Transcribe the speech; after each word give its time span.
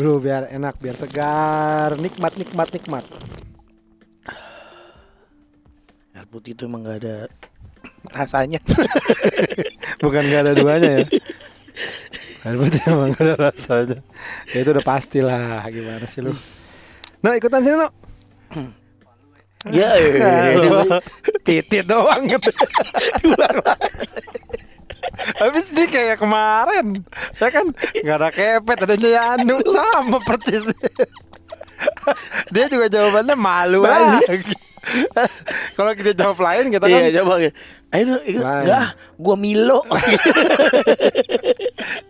dulu 0.00 0.24
biar 0.24 0.48
enak, 0.48 0.80
biar 0.80 0.96
segar, 0.96 1.92
nikmat, 2.00 2.32
nikmat, 2.40 2.72
nikmat. 2.72 3.04
Air 6.16 6.26
putih 6.32 6.56
itu 6.56 6.64
emang 6.64 6.88
gak 6.88 7.04
ada 7.04 7.28
rasanya. 8.08 8.64
Bukan 10.02 10.24
gak 10.32 10.42
ada 10.48 10.52
duanya 10.56 11.04
ya. 11.04 11.06
Air 12.48 12.56
putih 12.56 12.80
emang 12.88 13.12
gak 13.12 13.24
ada 13.28 13.36
rasanya. 13.52 14.00
Ya 14.56 14.58
itu 14.64 14.72
udah 14.72 14.84
pasti 14.84 15.20
lah. 15.20 15.68
Gimana 15.68 16.08
sih 16.08 16.24
lu? 16.24 16.32
No 17.20 17.36
ikutan 17.36 17.60
sini 17.60 17.76
no. 17.76 17.92
ya, 19.68 19.92
ya. 20.00 20.96
Titit 21.44 21.84
doang. 21.84 22.24
Habis 25.38 25.72
ini 25.72 25.84
kayak 25.86 26.16
kemarin. 26.18 27.02
Ya 27.36 27.48
kan? 27.48 27.66
Gak 27.76 28.16
ada 28.16 28.28
kepet 28.30 28.78
Adanya 28.84 29.10
Yanu 29.10 29.60
Sama 29.62 30.18
persis. 30.22 30.64
Dia 32.52 32.68
juga 32.68 32.86
jawabannya 32.88 33.36
malu 33.36 33.84
lagi. 33.84 34.52
Kalau 35.76 35.92
kita 35.92 36.16
jawab 36.16 36.40
lain 36.40 36.72
kita 36.72 36.88
kan 36.88 37.00
Iya, 37.04 37.20
coba. 37.20 37.34
Ayo, 37.90 38.16
enggak, 38.22 38.86
gua 39.18 39.36
Milo. 39.36 39.82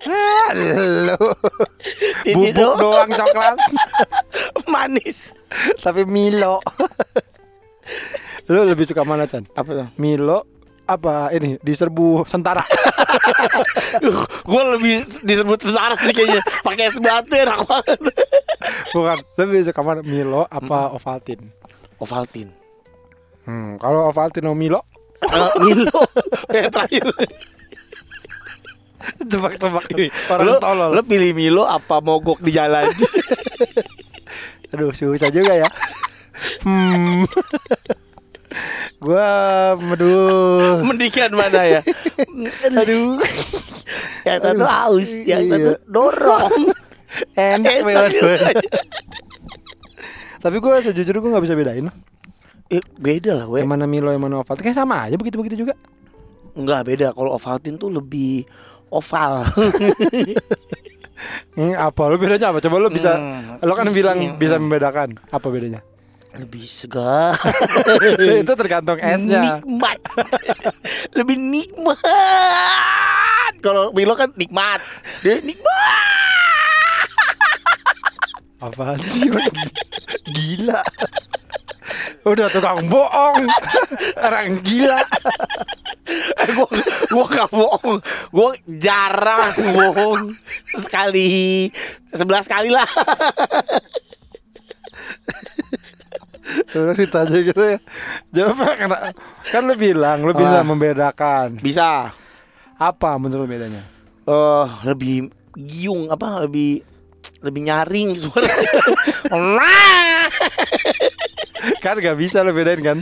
"Ah, 0.06 0.50
Lu 0.52 1.16
Ini 2.28 2.52
Bubuk 2.52 2.74
doang 2.78 3.10
coklat. 3.10 3.56
Manis. 4.68 5.32
Tapi 5.80 6.04
Milo. 6.04 6.60
Lu 8.52 8.66
lebih 8.66 8.86
suka 8.86 9.02
mana 9.02 9.26
Chan? 9.26 9.46
Apa 9.54 9.70
tuh? 9.72 9.88
Milo 9.96 10.46
apa 10.90 11.30
ini 11.30 11.54
diserbu 11.62 12.26
sentara. 12.26 12.66
Gue 14.50 14.62
lebih 14.74 15.06
disebut 15.22 15.58
tentara 15.62 15.94
sih 16.02 16.10
kayaknya. 16.10 16.42
Pakai 16.66 16.90
es 16.90 16.98
batu 16.98 17.34
enak 17.38 17.62
banget. 17.62 18.00
Bukan 18.90 19.18
lebih 19.38 19.58
suka 19.70 19.80
mana 19.86 20.02
Milo 20.02 20.42
apa 20.50 20.90
Ovaltine? 20.98 21.54
Ovaltine. 22.02 22.50
Hmm, 23.46 23.78
kalau 23.78 24.10
Ovaltine 24.10 24.50
atau 24.50 24.58
Milo? 24.58 24.82
Eh, 25.22 25.50
Milo 25.64 26.02
yang 26.50 26.70
terakhir. 26.74 27.06
Tebak-tebak 29.30 29.86
orang 30.28 30.44
lo, 30.44 30.54
tolol. 30.60 30.90
lo 30.92 31.02
pilih 31.06 31.32
Milo 31.32 31.64
apa 31.64 32.04
mogok 32.04 32.42
di 32.42 32.52
jalan? 32.52 32.84
Aduh 34.74 34.92
susah 34.92 35.30
juga 35.32 35.56
ya. 35.56 35.70
Hmm 36.66 37.24
Gua 39.00 39.28
Aduh 39.74 40.80
mendingan 40.88 41.32
mana 41.32 41.60
ya 41.64 41.80
aduh 42.80 43.16
yang 44.28 44.38
satu 44.38 44.64
haus 44.64 45.08
yang 45.24 45.40
Iya. 45.42 45.50
satu 45.50 45.70
dorong 45.88 46.52
Enak 47.32 47.82
Enak. 47.82 48.12
dua-duanya. 48.12 48.70
Tapi 50.38 50.56
gue 50.56 50.74
sejujurnya 50.80 51.18
gue 51.18 51.32
gak 51.32 51.44
bisa 51.44 51.52
bedain 51.54 51.88
eh, 52.68 52.82
beda 52.94 53.32
lah 53.34 53.46
weh 53.46 53.58
Yang 53.58 53.70
mana 53.70 53.84
Milo 53.84 54.08
yang 54.08 54.22
mana 54.22 54.38
Ovaltine 54.38 54.64
Kayak 54.64 54.78
sama 54.78 55.04
aja 55.04 55.16
begitu-begitu 55.16 55.56
juga 55.58 55.74
Enggak 56.52 56.86
beda 56.86 57.10
kalau 57.10 57.34
Ovaltine 57.34 57.76
tuh 57.76 57.90
lebih 57.90 58.46
oval 58.88 59.42
hmm, 61.52 61.74
Apa 61.74 62.02
lu 62.06 62.16
bedanya 62.16 62.50
apa? 62.50 62.58
Coba 62.58 62.76
lu 62.78 62.88
bisa 62.88 63.16
Hmm. 63.16 63.58
Lo 63.60 63.74
kan 63.74 63.90
bilang 63.90 64.16
Hmm. 64.16 64.36
bisa 64.36 64.56
membedakan 64.56 65.18
Apa 65.28 65.46
bedanya? 65.46 65.82
Lebih 66.38 66.66
segar. 66.70 67.34
Itu 68.42 68.54
tergantung 68.54 68.98
esnya 69.02 69.58
nikmat. 69.58 69.98
Lebih 71.18 71.36
nikmat. 71.36 71.98
Kalau 73.58 73.90
Milo 73.90 74.14
kan 74.14 74.30
nikmat. 74.38 74.78
Dia 75.26 75.42
nikmat. 75.42 77.08
Apaan 78.60 79.00
sih? 79.02 79.26
Gila. 80.30 80.82
Udah 82.28 82.46
tukang 82.52 82.84
bohong. 82.86 83.48
Orang 84.20 84.60
gila. 84.62 85.00
Gue 86.50 86.68
gue 87.10 87.26
gak 87.32 87.50
bohong. 87.50 87.98
Gue 88.30 88.50
jarang 88.78 89.50
bohong. 89.74 90.30
Sekali 90.78 91.72
sebelas 92.12 92.46
kali 92.46 92.70
lah 92.70 92.86
Udah 96.72 96.94
ditanya 96.94 97.38
gitu 97.40 97.60
ya 97.60 97.78
Jawab 98.32 98.58
karena 98.74 98.96
Kan 99.46 99.62
lu 99.64 99.74
bilang 99.74 100.20
Lu 100.20 100.32
bisa 100.32 100.58
Ah. 100.58 100.64
membedakan 100.64 101.56
bisa 101.56 102.14
Apa 102.76 103.16
menurut 103.16 103.44
bedanya? 103.44 103.82
eh 104.22 104.66
lebih 104.84 105.28
giung 105.58 106.06
apa 106.08 106.40
lebih 106.40 106.80
lebih 107.40 107.62
nyaring 107.62 108.14
suara 108.14 108.46
Kan 111.80 111.96
gak 111.96 112.16
bisa 112.16 112.40
lu 112.40 112.52
bedain 112.52 112.80
kan 112.80 112.98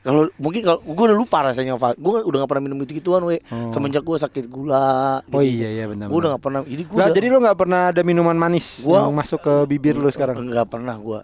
kalau 0.00 0.28
mungkin 0.36 0.60
kalau 0.60 0.84
gue 0.84 1.04
udah 1.06 1.16
lupa 1.16 1.38
rasanya 1.42 1.80
gue 1.80 2.16
udah 2.20 2.38
gak 2.38 2.50
pernah 2.50 2.60
minum 2.62 2.76
itu 2.78 2.92
gituan 2.94 3.24
we 3.24 3.40
Oh. 3.48 3.72
semenjak 3.72 4.02
gue 4.02 4.18
sakit 4.18 4.44
gula 4.46 5.24
Oh 5.26 5.40
iya 5.40 5.72
iya 5.72 5.84
benar. 5.86 6.06
gue 6.06 6.18
udah 6.18 6.36
gak 6.36 6.42
pernah 6.42 6.60
jadi 6.60 6.82
gue 6.82 6.92
Lah, 6.94 7.08
jadi 7.08 7.26
lu 7.26 7.40
nggak 7.40 7.56
pernah 7.56 7.88
ada 7.88 8.02
minuman 8.02 8.34
manis 8.34 8.84
Gua- 8.84 9.00
yang 9.02 9.14
masuk 9.14 9.40
ke 9.40 9.54
bibir 9.66 9.96
lu 9.96 10.04
sekarang? 10.06 10.36
nggak 10.36 10.68
pernah 10.68 10.92
gue 10.94 11.20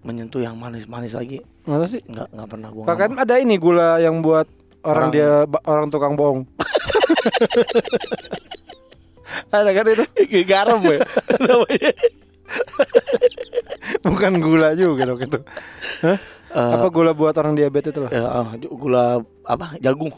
menyentuh 0.00 0.40
yang 0.40 0.54
manis-manis 0.54 1.12
lagi 1.12 1.44
Masa 1.62 1.86
sih? 1.88 2.00
nggak 2.02 2.28
nggak 2.30 2.48
pernah 2.48 2.68
gue 2.70 2.84
Kan 2.86 3.12
ada 3.16 3.34
ini 3.36 3.56
gula 3.56 3.96
yang 3.96 4.20
buat 4.20 4.48
orang, 4.80 5.08
Orang- 5.08 5.12
dia 5.12 5.30
orang 5.64 5.86
tukang 5.88 6.14
bohong. 6.14 6.48
ada 9.50 9.70
kan 9.70 9.84
itu? 9.86 10.04
garam 10.50 10.80
ya 10.82 10.98
namanya 11.44 11.92
Bukan 14.00 14.32
gula 14.40 14.74
juga 14.74 15.06
dong 15.06 15.20
itu. 15.20 15.38
Hah? 16.02 16.18
Eh, 16.50 16.72
Apa 16.74 16.88
gula 16.88 17.12
buat 17.12 17.36
orang 17.36 17.54
diabetes 17.54 17.94
itu 17.94 18.00
loh? 18.00 18.10
ya, 18.10 18.26
ah, 18.26 18.50
gula 18.58 19.22
apa 19.44 19.78
jagung 19.78 20.10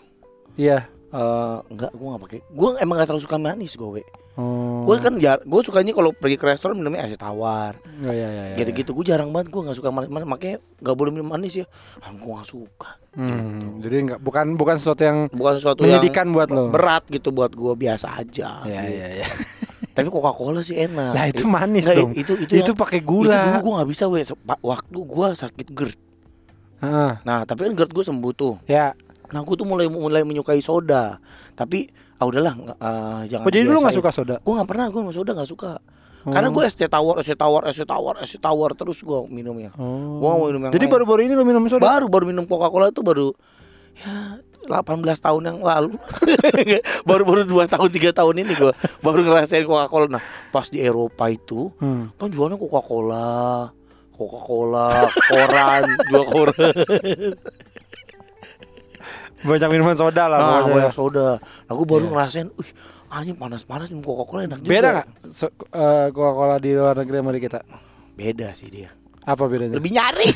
Iya. 0.55 0.89
Eh, 1.13 1.57
enggak 1.69 1.93
gue 1.93 2.07
nggak 2.07 2.23
pakai 2.23 2.41
gue 2.47 2.69
emang 2.79 2.97
gak 2.97 3.07
terlalu 3.07 3.21
suka 3.21 3.37
manis 3.37 3.77
gue 3.77 4.01
Oh. 4.33 4.83
gue 4.83 4.97
kan 4.97 5.13
jar 5.17 5.39
gue 5.39 5.61
sukanya 5.61 5.93
kalau 5.93 6.09
pergi 6.11 6.35
ke 6.35 6.47
restoran 6.47 6.75
minumnya 6.75 7.05
es 7.05 7.15
tawar 7.15 7.77
Oh, 8.01 8.09
iya, 8.09 8.27
iya, 8.27 8.43
iya, 8.49 8.57
gitu 8.57 8.73
gitu 8.73 8.91
gue 8.95 9.05
jarang 9.07 9.29
banget 9.29 9.49
gue 9.49 9.61
nggak 9.61 9.77
suka 9.77 9.89
manis 9.89 10.09
manis 10.09 10.25
makanya 10.25 10.57
nggak 10.79 10.97
boleh 10.97 11.11
minum 11.11 11.29
manis 11.29 11.53
ya 11.55 11.67
ah, 11.99 12.09
gue 12.11 12.33
nggak 12.33 12.49
suka 12.49 12.91
Hmm, 13.13 13.77
jadi 13.79 13.97
nggak 14.03 14.21
bukan 14.21 14.57
bukan 14.57 14.75
sesuatu 14.75 15.03
yang 15.03 15.29
bukan 15.29 15.55
sesuatu 15.55 15.85
menyedihkan 15.85 16.25
yang 16.25 16.33
buat 16.33 16.49
lo. 16.49 16.65
berat 16.69 17.05
gitu 17.07 17.29
buat 17.29 17.53
gue 17.53 17.73
biasa 17.75 18.09
aja 18.17 18.65
Iya 18.65 18.81
gitu. 18.81 18.89
iya 18.91 19.07
iya. 19.15 19.27
tapi 19.95 20.09
Coca 20.09 20.33
Cola 20.33 20.61
sih 20.61 20.81
enak 20.81 21.13
Lah 21.13 21.27
itu 21.27 21.45
manis 21.45 21.85
Nggak, 21.85 21.97
dong. 21.99 22.13
itu 22.15 22.33
itu 22.39 22.53
Itu 22.57 22.65
yang- 22.67 22.81
pakai 22.81 22.99
itu 22.99 23.09
gula. 23.11 23.37
dulu 23.53 23.59
gue 23.61 23.73
nggak 23.77 23.91
bisa 23.91 24.05
we 24.07 24.21
Se- 24.23 24.33
pa- 24.35 24.57
waktu 24.59 24.97
gue 24.97 25.27
sakit 25.35 25.67
GERD 25.69 25.99
nah 27.23 27.45
tapi 27.45 27.61
kan 27.63 27.73
GERD 27.75 27.93
gue 27.93 28.01
sembuh 28.03 28.33
tuh 28.33 28.55
Ya. 28.65 28.97
nah 29.29 29.41
gue 29.41 29.55
tuh 29.55 29.65
mulai 29.65 29.87
mulai 29.87 30.23
menyukai 30.23 30.59
soda 30.59 31.21
tapi 31.53 31.93
ah 32.23 32.25
udahlah 32.25 32.55
ah, 32.79 33.21
jangan 33.27 33.43
Oh 33.43 33.51
jadi 33.51 33.67
lu 33.67 33.79
nggak 33.79 33.99
suka 33.99 34.11
soda? 34.11 34.37
gue 34.39 34.53
nggak 34.53 34.69
pernah 34.69 34.87
gue 34.87 35.03
soda 35.11 35.31
nggak 35.33 35.51
suka 35.51 35.73
karena 36.23 36.49
gue 36.49 36.63
es 36.63 36.73
teh 36.73 36.87
tawar 36.87 37.19
es 37.19 37.27
teh 37.27 37.35
tawar 37.35 37.67
es 37.67 37.75
teh 37.75 37.83
tawar 37.85 38.15
es 38.17 38.31
teh 38.31 38.39
tawar 38.39 38.71
terus 38.73 39.03
gue 39.03 39.19
minumnya 39.27 39.75
Oh. 39.75 40.23
Gua 40.23 40.39
mau 40.39 40.47
minum 40.47 40.63
yang 40.63 40.71
Jadi 40.71 40.87
lain. 40.87 40.95
baru-baru 40.95 41.21
ini 41.21 41.35
lu 41.35 41.43
minum 41.43 41.67
soda? 41.67 41.83
baru 41.83 42.07
baru 42.07 42.25
minum 42.25 42.47
Coca 42.47 42.71
Cola 42.71 42.89
itu 42.89 43.03
baru 43.03 43.35
ya 43.93 44.39
18 44.63 44.79
tahun 45.19 45.43
yang 45.45 45.59
lalu 45.59 45.99
baru 47.11 47.23
baru 47.27 47.43
dua 47.43 47.67
tahun 47.67 47.91
tiga 47.91 48.15
tahun 48.15 48.39
ini 48.39 48.55
gue 48.55 48.71
baru 49.01 49.19
ngerasain 49.21 49.67
Coca 49.67 49.91
Cola 49.91 50.07
nah 50.09 50.23
pas 50.49 50.65
di 50.65 50.79
Eropa 50.79 51.27
itu 51.27 51.75
Hmm. 51.77 52.15
kan 52.15 52.31
jualnya 52.31 52.55
Coca 52.55 52.79
Cola 52.81 53.75
Coca 54.13 54.39
Cola 54.39 54.87
koran 55.27 55.83
jual 56.07 56.25
koran 56.25 56.75
Banyak 59.43 59.69
minuman 59.69 59.95
soda 59.95 60.25
lah 60.25 60.39
nah 60.39 60.49
pokoknya. 60.59 60.75
banyak 60.79 60.93
soda 60.93 61.29
nah 61.39 61.73
gue 61.73 61.87
baru 61.87 62.05
Iya. 62.05 62.11
ngerasain 62.11 62.49
uh 62.51 62.71
anjing 63.13 63.35
panas 63.35 63.63
panas 63.63 63.87
minum 63.87 64.01
Coca 64.03 64.25
Cola 64.25 64.41
enak 64.43 64.59
juga 64.59 64.71
Beda 64.71 64.89
nggak 64.95 65.07
so, 65.29 65.47
eh, 65.51 66.07
Coca-Cola 66.09 66.57
di 66.57 66.71
luar 66.73 66.95
negeri 66.97 67.17
sama 67.19 67.31
di 67.31 67.41
kita? 67.41 67.61
beda 68.13 68.49
sih 68.53 68.69
dia 68.69 68.89
Apa 69.23 69.47
bedanya? 69.47 69.75
lebih 69.75 69.91
nyaring 69.91 70.33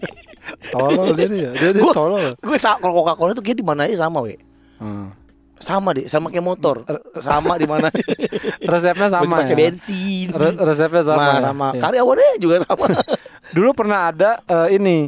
tolol 0.72 1.12
dia 1.12 1.26
nih 1.26 1.40
ya. 1.40 1.50
Dia, 1.52 1.70
dia 1.72 1.82
Gua- 1.82 1.92
tolol. 1.92 2.32
gue 2.32 2.56
kalau 2.56 2.94
Coca 2.96 3.14
Cola 3.14 3.30
tuh 3.32 3.40
kayak 3.40 3.54
di 3.54 3.64
mana 3.64 3.84
aja 3.84 4.00
sama 4.00 4.20
we 4.20 4.36
Hmm. 4.76 5.12
sama 5.56 5.92
deh 5.92 6.08
sama 6.08 6.26
kayak 6.26 6.40
motor 6.42 6.88
sama 7.20 7.54
di 7.54 7.64
mana 7.64 7.92
Resepnya 8.72 9.12
sama 9.12 9.28
pakai 9.36 9.52
ya. 9.52 9.58
bensin 9.60 10.26
Re- 10.30 10.56
resepnya 10.58 11.02
sama. 11.02 11.20
sama, 11.20 11.28
ya? 11.30 11.40
sama. 11.44 11.68
Iya. 11.68 11.80
karyawannya 11.82 12.30
juga 12.38 12.56
sama 12.62 12.86
Dulu 13.52 13.70
pernah 13.74 14.08
ada 14.08 14.40
eh, 14.40 14.68
ini 14.72 15.04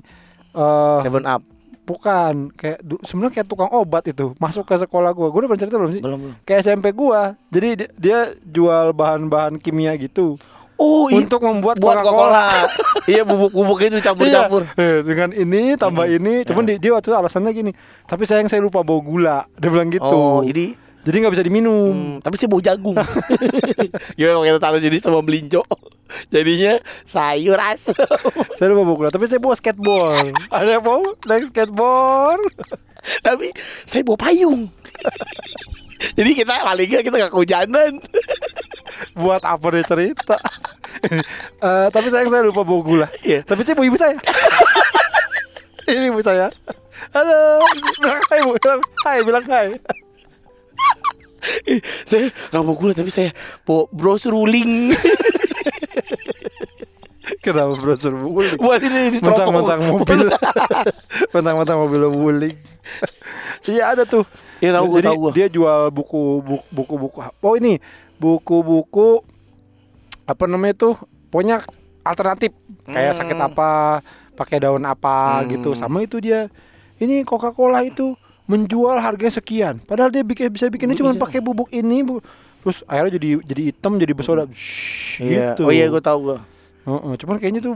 eh 0.53 0.99
Seven 1.01 1.25
Up 1.25 1.41
bukan 1.83 2.49
kayak 2.53 2.79
sebenarnya 3.03 3.35
kayak 3.35 3.49
tukang 3.49 3.71
obat 3.71 4.07
itu 4.07 4.33
masuk 4.39 4.65
ke 4.65 4.75
sekolah 4.77 5.11
gua. 5.11 5.29
Gua 5.29 5.39
udah 5.43 5.51
pernah 5.51 5.63
cerita 5.63 5.77
belum 5.77 5.93
sih? 5.93 6.03
belum 6.03 6.19
belum 6.21 6.35
Kayak 6.43 6.61
SMP 6.63 6.87
gua. 6.91 7.35
Jadi 7.49 7.69
di- 7.77 7.93
dia 7.99 8.19
jual 8.41 8.95
bahan-bahan 8.95 9.59
kimia 9.59 9.95
gitu 9.97 10.39
oh 10.75 11.07
untuk 11.09 11.43
membuat 11.43 11.79
buat 11.79 12.01
Coca-Cola. 12.01 12.47
Iya 13.03 13.27
bubuk-bubuk 13.27 13.83
itu 13.83 13.99
campur-campur 13.99 14.63
Iya, 14.63 14.79
eh, 14.79 14.99
dengan 15.03 15.35
ini 15.35 15.75
tambah 15.75 16.07
ini, 16.07 16.47
cuman 16.47 16.63
di- 16.63 16.79
dia 16.79 16.95
waktu 16.95 17.11
itu 17.11 17.19
alasannya 17.19 17.51
gini. 17.51 17.73
Tapi 18.07 18.23
sayang 18.23 18.47
saya 18.47 18.63
lupa 18.63 18.87
bawa 18.87 19.01
gula. 19.03 19.39
Dia 19.59 19.75
bilang 19.75 19.91
gitu. 19.91 20.07
oh 20.07 20.39
jadi 20.47 20.79
Jadi 21.03 21.17
nggak 21.19 21.35
bisa 21.35 21.45
diminum. 21.47 21.91
Hmm, 21.91 22.17
tapi 22.23 22.39
saya 22.39 22.47
bau 22.47 22.63
jagung. 22.63 22.95
Gimana 24.15 24.33
kalau 24.39 24.47
kita 24.47 24.61
taruh 24.63 24.81
jadi 24.83 24.97
sama 25.03 25.19
melinjo? 25.19 25.67
Jadinya 26.31 26.79
sayur 27.09 27.59
asam. 27.59 27.97
Saya 28.61 28.71
lupa 28.71 28.85
bawa 28.85 29.11
tapi 29.11 29.27
saya 29.27 29.41
bawa 29.41 29.57
skateboard. 29.57 30.37
Ada 30.55 30.79
yang 30.79 30.85
mau 30.85 31.03
naik 31.27 31.51
skateboard? 31.51 32.43
tapi 33.27 33.51
saya 33.83 34.07
bawa 34.07 34.15
payung. 34.15 34.71
jadi 36.15 36.31
kita 36.39 36.63
paling 36.63 36.87
nggak 36.87 37.03
kita 37.03 37.17
nggak 37.19 37.33
kehujanan. 37.35 37.93
Buat 39.19 39.43
apa 39.43 39.67
dia 39.75 39.83
cerita? 39.83 40.39
Eh, 41.59 41.87
tapi 41.91 42.07
sayang 42.15 42.31
saya 42.31 42.47
lupa 42.47 42.63
bawa 42.63 42.81
gula. 42.87 43.09
Iya. 43.27 43.43
Tapi 43.43 43.67
saya 43.67 43.75
bawa 43.75 43.91
ibu 43.91 43.99
saya. 43.99 44.15
Ini 45.91 46.15
ibu 46.15 46.23
saya. 46.23 46.47
Halo, 47.11 47.59
bilang 47.99 48.23
hai 48.31 48.41
bu, 48.47 48.53
bilang 48.55 48.81
hai, 49.03 49.19
bilang 49.27 49.45
hai. 49.51 49.69
Eh, 51.65 51.79
saya 52.05 52.29
nggak 52.49 52.61
bawa 52.61 52.75
gula 52.75 52.93
tapi 52.93 53.09
saya 53.09 53.31
bawa 53.63 53.87
brosur 53.89 54.33
wuling. 54.33 54.91
Kenapa 57.39 57.75
brosur 57.75 58.13
wuling? 58.15 58.57
Buat 58.57 58.81
ini 58.81 59.15
di 59.15 59.19
Mentang-mentang 59.19 59.81
mobil, 59.85 60.21
mentang-mentang 61.35 61.77
mobil 61.79 62.01
wuling. 62.09 62.57
Iya 63.65 63.93
ada 63.93 64.03
tuh. 64.03 64.25
Iya, 64.59 64.75
tahu 64.75 64.85
gua, 64.89 64.97
Jadi 64.97 65.07
tahu 65.09 65.17
gua. 65.19 65.31
dia 65.33 65.47
jual 65.49 65.81
buku 65.91 66.21
buku 66.41 66.65
buku 66.71 66.95
buku. 66.99 67.19
Oh 67.41 67.55
ini 67.55 67.79
buku-buku 68.17 69.21
apa 70.25 70.43
namanya 70.47 70.75
tuh? 70.77 70.95
Pokoknya 71.29 71.63
alternatif 72.03 72.51
kayak 72.85 73.15
sakit 73.15 73.35
Hmm. 73.35 73.47
apa, 73.49 73.69
pakai 74.35 74.59
daun 74.59 74.83
apa 74.83 75.41
Hmm. 75.41 75.49
gitu. 75.49 75.71
Sama 75.73 76.01
itu 76.01 76.19
dia. 76.19 76.49
Ini 76.99 77.23
Coca-Cola 77.23 77.83
itu 77.83 78.15
menjual 78.47 78.99
harganya 78.99 79.33
sekian. 79.33 79.79
Padahal 79.83 80.11
dia 80.11 80.27
bikin 80.27 80.51
bisa 80.51 80.67
bikinnya 80.69 80.99
cuma 80.99 81.15
pakai 81.15 81.39
bubuk 81.39 81.71
ini, 81.71 82.03
Bu. 82.03 82.19
Terus 82.63 82.87
akhirnya 82.87 83.19
jadi 83.19 83.29
jadi 83.43 83.63
hitam, 83.75 83.99
jadi 83.99 84.13
bersoda. 84.15 84.47
Shhh, 84.51 85.23
Iya. 85.23 85.55
gitu. 85.55 85.67
Oh 85.67 85.73
iya 85.75 85.87
gue 85.91 86.03
tahu 86.03 86.19
gue. 86.31 86.39
Heeh, 86.83 87.13
cuman 87.23 87.37
kayaknya 87.39 87.61
tuh 87.63 87.75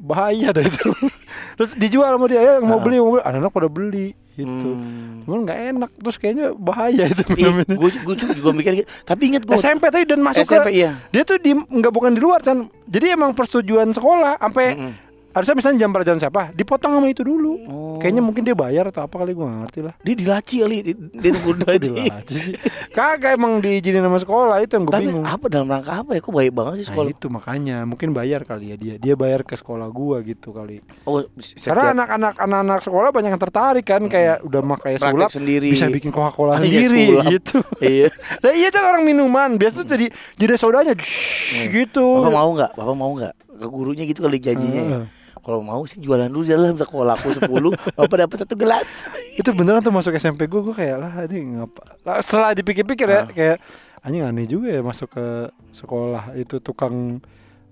bahaya 0.00 0.52
dah 0.52 0.64
itu. 0.64 0.88
Terus 1.56 1.70
dijual 1.76 2.08
sama 2.12 2.26
dia, 2.28 2.40
ya 2.40 2.54
mau 2.60 2.80
beli, 2.80 3.00
mau 3.00 3.16
beli, 3.16 3.22
anak-anak 3.24 3.52
pada 3.52 3.68
beli 3.70 4.12
gitu. 4.34 4.70
Hmm. 4.74 5.22
Cuman 5.22 5.46
nggak 5.46 5.58
enak, 5.70 5.90
terus 5.94 6.18
kayaknya 6.18 6.50
bahaya 6.58 7.06
itu 7.06 7.22
ini. 7.38 7.78
gue 7.78 7.90
gue 8.02 8.14
juga 8.34 8.50
mikir 8.50 8.82
gitu. 8.82 8.88
Tapi 9.06 9.22
inget 9.30 9.46
gue 9.46 9.54
SMP 9.54 9.86
tadi 9.94 10.10
dan 10.10 10.18
masuk 10.26 10.42
SMP, 10.42 10.74
ke 10.74 10.82
iya. 10.82 10.98
dia 11.14 11.22
tuh 11.22 11.38
di 11.38 11.54
nggak 11.54 11.92
bukan 11.94 12.18
di 12.18 12.20
luar 12.20 12.42
kan. 12.42 12.66
Jadi 12.90 13.14
emang 13.14 13.30
persetujuan 13.30 13.94
sekolah 13.94 14.42
sampai 14.42 14.74
Mm-mm. 14.74 14.92
Harusnya 15.34 15.54
misalnya 15.54 15.78
jam 15.78 15.90
pelajaran 15.90 16.16
siapa, 16.16 16.42
dipotong 16.52 16.94
sama 16.94 17.06
itu 17.06 17.20
dulu. 17.20 17.52
Oh. 17.66 17.96
Kayaknya 17.96 18.22
mungkin 18.22 18.42
dia 18.42 18.54
bayar 18.54 18.86
atau 18.86 19.02
apa 19.02 19.14
kali 19.16 19.32
gua 19.32 19.46
nggak 19.46 19.60
ngerti 19.64 19.80
lah. 19.82 19.94
dia 19.98 20.14
dilaci 20.14 20.54
kali, 20.60 20.76
dia, 20.80 20.94
dilaci. 21.34 21.90
Sih. 22.30 22.54
Kagak 22.90 23.34
emang 23.34 23.58
diizinin 23.58 24.00
sama 24.00 24.16
sekolah 24.16 24.56
itu 24.60 24.72
yang 24.72 24.84
gue 24.84 24.92
Tapi 24.92 25.04
bingung. 25.04 25.24
apa 25.24 25.44
dalam 25.48 25.66
rangka 25.66 25.92
apa 25.96 26.10
ya? 26.12 26.20
Kok 26.20 26.32
baik 26.32 26.52
banget 26.52 26.72
sih 26.74 26.84
Nah, 26.84 26.90
sekolah? 26.92 27.10
itu 27.10 27.26
makanya 27.28 27.76
mungkin 27.82 28.08
bayar 28.10 28.40
kali 28.42 28.70
ya 28.70 28.76
dia. 28.76 28.94
Dia 28.96 29.14
bayar 29.14 29.42
ke 29.42 29.54
sekolah 29.54 29.88
gua 29.88 30.20
gitu 30.20 30.50
kali. 30.50 30.78
Oh, 31.02 31.24
Karena 31.58 31.90
anak-anak 31.92 32.34
anak-anak 32.36 32.78
sekolah 32.80 33.08
banyak 33.10 33.30
yang 33.30 33.42
tertarik 33.42 33.82
kan 33.84 34.02
kayak 34.04 34.38
udah 34.42 34.62
makai 34.62 34.94
Praktek 34.94 35.10
sulap 35.10 35.30
sendiri. 35.30 35.68
bisa 35.68 35.88
bikin 35.88 36.08
Coca-Cola 36.08 36.56
Iya, 36.56 36.62
sendiri 36.62 37.02
sulap. 37.08 37.24
gitu. 37.30 37.58
Iya. 37.80 38.08
Nah, 38.44 38.52
iya 38.52 38.68
kan 38.68 38.82
orang 38.86 39.02
minuman 39.02 39.50
biasa 39.54 39.82
tuh 39.82 39.88
jadi 39.90 40.06
jadi 40.36 40.54
sodanya 40.54 40.92
shhh, 40.94 41.66
gitu. 41.66 42.20
Bapak 42.20 42.30
mau 42.30 42.50
nggak? 42.52 42.70
Bapak 42.74 42.94
mau 42.94 43.10
nggak? 43.12 43.32
Ke 43.54 43.66
gurunya 43.66 44.04
gitu 44.04 44.20
kali 44.20 44.36
janjinya. 44.36 44.82
ya. 44.84 44.98
Kalau 45.44 45.60
mau 45.60 45.84
sih 45.84 46.00
jualan 46.00 46.26
dulu 46.26 46.40
dalam 46.42 46.72
sekolah 46.72 47.14
aku 47.14 47.28
10 47.36 47.44
Bapak 47.98 48.16
dapat 48.18 48.36
satu 48.40 48.54
gelas. 48.54 48.88
Itu 49.34 49.52
beneran 49.52 49.78
tuh 49.78 49.92
masuk 49.92 50.10
SMP 50.12 50.44
gue 50.44 50.58
gue 50.58 50.72
kayak 50.72 50.96
lah 50.96 51.12
ini 51.22 51.54
ngapa. 51.54 51.82
Lah, 52.02 52.16
setelah 52.18 52.50
dipikir-pikir 52.52 53.04
ya 53.04 53.14
Ah. 53.14 53.26
kayak 53.26 53.56
anjing 54.00 54.20
aneh 54.22 54.44
juga 54.44 54.68
ya 54.70 54.80
masuk 54.80 55.08
ke 55.10 55.24
sekolah 55.70 56.32
itu 56.34 56.56
tukang 56.58 57.20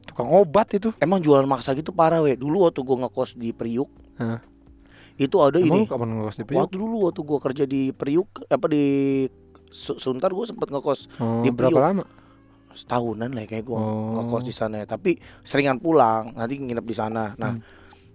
tukang 0.03 0.29
obat 0.29 0.69
itu. 0.75 0.93
Emang 0.99 1.19
jualan 1.19 1.45
maksa 1.45 1.73
gitu 1.73 1.91
parah 1.91 2.21
we. 2.21 2.35
Dulu 2.35 2.67
waktu 2.67 2.81
gua 2.81 2.97
ngekos 3.03 3.35
di 3.35 3.51
Priuk, 3.51 3.89
itu 5.15 5.37
ada 5.39 5.57
Emang 5.57 5.85
ini. 5.85 5.89
kapan 5.89 6.09
ngekos 6.15 6.37
di 6.37 6.45
Priuk? 6.45 6.59
Waktu 6.59 6.77
dulu 6.77 6.97
waktu 7.07 7.21
gua 7.23 7.39
kerja 7.39 7.65
di 7.65 7.83
Priuk 7.91 8.29
apa 8.47 8.67
di 8.67 8.85
Su- 9.69 9.97
Suntar 9.97 10.29
gua 10.31 10.45
sempet 10.45 10.69
ngekos 10.69 11.09
Oh, 11.17 11.41
di 11.41 11.49
berapa 11.49 11.71
Priuk. 11.71 11.81
lama? 11.83 12.05
Setahunan 12.75 13.31
lah 13.31 13.45
kayak 13.45 13.63
gua 13.63 13.77
Oh. 13.77 14.19
ngekos 14.19 14.43
di 14.43 14.53
sana 14.53 14.75
ya. 14.79 14.87
Tapi 14.87 15.15
seringan 15.41 15.77
pulang, 15.77 16.33
nanti 16.33 16.57
nginep 16.57 16.83
di 16.83 16.93
sana. 16.93 17.33
Nah, 17.35 17.53
Hmm. 17.53 17.63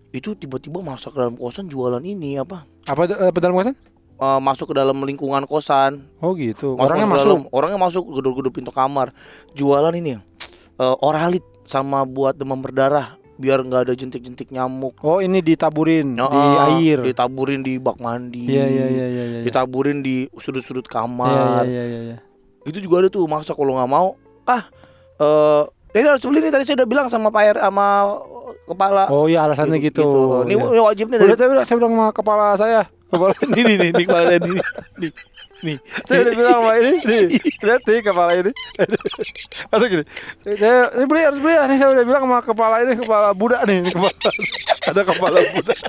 itu 0.09 0.33
tiba-tiba 0.33 0.80
masuk 0.80 1.12
ke 1.12 1.19
dalam 1.19 1.33
kosan 1.33 1.65
jualan 1.65 2.00
ini 2.00 2.36
apa? 2.36 2.63
Apa 2.86 3.06
apa 3.27 3.38
dalam 3.38 3.54
kosan? 3.54 3.75
Eh, 4.18 4.39
masuk 4.39 4.69
ke 4.69 4.75
dalam 4.75 4.98
lingkungan 4.98 5.45
kosan. 5.45 6.09
Oh 6.18 6.33
gitu. 6.33 6.74
Masuk 6.74 6.83
Orangnya 6.83 7.07
masuk. 7.07 7.27
dalam- 7.27 7.50
orangnya 7.51 7.80
masuk 7.80 8.04
gedor-gedor 8.09 8.50
pintu 8.50 8.71
kamar. 8.71 9.13
Jualan 9.54 9.94
ini 9.94 10.18
eh, 10.75 10.95
oralit 11.00 11.42
sama 11.63 12.01
buat 12.03 12.33
demam 12.33 12.57
berdarah 12.57 13.13
biar 13.36 13.62
nggak 13.62 13.81
ada 13.83 13.94
jentik-jentik 13.94 14.50
nyamuk. 14.50 14.98
Oh 15.00 15.18
ini 15.19 15.42
ditaburin 15.42 16.13
di 16.13 16.21
Ah, 16.24 16.69
air. 16.71 17.01
Ditaburin 17.03 17.62
di 17.62 17.77
bak 17.77 17.98
mandi. 17.98 18.45
Iya 18.45 18.65
iya 18.65 18.86
iya 18.88 19.06
iya 19.07 19.25
iya. 19.27 19.39
Ditaburin 19.42 20.01
di 20.01 20.25
sudut-sudut 20.33 20.81
Iya 20.83 20.94
kamar. 20.95 21.62
iya 21.65 21.83
iya 21.83 22.00
iya. 22.03 22.18
Itu 22.62 22.77
juga 22.77 23.00
ada 23.00 23.07
tuh 23.07 23.25
maksa 23.25 23.53
kalau 23.53 23.74
nggak 23.74 23.88
mau. 23.88 24.18
Ah, 24.47 24.63
eh 25.19 25.63
ini 25.94 26.07
harus 26.07 26.23
beli 26.23 26.39
nih 26.39 26.51
tadi 26.51 26.63
saya 26.63 26.83
udah 26.83 26.89
bilang 26.89 27.07
sama 27.07 27.27
Pak 27.27 27.44
R 27.44 27.57
sama 27.59 27.88
kepala. 28.63 29.03
Oh 29.09 29.25
iya 29.25 29.44
alasannya 29.44 29.79
gitu. 29.79 30.03
Ini, 30.45 30.53
Iya. 30.53 30.65
ini 30.69 30.81
wajib 30.81 31.05
nih 31.09 31.17
dari 31.17 31.27
Udah 31.27 31.38
saya 31.38 31.49
bilang, 31.49 31.65
saya 31.65 31.77
bilang 31.77 31.94
sama 31.95 32.07
kepala 32.11 32.45
saya. 32.53 32.81
Kepala 33.07 33.31
nih 33.55 33.63
nih 33.63 33.75
nih, 33.79 33.89
nih 33.95 34.03
kepala 34.05 34.23
saya 34.25 34.39
nih. 34.39 34.51
Nih. 34.99 35.11
Nih. 35.57 35.77
saya 36.05 36.17
udah 36.21 36.33
bilang 36.38 36.53
sama 36.59 36.71
ini, 36.77 36.94
nih, 37.01 37.23
lihat 37.65 37.81
nih 37.81 37.99
kepala 38.03 38.31
ini. 38.35 38.51
Atau 39.73 39.85
gini, 39.88 40.03
saya 40.53 40.77
ini 40.93 41.05
beli 41.07 41.21
harus 41.23 41.39
beli 41.41 41.53
ya. 41.55 41.63
Nih 41.65 41.77
saya 41.79 41.89
udah 41.91 42.05
bilang 42.05 42.23
sama 42.29 42.39
kepala 42.45 42.75
ini 42.83 42.93
kepala 42.93 43.27
budak 43.33 43.61
nih, 43.65 43.75
ini 43.81 43.89
kepala. 43.89 44.29
Ada 44.85 45.01
kepala 45.01 45.38
budak 45.55 45.79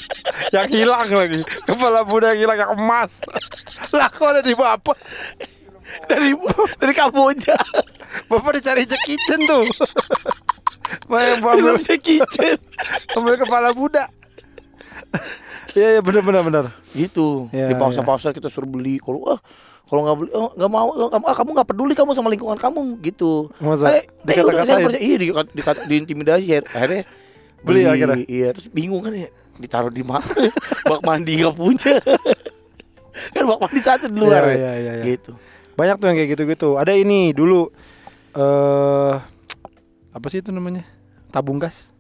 yang 0.54 0.69
hilang 0.72 1.08
lagi. 1.11 1.40
Kepala 1.69 2.00
budak 2.00 2.28
yang 2.32 2.40
hilang 2.46 2.58
yang 2.58 2.70
emas. 2.75 3.20
Lah 3.93 4.08
kok 4.08 4.25
ada 4.25 4.40
di 4.40 4.54
bapak? 4.56 4.96
Dari 6.06 6.32
dari 6.79 6.93
Kamboja. 6.93 7.56
Bapak 8.26 8.56
dicari 8.56 8.85
Jack 8.85 9.02
Kitchen 9.05 9.40
tuh. 9.44 9.64
Main 11.08 11.40
ambil, 11.40 11.76
Jackie 11.81 12.20
Chan. 12.32 12.56
ambil 13.12 13.37
kepala 13.37 13.73
budak. 13.73 14.08
Iya 15.76 15.99
iya 15.99 16.00
benar 16.00 16.23
benar 16.25 16.43
benar. 16.43 16.64
gitu 16.90 17.46
Ya, 17.52 17.69
di 17.69 17.76
pausa-pausa 17.76 18.32
kita 18.32 18.49
suruh 18.49 18.67
beli 18.67 18.96
kalau 18.99 19.20
ah 19.29 19.38
kalau 19.85 20.05
nggak 20.05 20.17
beli 20.17 20.31
oh, 20.32 20.50
nggak 20.56 20.70
mau 20.70 20.88
kamu 21.08 21.25
ah, 21.29 21.37
kamu 21.37 21.49
nggak 21.54 21.68
peduli 21.68 21.95
kamu 21.97 22.11
sama 22.16 22.28
lingkungan 22.28 22.57
kamu 22.59 22.99
gitu 23.04 23.52
Masa? 23.61 23.92
Eh, 23.92 24.00
eh, 24.00 24.04
Dikata-katain? 24.25 24.97
iya 24.97 25.16
di, 25.16 25.26
di, 25.30 25.62
diintimidasi 25.62 26.45
akhir- 26.50 26.68
akhirnya 26.73 27.02
Beli 27.59 27.85
akhirnya? 27.85 28.16
iya 28.26 28.49
terus 28.57 28.68
bingung 28.71 29.02
kan 29.04 29.12
ya 29.12 29.28
ditaruh 29.61 29.92
di 29.92 30.02
mana 30.02 30.25
bak 30.90 31.00
mandi 31.04 31.40
nggak 31.40 31.54
punya 31.54 31.95
kan 33.37 33.42
bak 33.45 33.59
mandi 33.61 33.80
satu 33.80 34.07
di 34.09 34.18
luar 34.18 34.45
ya. 34.50 34.54
iya, 34.57 34.73
iya, 34.73 34.92
iya. 34.99 35.04
gitu 35.14 35.33
Banyak 35.78 35.97
tuh 35.97 36.06
yang 36.11 36.18
kayak 36.18 36.30
gitu-gitu. 36.35 36.75
Ada 36.75 36.92
ini 36.92 37.30
dulu 37.30 37.70
eh 38.35 39.14
apa 40.11 40.26
sih 40.26 40.42
itu 40.42 40.50
namanya? 40.50 40.82
Tabung 41.30 41.62
gas. 41.62 41.94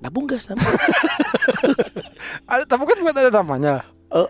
tabung 0.00 0.24
gas 0.24 0.48
namanya 0.48 0.64
Ada 2.50 2.64
tabung 2.64 2.88
gas 2.88 2.98
bukan 2.98 3.14
ada 3.14 3.30
namanya. 3.30 3.74
Eh, 4.10 4.28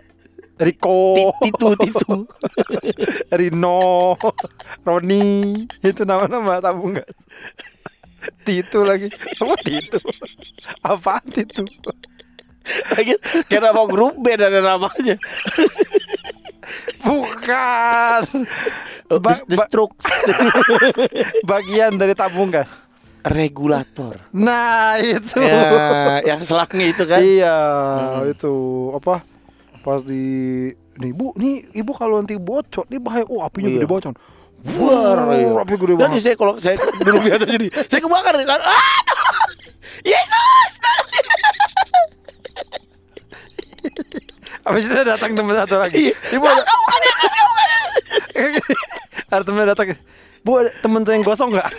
Riko, 0.61 1.15
Ti- 1.15 1.47
titu 1.47 1.67
titu 1.79 2.11
Rino, 3.39 4.13
Roni, 4.83 5.55
itu 5.79 6.03
nama-nama 6.03 6.59
tabung 6.59 6.99
gas. 6.99 7.07
Titu 8.45 8.85
lagi. 8.85 9.09
Apa 9.39 9.55
Titu? 9.57 9.97
Apaan 10.85 11.25
Titu? 11.25 11.65
lagi 12.93 13.17
kayak 13.49 13.73
nama 13.73 13.81
grup 13.89 14.21
band 14.21 14.37
ada 14.37 14.61
namanya 14.61 15.17
Bukan. 17.01 18.21
Oh, 19.07 19.19
Ba- 19.19 19.35
the, 19.41 19.55
ba- 19.55 19.65
strokes 19.65 20.07
bagian 21.43 21.95
dari 21.95 22.13
tabung 22.13 22.47
gas. 22.47 22.71
regulator 23.21 24.17
Nah, 24.31 24.97
itu. 24.97 25.37
ya 25.37 25.61
yang 26.25 26.41
selangnya 26.41 26.85
itu 26.87 27.03
kan 27.03 27.19
Iya, 27.19 27.57
Hmm. 28.17 28.31
itu 28.31 28.53
apa? 28.91 29.21
Pas 29.79 30.01
di 30.01 30.23
nih 30.95 31.11
Bu, 31.11 31.29
nih 31.35 31.69
Ibu 31.75 31.91
kalau 31.91 32.17
nanti 32.17 32.33
bocor, 32.35 32.87
nih 32.87 32.97
bahaya. 32.97 33.25
Oh, 33.27 33.41
apinya 33.41 33.67
Iya. 33.67 33.77
gede 33.77 33.87
bocor. 33.87 34.13
Wah, 34.61 35.33
iya. 35.33 35.53
api 35.55 35.73
gede 35.75 35.93
banget. 35.95 36.17
saya 36.19 36.35
kalau 36.35 36.53
saya 36.55 36.77
duduk 36.97 37.21
di 37.21 37.31
atas 37.31 37.45
jadi 37.47 37.67
saya 37.83 37.99
kebakar 37.99 38.33
kan. 38.39 38.59
Ah! 38.59 39.01
Yesus! 40.01 40.71
Habis 44.61 44.83
itu 44.85 45.01
datang 45.01 45.31
teman 45.31 45.55
satu 45.55 45.75
lagi. 45.77 46.09
Iya. 46.09 46.15
Ibu 46.31 46.45
ada, 46.51 46.61
Kamu 46.61 46.83
kan 46.85 46.99
Yesus, 47.01 47.31
kamu 47.31 47.53
kan. 47.53 47.69
ada 49.29 49.43
teman 49.43 49.63
datang. 49.65 49.87
Bu, 50.41 50.51
temen 50.81 51.01
saya 51.01 51.15
yang 51.15 51.25
gosong 51.25 51.49
nggak? 51.51 51.69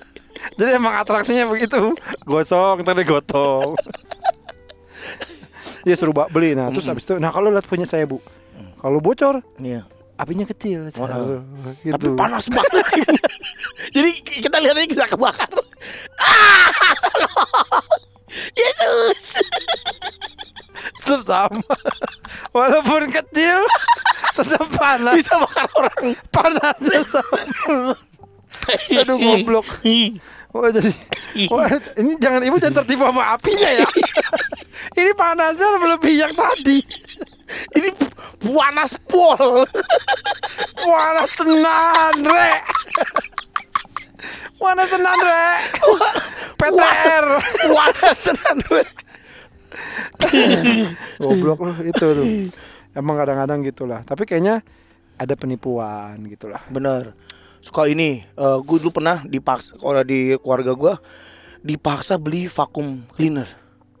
Jadi 0.58 0.70
emang 0.72 0.94
atraksinya 0.96 1.44
begitu. 1.46 1.94
Gosong, 2.22 2.82
tadi 2.82 3.02
gotong. 3.02 3.74
Dia 5.82 5.94
suruh 5.98 6.14
bak 6.14 6.30
beli. 6.30 6.54
Nah, 6.54 6.70
terus 6.70 6.86
habis 6.86 7.02
itu, 7.02 7.18
nah 7.18 7.28
kalau 7.28 7.50
lihat 7.50 7.66
punya 7.66 7.84
saya 7.84 8.06
bu, 8.06 8.22
kalau 8.78 8.98
bocor, 8.98 9.42
Iya. 9.58 9.82
apinya 10.14 10.46
kecil. 10.46 10.86
Wah. 10.94 11.42
gitu. 11.82 11.90
Tapi 11.90 12.06
panas 12.14 12.46
banget. 12.46 12.86
Jadi 13.90 14.10
kita 14.22 14.62
lihat 14.62 14.78
ini 14.78 14.86
kita 14.86 15.06
kebakar. 15.06 15.50
Ah! 16.16 16.70
Yesus. 18.54 19.42
Tetap 21.02 21.22
sama. 21.24 21.74
Walaupun 22.52 23.10
kecil 23.12 23.64
tetap 24.34 24.66
panas. 24.74 25.14
Bisa 25.14 25.34
bakar 25.38 25.66
orang. 25.78 26.02
Panasnya 26.28 27.00
sama. 27.06 27.94
Aduh 29.02 29.16
goblok. 29.18 29.66
Wah 30.54 30.70
jadi 30.70 30.90
wah, 31.50 31.66
ini 31.98 32.14
jangan 32.22 32.46
ibu 32.46 32.54
jangan 32.62 32.86
tertipu 32.86 33.02
sama 33.10 33.34
apinya 33.34 33.70
ya. 33.74 33.88
ini 35.02 35.10
panasnya 35.18 35.66
melebihi 35.82 36.22
yang 36.22 36.30
tadi. 36.30 36.78
Ini 37.74 37.90
panas 38.38 38.94
pol. 39.10 39.66
Panas 40.78 41.30
tenan, 41.34 42.14
Rek. 42.22 42.62
Panas 44.62 44.86
tenan, 44.88 45.18
Rek. 45.18 45.60
PTR. 46.54 47.26
Panas 47.74 48.18
tenan. 48.22 48.56
Goblok 51.18 51.60
loh 51.64 51.76
itu 51.82 52.04
tuh. 52.04 52.26
Emang 52.94 53.18
kadang-kadang 53.18 53.62
gitulah. 53.66 54.00
Tapi 54.06 54.24
kayaknya 54.24 54.62
ada 55.18 55.34
penipuan 55.34 56.18
gitulah. 56.30 56.62
Bener. 56.70 57.14
Suka 57.64 57.88
ini, 57.88 58.20
eh 58.20 58.58
gue 58.60 58.76
dulu 58.76 59.00
pernah 59.00 59.24
dipaksa 59.24 59.80
kalau 59.80 60.04
di 60.04 60.36
keluarga 60.36 60.76
gue 60.76 60.94
dipaksa 61.64 62.20
beli 62.20 62.44
vacuum 62.44 63.08
cleaner. 63.16 63.48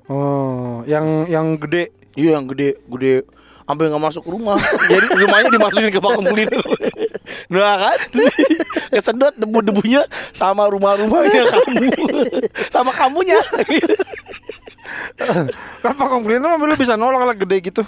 Oh, 0.04 0.84
yang 0.84 1.24
yang 1.26 1.56
gede. 1.56 1.88
Iya 2.14 2.38
yang 2.38 2.46
gede, 2.46 2.78
gede 2.86 3.24
sampai 3.64 3.88
nggak 3.88 4.04
masuk 4.04 4.24
rumah. 4.28 4.60
Jadi 4.92 5.06
rumahnya 5.16 5.48
dimasukin 5.48 5.90
ke 5.90 6.00
vacuum 6.00 6.26
cleaner. 6.28 6.60
Nah 7.44 7.76
kan, 7.76 7.98
kesedot 8.92 9.36
debu-debunya 9.36 10.08
sama 10.32 10.64
rumah-rumahnya 10.64 11.44
kamu, 11.44 11.92
sama 12.72 12.88
kamunya. 12.92 13.36
Kan 15.82 15.92
vacuum 15.96 16.22
cleaner 16.24 16.48
mah 16.48 16.58
lu 16.60 16.76
bisa 16.76 16.96
nolak 16.96 17.22
lah 17.24 17.36
gede 17.36 17.58
gitu. 17.60 17.84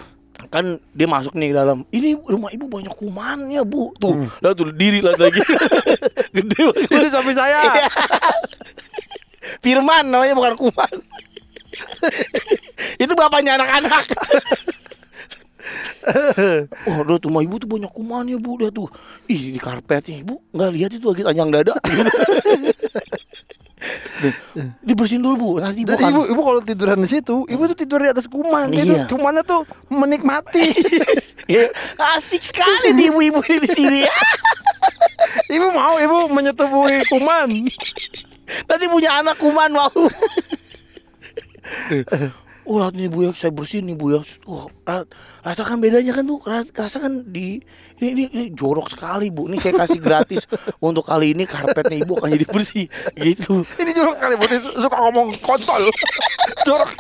kan 0.53 0.77
dia 0.93 1.09
masuk 1.09 1.33
nih 1.33 1.49
ke 1.51 1.57
dalam 1.57 1.89
ini 1.91 2.13
rumah 2.13 2.53
ibu 2.53 2.69
banyak 2.69 2.93
kumannya 2.93 3.65
bu 3.65 3.97
tuh 3.97 4.29
lah 4.45 4.53
tuh 4.53 4.69
diri 4.69 5.01
lah 5.01 5.17
lagi 5.17 5.41
gede 6.37 6.61
banget. 6.61 6.93
Itu 6.93 7.09
suami 7.09 7.33
saya. 7.33 7.57
Iya. 7.65 7.89
Firman 9.65 10.13
namanya 10.13 10.37
bukan 10.37 10.55
kuman 10.61 10.97
itu 13.03 13.13
bapaknya 13.17 13.57
anak-anak 13.57 14.05
Oh, 16.87 17.03
udah 17.03 17.19
tuh 17.19 17.27
rumah 17.27 17.43
ibu 17.43 17.59
tuh 17.59 17.67
banyak 17.67 17.91
kumannya 17.91 18.39
bu, 18.39 18.63
udah 18.63 18.71
tuh. 18.71 18.87
Ih 19.27 19.51
di 19.51 19.59
karpetnya 19.59 20.23
ibu 20.23 20.39
nggak 20.55 20.71
lihat 20.79 20.91
itu 20.95 21.03
lagi 21.03 21.27
tanjang 21.27 21.51
dada. 21.51 21.75
Dibersihin 24.81 25.21
dulu 25.21 25.37
bu, 25.37 25.51
nanti 25.61 25.85
ibu 25.85 25.93
kan 25.93 26.09
ibu 26.09 26.23
ibu 26.25 26.41
kalau 26.41 26.61
tiduran 26.65 26.97
di 26.97 27.09
situ, 27.09 27.45
ibu 27.47 27.63
tuh 27.69 27.77
tidur 27.77 28.01
di 28.01 28.09
atas 28.09 28.25
kuman. 28.27 28.73
Iya. 28.73 29.05
Itu 29.05 29.17
kumannya 29.21 29.45
tuh 29.45 29.63
menikmati. 29.93 30.67
Ya, 31.47 31.71
asik 32.19 32.43
sekali 32.43 32.91
nih 32.91 33.15
ibu-ibu 33.15 33.39
di 33.39 33.71
sini. 33.71 34.03
ibu 35.55 35.71
mau 35.71 35.95
ibu 35.95 36.27
menyetubuhi 36.27 37.07
kuman. 37.07 37.71
Nanti 38.67 38.85
punya 38.91 39.23
anak 39.23 39.39
kuman 39.39 39.71
mau. 39.71 39.95
Oh, 42.67 42.83
nih 42.91 43.07
Bu 43.07 43.23
ya, 43.23 43.31
saya 43.31 43.55
bersihin 43.55 43.87
nih 43.87 43.95
Bu 43.95 44.11
ya. 44.11 44.27
Wah, 44.43 44.67
ra- 44.83 45.07
rasakan 45.47 45.79
bedanya 45.79 46.11
kan 46.11 46.27
tuh, 46.27 46.43
ra- 46.43 46.67
rasakan 46.67 47.23
di 47.31 47.63
ini, 48.01 48.09
ini, 48.13 48.25
ini 48.29 48.45
jorok 48.53 48.93
sekali 48.93 49.33
Bu. 49.33 49.49
Ini 49.49 49.57
saya 49.57 49.75
kasih 49.87 50.01
gratis 50.01 50.45
untuk 50.79 51.09
kali 51.09 51.33
ini 51.33 51.49
karpetnya 51.49 52.05
Ibu 52.05 52.21
akan 52.21 52.31
jadi 52.37 52.47
bersih 52.47 52.87
gitu. 53.17 53.65
Ini 53.81 53.91
jorok 53.97 54.15
sekali, 54.21 54.35
Bu. 54.37 54.45
Su- 54.49 54.77
suka 54.77 54.97
ngomong 55.01 55.33
kontol. 55.41 55.89
jorok. 56.67 56.91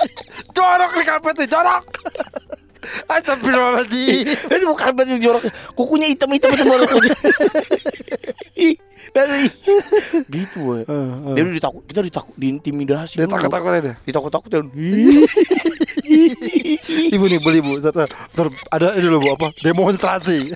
Jorok 0.56 0.90
nih 0.96 1.04
karpetnya, 1.04 1.46
jorok. 1.48 1.82
Astagfirullahaladzim. 3.10 4.24
Nanti 4.50 4.64
Bu 4.66 4.74
karpetnya 4.76 5.16
jorok, 5.18 5.42
kukunya 5.74 6.06
hitam-hitam 6.12 6.52
semua 6.54 6.82
kukunya. 6.86 7.14
Ih, 8.56 8.74
nanti 9.12 9.50
gitu 10.30 10.80
ya. 10.80 10.84
Dia 11.34 11.42
udah 11.44 11.54
ditakut, 11.54 11.82
kita 11.88 12.00
ditakut, 12.02 12.34
diintimidasi. 12.38 13.20
Dia 13.20 13.26
dulu. 13.28 13.34
takut-takut 13.36 13.72
aja. 13.74 13.92
Ditakut-takutin. 14.04 14.64
Ibu 17.16 17.24
nih 17.26 17.40
beli 17.42 17.58
bu, 17.64 17.82
ada 17.82 18.88
ini 18.94 19.06
loh 19.10 19.18
bu 19.18 19.34
apa? 19.34 19.50
Demonstrasi. 19.58 20.54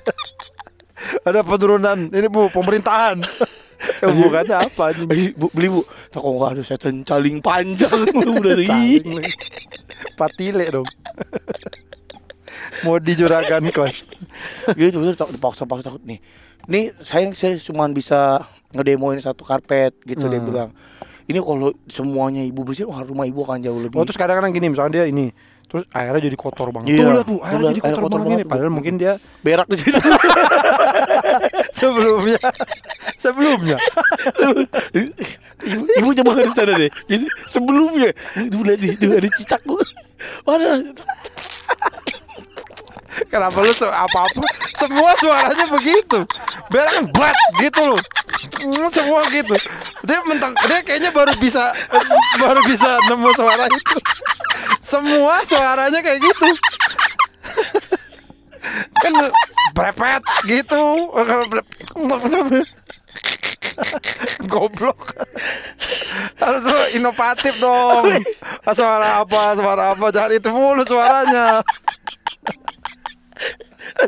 ada 1.27 1.41
penurunan 1.41 2.07
ini 2.13 2.27
bu 2.31 2.47
pemerintahan. 2.53 3.19
Eh, 3.81 4.13
bukannya 4.13 4.61
apa 4.61 4.93
ini? 4.93 5.33
Bu, 5.33 5.49
beli 5.57 5.73
bu, 5.73 5.81
tak 6.13 6.21
kok 6.21 6.37
ada 6.45 6.61
setan 6.61 7.01
caling 7.01 7.41
panjang 7.41 7.89
udah. 8.37 8.53
Patile 10.13 10.69
dong. 10.69 10.85
Mau 12.81 12.97
di 12.97 13.13
juragan 13.13 13.63
kos. 13.69 14.07
gitu 14.73 14.95
betul 14.97 15.15
tak 15.15 15.29
dipaksa 15.31 15.63
paksa 15.63 15.89
takut 15.89 16.03
nih. 16.03 16.19
Nih 16.65 16.95
saya 16.99 17.27
saya 17.31 17.55
cuma 17.57 17.87
bisa 17.87 18.43
ngedemoin 18.71 19.19
satu 19.19 19.43
karpet 19.43 19.95
gitu 20.03 20.25
dia 20.25 20.39
Hmm. 20.39 20.47
bilang. 20.47 20.69
Ini 21.25 21.39
kalau 21.39 21.71
semuanya 21.85 22.41
ibu 22.41 22.61
bersih, 22.61 22.83
wah 22.85 22.99
rumah 22.99 23.23
ibu 23.23 23.41
akan 23.41 23.61
jauh 23.61 23.79
lebih. 23.79 23.95
Oh 23.95 24.03
terus 24.03 24.17
kadang-kadang 24.17 24.51
gini 24.51 24.67
misalnya 24.67 24.99
dia 24.99 25.05
ini 25.07 25.31
Terus 25.71 25.87
airnya 25.95 26.27
jadi 26.27 26.35
kotor 26.35 26.67
banget 26.75 26.91
Iya. 26.91 26.99
Tuh 26.99 27.11
lihat 27.15 27.23
tuh 27.23 27.39
airnya 27.39 27.55
Tuh, 27.55 27.71
jadi 27.71 27.79
air 27.79 27.95
kotor, 27.95 28.03
kotor 28.03 28.19
banget 28.19 28.27
ini 28.27 28.35
banget, 28.35 28.51
Padahal 28.51 28.71
mungkin 28.75 28.93
dia 28.99 29.13
berak 29.39 29.67
di 29.71 29.75
situ. 29.79 29.95
sebelumnya 31.79 32.39
Sebelumnya 33.15 33.77
ibu, 34.91 35.83
ibu 35.87 36.09
coba 36.19 36.31
ke 36.35 36.51
sana 36.51 36.73
deh. 36.75 36.91
Jadi 37.07 37.25
sebelumnya, 37.47 38.09
ibu 38.35 38.59
lihat 38.65 38.81
itu 38.81 39.05
ada 39.07 39.29
cicak 39.31 39.61
bu. 39.63 39.77
Mana? 40.43 40.81
Kenapa 43.27 43.59
lu 43.59 43.73
apa-apa 43.75 44.43
Semua 44.75 45.11
suaranya 45.19 45.65
begitu. 45.67 46.23
Berak 46.71 46.91
kan 46.95 47.05
bat 47.11 47.37
gitu 47.59 47.81
loh. 47.83 48.01
Mm, 48.63 48.87
Semua 48.91 49.27
gitu. 49.29 49.55
Dia 50.07 50.19
mentang 50.25 50.55
Dia 50.67 50.79
kayaknya 50.83 51.11
baru 51.11 51.35
bisa 51.37 51.75
Baru 52.39 52.61
bisa 52.65 52.89
nemu 53.11 53.29
suara 53.35 53.65
itu. 53.67 53.97
Semua 54.79 55.43
suaranya 55.43 55.99
kayak 55.99 56.19
gitu. 56.23 56.49
Kan 59.03 59.13
Brepet 59.75 60.23
gitu. 60.47 60.83
Goblok. 64.51 65.15
Harus 66.37 66.65
inovatif 66.97 67.55
dong. 67.61 68.05
Suara 68.71 69.21
apa 69.23 69.55
Suara 69.57 69.83
apa 69.95 70.05
Jangan 70.11 70.31
itu 70.37 70.49
mulu 70.51 70.83
suaranya 70.85 71.61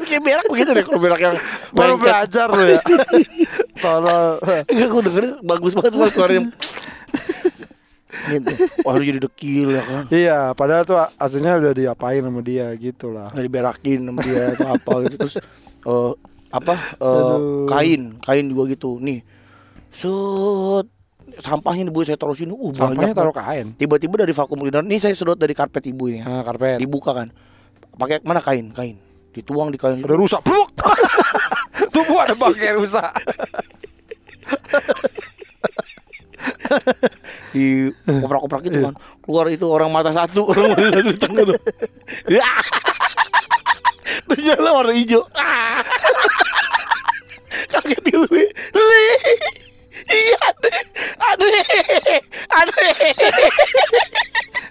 kayak 0.02 0.22
berak 0.22 0.46
begitu 0.48 0.70
deh. 0.72 0.84
Kalau 0.84 1.00
berak 1.00 1.20
yang 1.20 1.36
Baru 1.70 1.96
lengket. 1.96 2.04
belajar 2.04 2.48
lu 2.50 2.64
ya. 2.66 2.80
Tolol. 3.84 4.28
Enggak, 4.66 4.88
gue 4.90 5.02
dengerin 5.04 5.32
bagus 5.44 5.72
banget 5.74 5.92
suara 5.94 6.10
suaranya. 6.10 6.42
gitu. 8.24 8.52
Wah, 8.86 8.94
lu 8.96 9.04
jadi 9.04 9.20
dekil 9.20 9.68
ya 9.74 9.84
kan. 9.84 10.04
Iya 10.08 10.40
padahal 10.54 10.84
tuh 10.84 10.96
aslinya 11.18 11.60
udah 11.60 11.74
diapain 11.74 12.24
sama 12.24 12.40
dia 12.40 12.72
gitu 12.76 13.12
lah. 13.12 13.30
Nggak 13.32 13.46
diberakin 13.46 14.00
sama 14.02 14.20
dia 14.24 14.44
atau 14.56 14.68
apa 14.78 14.94
gitu. 15.04 15.16
Terus 15.20 15.36
eh, 15.84 16.12
apa 16.54 16.74
Aduh. 16.98 17.66
kain 17.68 18.02
kain 18.22 18.46
juga 18.48 18.64
gitu. 18.70 19.02
Nih 19.02 19.20
set 19.92 20.88
sampahnya 21.42 21.90
nih 21.90 21.94
bu 21.94 22.06
saya 22.06 22.16
taruh 22.16 22.38
sini. 22.38 22.54
Uh 22.54 22.72
Sampahnya 22.72 23.12
banyak 23.12 23.18
taruh 23.18 23.36
kain? 23.36 23.68
Tiba-tiba 23.76 24.24
dari 24.24 24.32
vakum 24.32 24.56
cleaner 24.56 24.86
nih 24.86 25.00
saya 25.02 25.14
sedot 25.14 25.36
dari 25.36 25.52
karpet 25.52 25.84
ibu 25.86 26.08
ini. 26.08 26.24
Nah 26.24 26.46
karpet. 26.46 26.80
Dibuka 26.80 27.12
kan. 27.12 27.28
Pakai 27.94 28.24
mana? 28.24 28.40
Kain 28.40 28.72
kain 28.72 28.96
dituang 29.34 29.74
di 29.74 29.78
kain 29.82 30.00
Udah 30.00 30.18
rusak 30.18 30.42
Pluk. 30.46 30.70
Tuh 31.94 32.04
bu 32.06 32.16
ada 32.22 32.38
bangkai 32.38 32.78
rusak. 32.78 33.10
Di 37.54 37.90
koprak-koprak 38.06 38.62
gitu 38.70 38.80
kan. 38.90 38.94
Keluar 39.26 39.46
itu 39.50 39.66
orang 39.70 39.90
mata 39.90 40.14
satu. 40.14 40.54
Orang 40.54 40.74
mata 40.74 41.02
satu 41.02 41.58
Ya. 42.30 42.46
ternyata 44.30 44.70
warna 44.70 44.94
hijau. 44.94 45.26
Kaget 47.74 48.06
li 48.10 48.46
iya 50.14 50.38
adek 50.52 50.86
adek 51.22 52.24
adek 52.50 53.16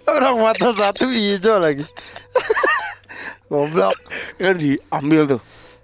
Orang 0.06 0.42
mata 0.42 0.70
satu 0.74 1.06
hijau 1.08 1.62
lagi 1.62 1.86
Goblok 3.50 3.96
kan 4.36 4.54
diambil 4.54 5.22
tuh 5.28 5.40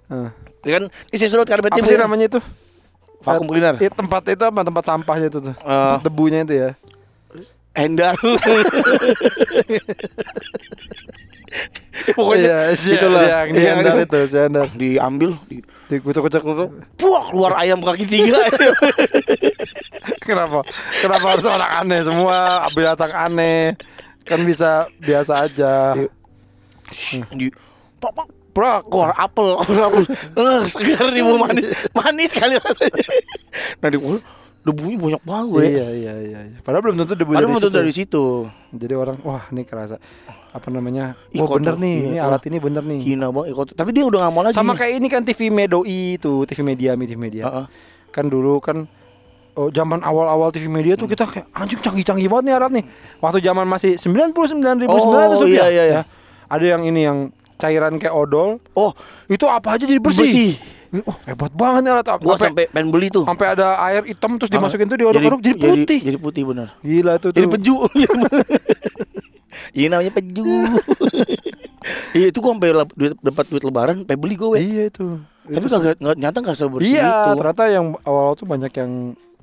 Nah, 0.07 0.33
ya 0.61 0.71
kan 0.75 0.83
ini 0.89 1.15
saya 1.15 1.29
sedot 1.29 1.45
karpet 1.45 1.69
Apa 1.71 1.83
sih 1.83 1.93
ya. 1.93 2.01
namanya 2.01 2.25
itu? 2.27 2.39
vakum 3.19 3.45
cleaner 3.45 3.77
Eh, 3.77 3.87
tempat 3.87 4.23
itu 4.27 4.41
apa? 4.41 4.59
Tempat 4.59 4.83
sampahnya 4.85 5.27
itu 5.27 5.39
tuh 5.39 5.53
Eh. 5.53 5.61
Tempat 5.61 6.01
debunya 6.03 6.41
itu 6.41 6.53
ya 6.55 6.69
Endar 7.71 8.17
Pokoknya 12.09 12.69
Iya, 12.69 12.77
si- 12.77 12.93
itulah. 12.93 13.21
yang 13.21 13.47
di 13.49 13.59
Iya, 13.59 13.71
Endar 13.75 13.93
kan? 13.93 14.05
itu, 14.05 14.19
si 14.23 14.37
Endar. 14.37 14.65
Diambil, 14.71 15.31
di, 15.45 15.57
Dikucuk-kucuk 15.89 16.43
dulu. 16.43 16.65
puak 16.95 17.23
keluar 17.27 17.57
ayam 17.57 17.79
kaki 17.79 18.05
tiga. 18.05 18.37
Kenapa? 20.21 20.61
Kenapa 20.95 21.25
harus 21.27 21.45
orang 21.45 21.71
aneh 21.79 22.01
semua? 22.03 22.37
Binatang 22.71 23.09
aneh. 23.11 23.73
Kan 24.21 24.41
bisa 24.41 24.85
biasa 24.95 25.43
aja. 25.43 25.97
Di 27.35 27.47
pak 27.99 28.11
pak 28.13 28.27
bro 28.49 28.81
keluar 28.89 29.11
apel 29.15 29.55
apel 29.87 30.03
segar 30.65 31.13
nih 31.13 31.23
manis 31.23 31.67
manis 31.93 32.31
kali 32.33 32.57
rasanya 32.57 33.03
nah 33.81 33.87
di 33.87 33.97
debunya 34.59 34.97
banyak 34.99 35.23
banget 35.23 35.71
Iya, 35.71 35.87
iya, 35.95 36.13
iya, 36.19 36.39
iya. 36.51 36.57
Padahal 36.59 36.83
belum 36.83 36.95
tentu 36.99 37.15
debu 37.15 37.31
Padahal 37.31 37.47
dari 37.47 37.63
situ. 37.63 37.71
dari 37.71 37.91
situ 37.95 38.23
Jadi 38.75 38.93
orang, 38.93 39.17
wah 39.23 39.43
ini 39.49 39.63
kerasa 39.63 39.95
apa 40.51 40.67
namanya? 40.67 41.15
Ih, 41.31 41.39
oh 41.39 41.47
bener 41.47 41.79
nih, 41.79 41.95
Iya, 41.95 42.09
ini 42.11 42.17
alat 42.19 42.43
ini 42.49 42.57
bener 42.59 42.83
nih. 42.83 42.99
hina 42.99 43.31
banget 43.31 43.55
ikut 43.55 43.67
tapi 43.77 43.89
dia 43.95 44.03
udah 44.03 44.19
gak 44.27 44.33
mau 44.35 44.41
lagi 44.43 44.57
Sama 44.57 44.75
kayak 44.75 44.93
ini 44.99 45.07
kan 45.07 45.21
TV 45.23 45.47
Medoi 45.47 46.19
itu, 46.19 46.43
TV 46.43 46.59
Media, 46.65 46.97
TV 46.97 47.15
Media. 47.15 47.43
Heeh. 47.47 47.65
Kan 48.11 48.27
dulu 48.27 48.59
kan 48.59 48.83
oh, 49.55 49.69
zaman 49.71 50.03
awal-awal 50.03 50.51
TV 50.51 50.67
Media 50.67 50.99
tuh 50.99 51.07
kita 51.07 51.23
kayak 51.23 51.47
anjing 51.55 51.79
canggih-canggih 51.79 52.27
banget 52.27 52.43
nih 52.49 52.53
alat 52.59 52.71
nih. 52.75 52.85
Waktu 53.23 53.39
zaman 53.39 53.63
masih 53.63 53.95
99.900 53.95 54.89
Oh, 54.89 55.47
iya, 55.47 55.65
iya, 55.69 55.69
iya. 55.71 55.83
ya. 55.87 56.01
Ada 56.49 56.65
yang 56.69 56.81
ini 56.83 57.01
yang 57.01 57.17
cairan 57.55 57.95
kayak 57.95 58.11
odol. 58.11 58.57
oh 58.73 58.91
Itu 59.25 59.45
apa 59.45 59.75
aja 59.75 59.83
jadi 59.83 59.97
bersih. 59.97 60.25
bersih 60.25 60.53
Oh, 60.99 61.13
hebat 61.23 61.53
banget 61.53 61.85
nih 61.85 61.91
alat. 61.93 62.17
gua 62.17 62.33
Sampai 62.33 62.65
pengen 62.65 62.89
beli 62.89 63.07
tuh 63.07 63.21
sampai 63.21 63.53
ada 63.53 63.77
air 63.85 64.01
hitam 64.03 64.35
terus 64.35 64.49
dimasukin 64.49 64.89
tuh 64.89 64.97
di 64.97 65.05
odol-odol 65.05 65.37
jadi, 65.37 65.53
jadi, 65.53 65.69
putih. 65.77 65.99
jadi 66.01 66.17
putih 66.17 66.43
bener 66.43 66.73
Gila 66.81 67.13
tuh 67.15 67.29
jadi 67.29 67.45
tuh. 67.45 67.53
peju 67.53 67.75
Iya 69.71 69.87
namanya 69.87 70.11
peju 70.11 70.45
Iya 72.11 72.25
itu 72.27 72.37
gua 72.39 72.51
sampai 72.51 72.69
duit, 72.91 73.13
dapat 73.19 73.45
duit 73.47 73.63
lebaran 73.63 73.95
sampai 74.01 74.17
beli 74.17 74.33
gue 74.33 74.57
Iya 74.57 74.83
itu. 74.89 75.21
Tapi 75.45 75.57
Itu 75.59 75.69
kagak 75.69 75.95
nggak- 75.97 76.17
nyata 76.17 76.37
gak 76.39 76.57
sebersih 76.57 76.89
Iya, 76.91 77.05
itu 77.05 77.31
ternyata 77.37 77.63
yang 77.67 77.85
awal 78.01 78.33
tuh 78.33 78.45
banyak 78.45 78.71
yang 78.71 78.91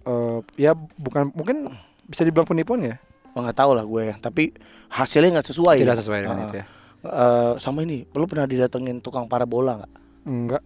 eh, 0.03 0.39
ya 0.57 0.71
bukan 0.97 1.31
mungkin 1.31 1.71
bisa 2.05 2.23
dibilang 2.23 2.43
penipuan 2.45 2.83
ya? 2.85 2.99
Oh, 3.35 3.41
nggak 3.41 3.55
tahu 3.57 3.71
lah 3.71 3.83
gue 3.83 4.03
ya. 4.05 4.15
Tapi 4.17 4.51
hasilnya 4.89 5.31
nggak 5.33 5.47
sesuai. 5.47 5.77
Tidak 5.77 5.95
sesuai 5.97 6.19
dengan 6.23 6.39
Ah. 6.39 6.45
itu 6.45 6.55
ya. 6.57 6.67
Eh, 7.07 7.53
sama 7.63 7.87
ini, 7.87 8.03
lu 8.15 8.27
pernah 8.27 8.47
didatengin 8.51 8.99
tukang 8.99 9.31
parabola 9.31 9.79
nggak? 9.83 9.93
Enggak. 10.27 10.63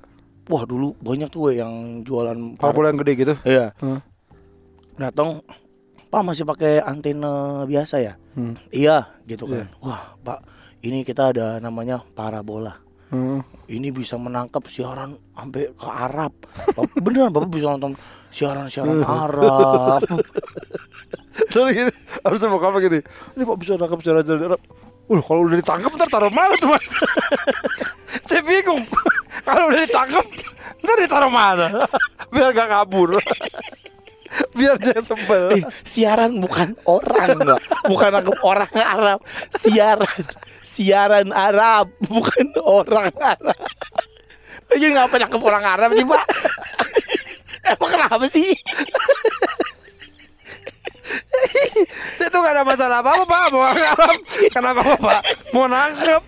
Wah 0.50 0.64
dulu 0.66 0.96
banyak 0.98 1.30
tuh 1.30 1.52
we 1.52 1.62
yang 1.62 2.02
jualan 2.02 2.58
Parabola 2.58 2.90
yang 2.90 2.98
gede 2.98 3.12
gitu. 3.14 3.34
Iya. 3.46 3.70
Hmm. 3.78 4.02
Datang, 4.98 5.44
Pak 6.10 6.22
masih 6.26 6.42
pakai 6.42 6.82
antena 6.82 7.62
biasa 7.68 8.02
ya? 8.02 8.18
Hmm. 8.34 8.58
Iya, 8.74 9.14
gitu 9.30 9.46
kan. 9.46 9.70
Iya. 9.70 9.78
Wah, 9.78 10.18
Pak, 10.18 10.40
ini 10.82 11.06
kita 11.06 11.30
ada 11.30 11.62
namanya 11.62 12.02
parabola. 12.02 12.82
Hmm. 13.10 13.42
Ini 13.66 13.90
bisa 13.90 14.14
menangkap 14.18 14.66
siaran 14.70 15.18
sampai 15.34 15.70
ke 15.74 15.86
Arab. 15.86 16.34
Beneran 16.98 17.34
Bapak 17.34 17.50
bisa 17.50 17.70
nonton 17.70 17.94
siaran-siaran 18.30 19.02
Arab. 19.02 20.02
Terus 21.50 21.68
gini, 21.74 21.92
harus 22.22 22.42
mau 22.46 22.62
apa 22.62 22.78
gini? 22.78 23.02
Ini 23.34 23.42
Pak 23.42 23.56
bisa 23.58 23.74
nangkap 23.74 23.98
Arab. 24.02 24.62
Uh, 25.10 25.18
kalau 25.26 25.42
udah 25.50 25.58
ditangkap 25.58 25.90
ntar 25.98 26.06
taruh 26.06 26.30
mana 26.30 26.54
tuh 26.62 26.70
mas? 26.70 26.86
Saya 28.30 28.46
bingung. 28.46 28.86
kalau 29.46 29.74
udah 29.74 29.82
ditangkap 29.82 30.22
ntar 30.86 30.96
ditaruh 31.02 31.32
mana? 31.34 31.82
Biar 32.32 32.54
gak 32.54 32.70
kabur. 32.70 33.18
Biar 34.54 34.78
dia 34.78 35.02
sebel. 35.02 35.58
Eh, 35.58 35.66
siaran 35.82 36.38
bukan 36.38 36.78
orang 36.86 37.58
bukan 37.90 38.08
nangkep 38.14 38.38
orang 38.46 38.70
Arab 38.78 39.18
siaran 39.58 40.22
siaran 40.62 41.34
Arab 41.34 41.90
bukan 42.06 42.46
orang 42.62 43.10
Arab 43.18 43.58
lagi 44.70 44.86
ngapa 44.94 45.14
nangkep 45.18 45.42
orang 45.42 45.64
Arab 45.66 45.90
sih 45.98 46.06
pak 46.06 46.24
emang 47.74 47.90
kenapa 47.90 48.24
sih 48.30 48.54
Saya 52.16 52.28
tuh 52.28 52.40
gak 52.40 52.52
ada 52.52 52.62
masalah 52.62 52.98
apa-apa 53.00 53.24
Pak. 53.24 53.44
Mau 53.50 53.62
nangkap 53.62 54.16
Kenapa 54.50 54.80
Pak 54.96 55.20
Mau 55.50 55.66
nangkep. 55.66 56.22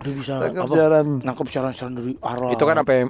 Aduh 0.00 0.12
bisa 0.14 0.32
Nangkep 0.38 0.62
apa, 0.62 0.74
siaran. 0.74 1.06
nangkep 1.20 1.46
siaran 1.48 1.72
siaran 1.72 1.94
dari 1.94 2.12
Arab 2.18 2.52
Itu 2.52 2.64
kan 2.64 2.76
apa 2.76 2.92
yang 2.94 3.08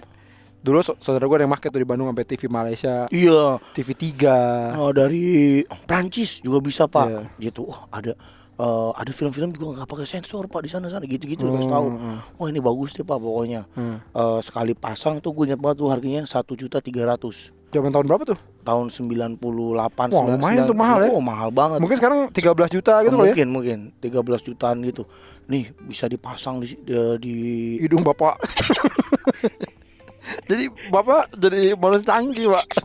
Dulu 0.61 0.79
sa- 0.83 0.99
saudara 0.99 1.25
gue 1.25 1.41
yang 1.41 1.49
market 1.49 1.73
tuh 1.73 1.81
di 1.81 1.89
Bandung 1.89 2.05
sampai 2.07 2.27
TV 2.27 2.45
Malaysia. 2.47 3.09
Iya. 3.09 3.57
TV 3.73 3.97
3 3.97 4.77
Oh, 4.77 4.93
dari 4.93 5.65
Prancis 5.89 6.37
juga 6.39 6.61
bisa 6.61 6.85
pak. 6.85 7.09
Iya. 7.09 7.21
gitu 7.41 7.65
wah 7.65 7.89
ada 7.89 8.13
eh, 8.59 8.91
ada 8.93 9.09
film-film 9.09 9.51
juga 9.51 9.81
nggak 9.81 9.89
pakai 9.89 10.05
sensor 10.05 10.45
pak 10.47 10.61
di 10.61 10.69
sana 10.69 10.87
sana. 10.87 11.09
Gitu-gitu 11.09 11.41
kasih 11.41 11.65
tahu. 11.67 11.87
Hmm, 11.89 12.21
wah 12.37 12.47
ini 12.47 12.61
bagus 12.61 12.93
deh 12.93 13.01
pak 13.01 13.17
pokoknya. 13.17 13.65
Hmm. 13.73 14.05
Eh, 14.05 14.41
sekali 14.43 14.77
pasang 14.77 15.17
tuh 15.17 15.33
gue 15.33 15.49
ingat 15.49 15.57
banget 15.59 15.81
tuh 15.81 15.89
harganya 15.89 16.23
satu 16.25 16.53
juta 16.53 16.77
tiga 16.79 17.09
ratus 17.09 17.57
Zaman 17.71 17.95
tahun 17.95 18.07
berapa 18.11 18.25
tuh? 18.27 18.41
tahun 18.61 18.93
98 18.93 19.41
Wah, 20.13 20.37
lumayan 20.37 20.69
tuh 20.69 20.77
mahal 20.77 21.01
ya. 21.01 21.09
Oh, 21.11 21.25
mahal 21.25 21.49
banget. 21.51 21.81
Mungkin 21.81 21.97
sekarang 21.97 22.29
13 22.29 22.77
juta 22.77 23.01
gitu 23.03 23.17
kali 23.17 23.33
ya 23.33 23.35
mungkin 23.35 23.49
mungkin 23.51 23.79
13 24.05 24.47
jutaan 24.47 24.85
gitu. 24.85 25.09
Nih 25.51 25.75
bisa 25.89 26.07
dipasang 26.07 26.63
di 26.63 26.77
di, 26.85 26.95
di 27.19 27.35
Hidung 27.83 28.07
bapak 28.07 28.39
Jadi 30.51 30.71
bapak 30.93 31.33
jadi 31.35 31.75
manusia 31.75 32.15
canggih 32.15 32.47
pak 32.53 32.67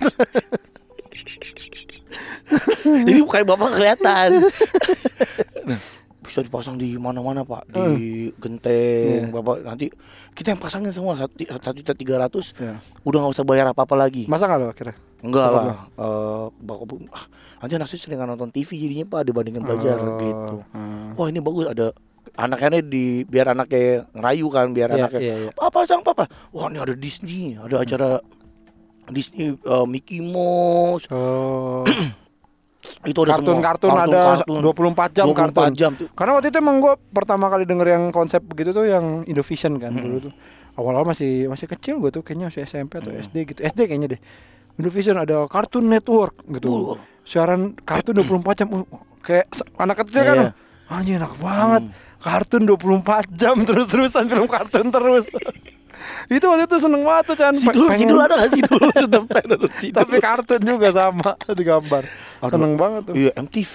Jadi 2.85 3.25
kayak 3.25 3.49
Bapak 3.49 3.73
kelihatan. 3.73 4.29
bisa 6.35 6.43
dipasang 6.43 6.75
di 6.75 6.99
mana-mana, 6.99 7.47
Pak. 7.47 7.71
Di 7.71 8.27
genteng, 8.35 9.31
Iya. 9.31 9.31
Bapak 9.31 9.63
nanti 9.63 9.87
kita 10.35 10.51
yang 10.51 10.59
pasangin 10.59 10.91
semua 10.91 11.15
satu 11.15 11.31
satu 11.47 11.79
juta 11.79 11.95
tiga 11.95 12.19
ratus. 12.19 12.51
Iya. 12.59 12.75
Udah 13.07 13.23
nggak 13.23 13.39
usah 13.39 13.47
bayar 13.47 13.71
apa-apa 13.71 13.95
lagi. 13.95 14.27
Masa 14.27 14.51
gak 14.51 14.59
lo 14.59 14.67
akhirnya? 14.67 14.99
Enggak 15.23 15.47
lah. 15.47 15.87
Eh, 15.95 16.45
Bapak 16.59 16.91
ah, 17.15 17.25
nanti 17.63 17.79
anak 17.79 17.87
saya 17.87 18.03
sering 18.03 18.19
nonton 18.19 18.51
TV 18.51 18.75
jadinya 18.75 19.07
Pak 19.15 19.31
dibandingkan 19.31 19.63
belajar 19.63 19.95
Oh, 20.03 20.19
gitu. 20.19 20.55
hmm. 20.75 21.15
Wah 21.15 21.27
ini 21.31 21.39
bagus 21.39 21.71
ada 21.71 21.87
anaknya 22.35 22.83
di 22.83 23.23
biar 23.23 23.55
anaknya 23.55 24.03
ngerayu 24.11 24.51
kan 24.51 24.75
biar 24.75 24.91
Iya, 24.91 25.07
anaknya 25.07 25.21
iya, 25.23 25.35
iya. 25.39 25.49
papa 25.55 25.87
sang 25.87 26.03
papa 26.03 26.27
wah 26.51 26.67
ini 26.67 26.83
ada 26.83 26.91
Disney 26.91 27.55
ada 27.55 27.79
acara 27.79 28.19
Disney 29.07 29.55
eh, 29.55 29.85
Mickey 29.87 30.19
Mouse 30.19 31.07
Oh. 31.15 31.87
itu 33.05 33.19
ada 33.25 33.37
semua. 33.37 33.61
Kartun-kartun 33.61 33.91
ada 33.93 34.21
24 34.45 35.15
jam 35.15 35.25
24 35.29 35.35
kartun. 35.35 35.71
jam 35.75 35.91
tuh. 35.93 36.07
Karena 36.13 36.31
waktu 36.37 36.47
itu 36.53 36.57
emang 36.61 36.75
gue 36.81 36.93
pertama 37.13 37.45
kali 37.49 37.63
denger 37.67 37.87
yang 37.87 38.03
konsep 38.09 38.41
begitu 38.45 38.71
tuh 38.71 38.85
yang 38.87 39.25
Indovision 39.25 39.77
kan 39.77 39.93
dulu 39.93 40.29
tuh. 40.29 40.33
Awal-awal 40.75 41.15
masih 41.15 41.47
masih 41.47 41.67
kecil 41.71 42.03
gue 42.03 42.11
tuh 42.11 42.21
kayaknya 42.21 42.51
masih 42.51 42.67
SMP 42.67 42.99
atau 42.99 43.11
SD 43.11 43.35
gitu. 43.55 43.59
SD 43.63 43.79
kayaknya 43.87 44.17
deh. 44.17 44.21
Indovision 44.75 45.15
ada 45.15 45.47
Cartoon 45.47 45.87
Network 45.87 46.43
gitu. 46.51 46.67
Uh. 46.67 46.97
Siaran 47.25 47.73
kartun 47.85 48.21
24 48.21 48.59
jam. 48.59 48.67
Uh, 48.69 48.85
kayak 49.23 49.49
anak 49.79 50.03
kecil 50.03 50.21
kan. 50.21 50.37
Iya. 50.37 50.51
Anjir 50.85 51.17
enak 51.17 51.33
banget. 51.41 51.83
Kartun 52.21 52.63
24 52.69 53.33
jam 53.33 53.55
terus-terusan 53.63 54.29
film 54.29 54.47
kartun 54.49 54.87
terus. 54.93 55.25
itu 56.27 56.45
waktu 56.45 56.63
itu 56.65 56.77
seneng 56.77 57.01
banget 57.01 57.23
tuh 57.29 57.35
Chan. 57.35 57.53
Sidul, 57.53 57.87
Pengen- 57.87 57.99
Sidul 58.01 58.19
ada 58.19 58.33
gak 58.37 58.51
Sidul? 58.55 58.85
Tapi 59.91 60.15
kartun 60.19 60.61
juga 60.61 60.89
sama 60.89 61.31
digambar. 61.49 62.03
Aduh. 62.41 62.51
Seneng 62.51 62.73
banget 62.75 63.01
tuh. 63.07 63.13
Iya 63.13 63.31
MTV. 63.35 63.73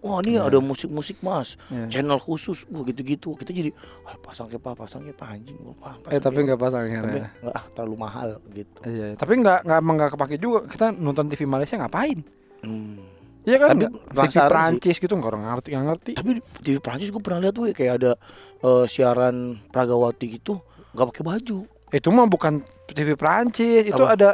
Wah 0.00 0.24
ini 0.24 0.40
ada 0.40 0.56
musik-musik 0.58 1.20
mas, 1.20 1.60
Iya. 1.68 2.00
channel 2.00 2.16
khusus, 2.16 2.64
wah 2.72 2.80
gitu-gitu. 2.82 3.36
Kita 3.36 3.52
jadi, 3.52 3.68
ah, 4.08 4.16
pasang 4.16 4.48
ke 4.48 4.56
pak, 4.56 4.72
pasang 4.72 5.04
ke 5.04 5.12
pak 5.12 5.28
anjing, 5.28 5.60
gua 5.60 5.76
pak. 5.76 6.08
Eh 6.08 6.16
tapi 6.16 6.40
nggak 6.40 6.56
pasang 6.56 6.88
tapi 6.88 6.96
akhirnya. 6.96 7.28
nggak 7.36 7.52
ah 7.52 7.64
terlalu 7.70 7.96
mahal 8.00 8.28
gitu. 8.48 8.78
Iya, 8.80 9.12
iya. 9.12 9.16
tapi 9.20 9.36
nggak 9.36 9.60
nggak 9.60 9.80
nggak 9.84 10.10
kepake 10.16 10.36
juga. 10.40 10.64
Kita 10.64 10.88
nonton 10.90 11.28
TV 11.28 11.44
Malaysia 11.44 11.76
ngapain? 11.76 12.16
Hmm. 12.64 12.96
Iya 13.40 13.56
kan? 13.56 13.76
Tapi 13.76 13.92
TV 14.26 14.32
sih. 14.32 14.48
Prancis 14.48 14.96
gitu 14.96 15.12
nggak 15.12 15.30
orang 15.30 15.44
ngerti 15.44 15.68
nggak 15.68 15.86
ngerti. 15.86 16.12
Tapi 16.16 16.30
TV 16.64 16.76
Prancis 16.80 17.08
gue 17.08 17.20
pernah 17.20 17.40
lihat 17.40 17.52
tuh 17.52 17.64
ya, 17.68 17.74
kayak 17.74 17.92
ada 18.00 18.12
eh, 18.60 18.84
siaran 18.88 19.36
Pragawati 19.68 20.26
gitu, 20.32 20.64
nggak 20.90 21.06
pakai 21.10 21.24
baju. 21.24 21.58
Itu 21.90 22.08
mah 22.10 22.26
bukan 22.26 22.62
TV 22.88 23.14
Prancis, 23.14 23.86
itu 23.86 23.98
Apa? 23.98 24.14
ada 24.14 24.28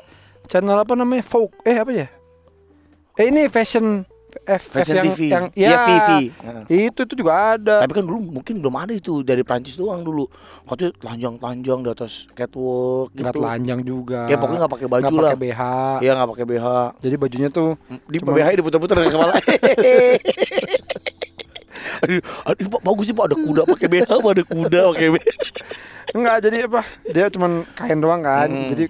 channel 0.44 0.76
apa 0.76 0.92
namanya? 0.92 1.22
Folk. 1.22 1.56
Eh 1.62 1.76
apa 1.76 1.90
ya? 1.90 2.08
Eh 3.14 3.28
ini 3.28 3.48
fashion 3.48 4.04
F, 4.38 4.68
F 4.68 4.84
Fashion 4.84 4.94
yang, 4.94 5.06
TV. 5.08 5.20
yang 5.26 5.44
Iya, 5.50 5.64
ya, 5.66 5.78
VV. 5.80 6.10
Heeh. 6.28 6.64
Itu 6.86 7.00
itu 7.02 7.14
juga 7.16 7.56
ada. 7.56 7.80
Tapi 7.80 7.96
kan 7.96 8.04
dulu 8.04 8.20
mungkin 8.30 8.60
belum 8.60 8.76
ada 8.76 8.92
itu 8.92 9.24
dari 9.24 9.40
Prancis 9.40 9.80
doang 9.80 10.04
dulu. 10.04 10.28
Katanya 10.62 10.92
telanjang-telanjang 11.00 11.78
di 11.80 11.88
atas 11.88 12.12
catwalk 12.30 13.16
gitu. 13.16 13.24
Nggak 13.24 13.32
telanjang 13.34 13.80
juga. 13.80 14.28
Ya 14.28 14.36
pokoknya 14.36 14.60
nggak 14.60 14.74
pakai 14.76 14.88
baju 14.90 15.02
Nggak 15.02 15.16
lah. 15.16 15.32
pakai 15.32 15.40
BH. 15.40 15.60
Iya 16.04 16.10
nggak 16.12 16.28
pakai 16.28 16.46
BH. 16.46 16.66
Jadi 17.00 17.14
bajunya 17.16 17.48
tuh 17.48 17.68
Di 18.04 18.18
Cuma- 18.20 18.36
BH 18.36 18.46
diputar-putar 18.54 18.96
dari 19.00 19.08
kepala. 19.08 19.32
aduh, 22.02 22.20
aduh, 22.44 22.66
Pak, 22.72 22.80
bagus 22.85 23.04
sih 23.09 23.14
Pak 23.16 23.24
ada 23.32 23.37
kuda 23.37 23.62
pakai 23.64 23.87
BH, 23.88 24.11
Pak, 24.11 24.32
ada 24.32 24.44
kuda 24.44 24.80
pakai 24.92 25.09
BH. 25.14 25.26
Enggak 26.16 26.37
jadi 26.48 26.56
apa? 26.70 26.80
Dia 27.11 27.26
cuman 27.28 27.52
kain 27.74 27.98
doang 27.98 28.22
kan. 28.22 28.48
Mm. 28.48 28.68
Jadi 28.72 28.85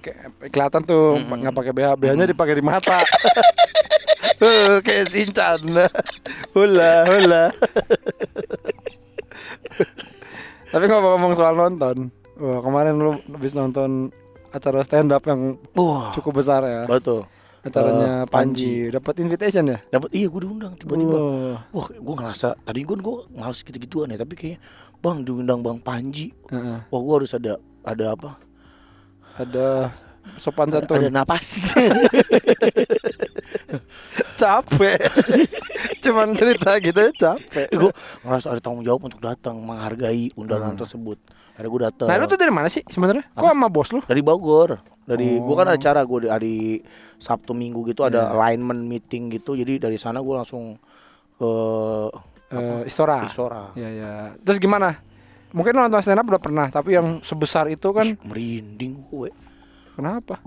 kelihatan 0.53 0.81
tuh 0.85 1.17
nggak 1.19 1.55
pakai 1.55 1.71
BH. 1.73 1.87
BH-nya 1.97 2.25
dipakai 2.29 2.55
di 2.57 2.63
mata. 2.65 2.99
Eh, 4.37 4.85
kayak 4.85 5.09
Sinchan. 5.09 5.65
Hula, 6.53 7.09
hula. 7.09 7.49
Tapi 10.69 10.85
ngomong-ngomong 10.85 11.33
soal 11.33 11.57
nonton, 11.57 12.13
wah 12.37 12.61
kemarin 12.61 13.01
lu 13.01 13.17
habis 13.33 13.57
nonton 13.57 14.13
acara 14.53 14.85
stand 14.85 15.09
up 15.09 15.25
yang 15.25 15.57
Wah, 15.73 16.13
cukup 16.13 16.43
besar 16.43 16.61
ya. 16.61 16.85
betul. 16.85 17.25
Acaranya 17.61 18.23
Eh, 18.23 18.25
Panji. 18.27 18.87
Dapat 18.87 19.13
invitation 19.19 19.63
ya? 19.65 19.79
Dapat 19.87 20.09
iya 20.13 20.27
gue 20.27 20.41
diundang 20.41 20.73
tiba-tiba. 20.75 21.17
Wah. 21.17 21.57
Wah, 21.71 21.87
gue 21.89 22.15
ngerasa 22.15 22.55
tadi 22.59 22.81
gue 22.81 22.95
gue 22.95 23.15
males 23.31 23.59
gitu-gituan 23.59 24.09
ya, 24.09 24.17
tapi 24.17 24.33
kayaknya 24.33 24.59
Bang 24.97 25.21
diundang 25.21 25.61
Bang 25.61 25.77
Panji. 25.77 26.31
Heeh. 26.47 26.79
Wah, 26.87 26.99
gue 26.99 27.13
harus 27.17 27.31
ada 27.31 27.57
ada 27.81 28.05
apa? 28.13 28.37
Ada 29.37 29.91
sopan 30.35 30.67
Ada 30.67 30.85
santun. 30.85 31.07
napas. 31.09 31.47
Capek. 34.37 34.99
Cuman 36.05 36.27
cerita 36.33 36.71
gitu 36.77 36.99
ya 36.99 37.11
capek. 37.11 37.67
gue 37.69 37.91
ngerasa 38.21 38.47
ada 38.51 38.61
tanggung 38.61 38.83
jawab 38.83 39.01
untuk 39.03 39.19
datang 39.19 39.57
menghargai 39.57 40.29
undangan 40.33 40.75
tersebut. 40.75 41.17
Akhirnya 41.53 41.69
gue 41.69 41.81
datang. 41.89 42.07
Nah, 42.07 42.15
lu 42.17 42.25
tuh 42.25 42.37
dari 42.37 42.53
mana 42.53 42.67
sih 42.67 42.85
sebenarnya? 42.85 43.25
Kok 43.33 43.47
sama 43.47 43.67
bos 43.67 43.89
lu? 43.89 43.99
dari 44.05 44.21
Bogor. 44.21 44.77
Dari 45.07 45.39
gue 45.39 45.55
kan 45.55 45.67
Oh. 45.67 45.73
acara 45.73 46.01
gue 46.03 46.27
hari 46.27 46.83
Sabtu 47.17 47.55
Minggu 47.55 47.87
gitu 47.87 48.03
ada 48.03 48.29
alignment 48.29 48.83
meeting 48.83 49.31
gitu. 49.31 49.55
Jadi 49.55 49.79
dari 49.79 49.97
sana 49.97 50.19
gue 50.19 50.35
langsung 50.35 50.77
ke 51.35 51.51
Eh, 52.47 52.87
Istora. 52.87 53.27
Istora. 53.27 53.75
Ya 53.75 53.91
ya. 53.91 54.11
Terus 54.39 54.55
gimana? 54.57 54.95
Mungkin 55.51 55.71
lu 55.73 55.83
nonton 55.83 55.99
stand 55.99 56.19
up 56.19 56.27
udah 56.27 56.39
pernah, 56.39 56.67
tapi 56.67 56.95
yang 56.95 57.19
sebesar 57.19 57.67
itu 57.67 57.91
kan 57.91 58.15
Merinding 58.23 59.03
gue. 59.07 59.31
kenapa? 59.95 60.39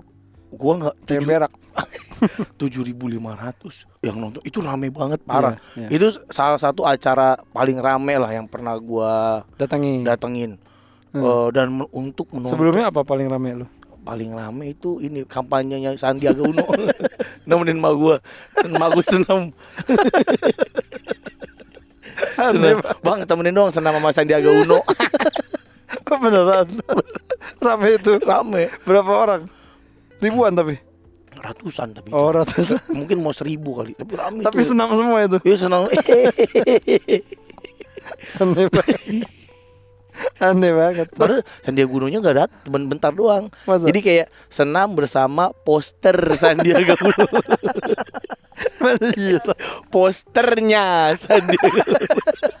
Gua 0.49 0.73
nggak 0.77 0.95
berak. 1.21 1.51
tujuh 2.61 2.81
ribu 2.85 3.09
lima 3.09 3.33
ratus 3.33 3.85
yang 4.01 4.17
nonton 4.17 4.41
itu 4.45 4.61
rame 4.61 4.89
banget 4.89 5.21
parah. 5.25 5.57
Iya, 5.73 5.87
iya. 5.87 5.97
Itu 5.97 6.07
salah 6.29 6.57
satu 6.61 6.85
acara 6.85 7.37
paling 7.53 7.77
rame 7.81 8.15
lah 8.17 8.31
yang 8.33 8.45
pernah 8.45 8.77
gua 8.77 9.41
Datangi. 9.57 10.05
datengin. 10.05 10.57
Hmm. 11.11 11.21
Eh, 11.21 11.47
dan 11.51 11.67
untuk 11.91 12.31
menonton 12.31 12.55
Sebelumnya 12.55 12.87
apa 12.89 13.03
paling 13.03 13.27
rame 13.27 13.65
lu? 13.65 13.67
paling 14.01 14.33
rame 14.33 14.73
itu 14.73 14.97
ini 14.97 15.21
kampanyenya 15.29 15.93
Sandiaga 15.93 16.41
Uno 16.41 16.65
nemenin 17.45 17.77
ma 17.77 17.93
gua 17.93 18.17
ma 18.73 18.89
gua 18.89 19.05
senam 19.05 19.53
senam 22.33 22.81
bang 22.81 23.19
temenin 23.29 23.53
dong 23.53 23.69
senam 23.69 23.93
sama 23.93 24.09
Sandiaga 24.09 24.49
Uno 24.49 24.81
Beneran. 26.11 26.67
rame 27.63 27.89
itu. 27.95 28.19
rame 28.19 28.67
Berapa 28.83 29.11
orang? 29.11 29.41
Ribuan 30.19 30.51
tapi. 30.51 30.75
Ratusan 31.41 31.91
tapi 31.91 32.09
Oh, 32.09 32.29
ratusan. 32.29 32.77
mungkin 32.97 33.17
mau 33.19 33.33
seribu 33.33 33.75
kali 33.75 33.91
tapi 33.93 34.13
rame 34.13 34.41
tapi 34.41 34.61
senam 34.61 34.89
semua 34.91 35.17
itu. 35.21 35.37
Iya 35.41 35.57
senang 35.59 35.89
Aneh 38.37 38.65
banget. 38.67 38.99
Aneh 40.37 40.71
banget. 40.71 41.07
Padahal 41.11 41.41
Sandiaga 41.61 41.91
Uno-nya 41.91 42.17
nggak 42.19 42.35
dat, 42.35 42.49
cuma 42.63 42.77
bentar 42.83 43.09
doang. 43.11 43.49
Masa? 43.63 43.85
Jadi 43.85 43.99
kayak 43.99 44.27
senam 44.47 44.93
bersama 44.93 45.49
poster 45.59 46.13
Sandiaga 46.35 46.93
Uno. 46.99 47.25
Iya? 49.15 49.39
Posternya 49.87 50.85
Sandiaga 51.15 51.81
Uno. 51.81 52.05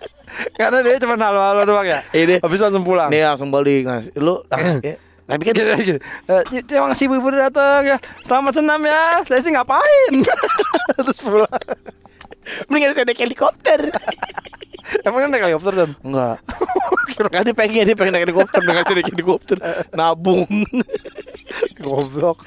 Karena 0.57 0.79
dia 0.79 0.95
cuma 0.97 1.19
halo-halo 1.19 1.61
doang 1.67 1.85
ya. 1.85 1.99
Ini 2.11 2.39
Habis 2.39 2.59
langsung 2.61 2.81
pulang. 2.81 3.09
nih 3.11 3.27
langsung 3.27 3.51
balik. 3.51 3.83
Nah, 3.83 3.99
lu 4.15 4.41
ya, 4.85 4.95
tapi 5.29 5.43
kan 5.47 5.53
Gitu, 5.55 5.73
gitu. 5.85 5.99
Eh, 6.27 6.63
terima 6.65 6.91
kasih 6.91 7.05
ibu 7.07 7.23
udah 7.23 7.47
datang 7.49 7.81
ya. 7.85 7.97
Selamat 8.25 8.53
senam 8.57 8.81
ya. 8.83 9.21
Saya 9.25 9.39
sih 9.41 9.51
ngapain? 9.53 10.13
Terus 10.97 11.19
pulang. 11.23 11.51
mendingan 12.67 12.97
saya 12.97 13.05
naik 13.05 13.21
helikopter. 13.21 13.79
Emang 15.07 15.23
kan 15.23 15.29
naik 15.31 15.43
helikopter 15.45 15.73
Don? 15.77 15.91
Enggak. 16.03 16.37
Kan 17.31 17.43
dia 17.45 17.55
pengen 17.55 17.83
dia 17.87 17.95
pengen 17.95 18.11
naik 18.17 18.25
helikopter 18.27 18.59
dengan 18.59 18.81
naik 18.81 19.07
helikopter 19.13 19.57
nabung. 19.97 20.49
Goblok. 21.79 22.43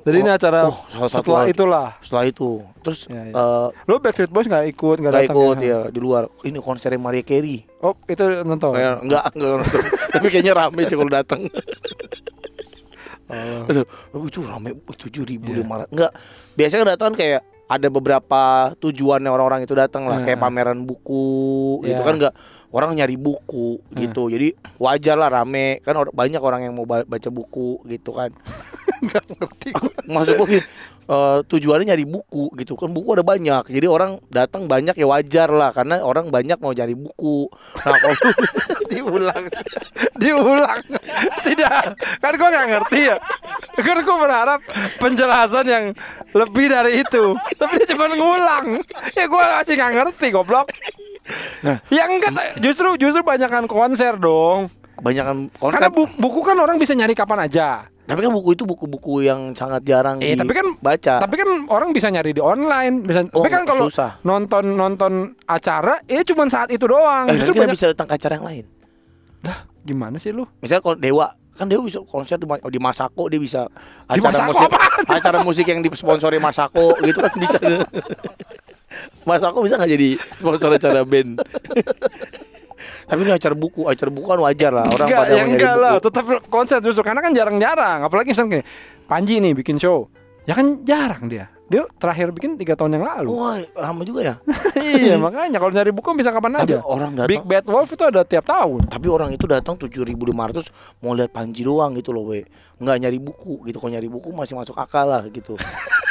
Jadi 0.00 0.16
ini 0.16 0.28
acara 0.28 0.60
oh, 0.64 0.78
salah 0.90 1.10
setelah 1.10 1.42
lagi. 1.42 1.52
itulah. 1.52 1.88
Setelah 2.00 2.24
itu, 2.24 2.50
terus 2.80 3.00
Ya, 3.06 3.22
ya. 3.22 3.32
eh, 3.32 3.66
Lu 3.84 3.98
Backstreet 3.98 4.28
Boys 4.28 4.46
nggak 4.46 4.66
ikut, 4.68 4.96
nggak 4.96 5.04
nggak 5.04 5.24
datang 5.26 5.36
ikut 5.36 5.56
ya? 5.58 5.68
ya 5.68 5.78
di 5.88 5.98
luar. 5.98 6.22
Ini 6.40 6.58
konsernya 6.58 6.96
Maria 6.96 7.20
Carey. 7.20 7.66
Oh 7.78 7.92
itu 8.04 8.22
nonton. 8.42 8.72
Kayak 8.72 9.02
enggak 9.02 9.24
enggak 9.32 9.50
nonton. 9.54 9.82
Tapi 10.14 10.26
kayaknya 10.28 10.52
rame 10.54 10.80
sih 10.82 10.96
kalau 10.96 11.12
datang. 11.12 11.40
Oh. 13.28 13.60
Oh, 14.14 14.24
itu 14.24 14.40
rame 14.40 14.72
tujuh 14.96 15.22
ribu 15.22 15.52
lima 15.52 15.84
ratus. 15.84 15.92
Enggak, 15.92 16.12
biasanya 16.54 16.80
kan 16.80 16.90
datang 16.90 17.12
kayak 17.12 17.40
ada 17.68 17.88
beberapa 17.88 18.42
tujuannya 18.76 19.28
orang-orang 19.28 19.60
itu 19.62 19.76
datang 19.76 20.08
lah, 20.08 20.24
kayak 20.24 20.40
Nah. 20.40 20.42
pameran 20.42 20.80
buku 20.82 21.28
gitu 21.84 21.92
Ya. 21.94 22.00
kan 22.00 22.14
enggak 22.16 22.34
orang 22.68 22.92
nyari 22.94 23.16
buku 23.16 23.80
gitu. 23.94 24.28
Jadi 24.28 24.52
wajar 24.76 25.16
lah 25.16 25.32
rame. 25.32 25.80
Kan 25.80 25.96
or- 25.96 26.12
banyak 26.12 26.40
orang 26.40 26.68
yang 26.68 26.74
mau 26.76 26.84
ba- 26.84 27.06
baca 27.06 27.28
buku 27.28 27.80
gitu 27.84 28.12
kan. 28.12 28.28
Nggak 29.04 29.24
ngerti. 29.30 29.70
Maksud 30.12 30.34
gue 30.36 30.58
eh, 31.08 31.38
tujuannya 31.46 31.94
nyari 31.94 32.04
buku 32.04 32.50
gitu 32.58 32.74
kan. 32.74 32.90
Buku 32.90 33.14
ada 33.14 33.22
banyak. 33.22 33.70
Jadi 33.70 33.86
orang 33.86 34.18
datang 34.28 34.66
banyak 34.66 34.98
ya 34.98 35.06
wajar 35.06 35.48
lah. 35.48 35.70
Karena 35.70 36.02
orang 36.02 36.28
banyak 36.28 36.58
mau 36.58 36.74
cari 36.74 36.92
buku. 36.92 37.46
Nah, 37.78 37.94
kalau 37.94 38.16
diulang. 38.92 39.44
Diulang. 40.18 40.80
Tidak. 41.46 41.84
Kan 42.18 42.32
gua 42.36 42.48
nggak 42.50 42.68
ngerti 42.74 43.00
ya. 43.06 43.16
Kan 43.78 44.02
gua 44.02 44.16
berharap 44.18 44.60
penjelasan 44.98 45.64
yang 45.64 45.84
lebih 46.34 46.66
dari 46.68 47.00
itu. 47.00 47.38
Tapi 47.54 47.78
dia 47.78 47.88
cuma 47.94 48.10
ngulang. 48.10 48.82
Ya 49.14 49.24
gua 49.30 49.62
masih 49.62 49.78
nggak 49.78 49.92
ngerti 49.94 50.26
goblok 50.34 50.68
Nah. 51.60 51.76
ya 51.86 52.06
enggak 52.06 52.32
justru 52.58 52.96
justru 52.96 53.20
banyakan 53.20 53.64
konser 53.64 54.14
dong 54.14 54.70
banyak 54.96 55.22
kan 55.22 55.36
konsep. 55.52 55.74
karena 55.74 55.88
bu- 55.88 56.10
buku 56.12 56.40
kan 56.40 56.56
orang 56.56 56.76
bisa 56.76 56.92
nyari 56.92 57.12
kapan 57.12 57.44
aja 57.44 57.86
Tapi 58.02 58.18
kan 58.18 58.32
buku 58.32 58.50
itu 58.50 58.64
buku-buku 58.64 59.20
yang 59.20 59.52
sangat 59.52 59.84
jarang 59.84 60.16
Eh, 60.18 60.32
tapi 60.32 60.50
kan 60.50 60.64
baca. 60.76 61.20
tapi 61.20 61.34
kan 61.34 61.48
orang 61.68 61.92
bisa 61.92 62.08
nyari 62.08 62.30
di 62.30 62.40
online 62.40 63.02
bisa 63.02 63.20
Oh, 63.28 63.38
tapi 63.38 63.52
kan 63.52 63.62
kalau 63.62 63.86
susah. 63.86 64.16
nonton 64.22 64.72
nonton 64.72 65.12
acara 65.44 66.00
ya 66.02 66.22
cuma 66.22 66.46
saat 66.46 66.68
itu 66.68 66.82
doang 66.84 67.26
eh, 67.26 67.36
justru 67.36 67.52
kan 67.52 67.60
banyak 67.62 67.76
bisa 67.76 67.86
datang 67.88 68.06
ke 68.06 68.14
acara 68.14 68.32
yang 68.34 68.46
lain. 68.46 68.64
dah 69.38 69.58
gimana 69.80 70.16
sih 70.16 70.30
lu 70.30 70.48
Misalnya 70.58 70.80
kalau 70.80 70.96
Dewa 70.96 71.26
kan 71.52 71.66
Dewa 71.66 71.82
bisa 71.82 72.00
konser 72.02 72.36
di, 72.36 72.44
Ma- 72.44 72.58
di 72.58 72.78
Masako 72.78 73.28
dia 73.28 73.36
bisa 73.36 73.68
Di 74.08 74.16
acara 74.16 74.24
Masako 74.24 74.50
musik 74.56 74.70
apaan? 74.72 75.02
acara 75.10 75.38
musik 75.42 75.66
yang 75.66 75.80
disponsori 75.80 76.38
Masako 76.38 76.96
gitu 77.02 77.18
kan 77.18 77.34
bisa. 77.36 77.58
Masako 79.28 79.60
bisa 79.60 79.76
nggak 79.76 79.92
jadi 79.92 80.08
sponsor 80.32 80.72
acara 80.72 81.04
band? 81.04 81.36
Tapi 83.08 83.20
ini 83.24 83.32
acara 83.32 83.54
buku, 83.56 83.88
acara 83.88 84.10
buku 84.12 84.26
kan 84.28 84.40
wajar 84.40 84.72
lah 84.72 84.84
orang 84.84 85.08
enggak, 85.08 85.22
pada 85.24 85.32
ya 85.32 85.42
enggak 85.48 85.74
lah, 85.80 85.92
buku. 85.96 86.04
tetap 86.08 86.24
konser 86.52 86.78
justru 86.84 87.02
karena 87.04 87.20
kan 87.24 87.32
jarang-jarang. 87.32 87.98
Apalagi 88.04 88.36
misalnya 88.36 88.60
gini, 88.60 88.64
Panji 89.08 89.34
nih 89.40 89.52
bikin 89.56 89.80
show, 89.80 90.12
ya 90.44 90.52
kan 90.52 90.84
jarang 90.84 91.28
dia. 91.28 91.48
Dia 91.68 91.84
terakhir 92.00 92.32
bikin 92.32 92.56
tiga 92.56 92.72
tahun 92.76 92.96
yang 92.96 93.04
lalu. 93.04 93.28
Wah, 93.28 93.60
lama 93.76 94.00
juga 94.00 94.24
ya. 94.24 94.34
iya 94.80 95.20
makanya 95.20 95.60
kalau 95.60 95.72
nyari 95.72 95.92
buku 95.92 96.16
bisa 96.16 96.32
kapan 96.32 96.64
Tapi 96.64 96.76
aja. 96.76 96.80
orang 96.80 97.12
datang 97.12 97.28
Big 97.28 97.44
Bad 97.44 97.68
Wolf 97.68 97.92
itu 97.92 98.04
ada 98.08 98.24
tiap 98.24 98.48
tahun. 98.48 98.88
Tapi 98.88 99.06
orang 99.12 99.36
itu 99.36 99.44
datang 99.44 99.76
7.500 99.76 101.04
mau 101.04 101.12
lihat 101.12 101.28
Panji 101.28 101.68
doang 101.68 101.92
gitu 101.92 102.16
loh, 102.16 102.24
we. 102.32 102.48
Nggak 102.80 102.96
nyari 103.04 103.18
buku 103.20 103.68
gitu. 103.68 103.76
Kalau 103.84 103.92
nyari 103.92 104.08
buku 104.08 104.32
masih 104.32 104.56
masuk 104.56 104.80
akal 104.80 105.12
lah 105.12 105.28
gitu. 105.28 105.60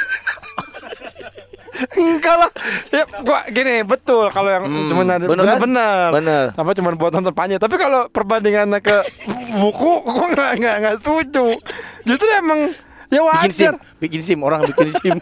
Enggak 1.94 2.36
lah. 2.38 2.50
Ya, 2.90 3.04
gua 3.20 3.40
gini 3.48 3.82
betul 3.82 4.30
kalau 4.30 4.50
yang 4.50 4.64
Hmm, 4.64 4.88
cuma 4.88 5.02
ada 5.04 5.20
bener 5.20 5.46
kan? 5.46 5.58
bener-bener. 5.58 6.08
Bener. 6.12 6.44
Sama 6.52 6.72
cuma 6.74 6.90
buat 6.94 7.12
nonton 7.12 7.32
Panji. 7.32 7.56
Tapi 7.56 7.76
kalau 7.76 8.08
perbandingannya 8.08 8.80
ke 8.80 8.98
buku, 9.56 9.92
gua 10.04 10.28
nggak 10.28 10.52
nggak 10.56 10.76
nggak 10.80 10.96
setuju. 10.98 11.54
Justru 12.04 12.28
emang 12.34 12.74
ya 13.08 13.22
Bikin 13.22 13.32
SIM, 13.48 13.64
wajar. 13.64 13.74
bikin 13.98 14.22
SIM, 14.22 14.40
orang 14.42 14.60
bikin 14.66 14.90
SIM. 14.94 15.16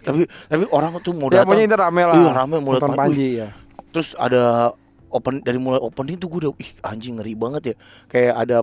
tapi 0.00 0.20
tapi 0.46 0.64
orang 0.70 0.92
tuh 1.00 1.12
mau 1.12 1.28
Ya 1.28 1.40
datang. 1.40 1.46
pokoknya 1.48 1.64
itu 1.64 1.76
rame 1.76 2.02
lah. 2.02 2.14
Iya, 2.14 2.30
rame 2.34 2.56
mau 2.58 2.72
nonton 2.74 2.92
Panji. 2.92 3.28
Ya. 3.38 3.48
Terus 3.90 4.12
ada 4.14 4.72
open 5.08 5.40
dari 5.40 5.56
mulai 5.56 5.78
opening 5.78 6.16
tuh 6.16 6.28
gue 6.28 6.40
udah 6.42 6.52
ih 6.56 6.70
anjing 6.82 7.16
ngeri 7.16 7.32
banget 7.32 7.62
ya. 7.64 7.74
Kayak 8.06 8.34
ada 8.38 8.56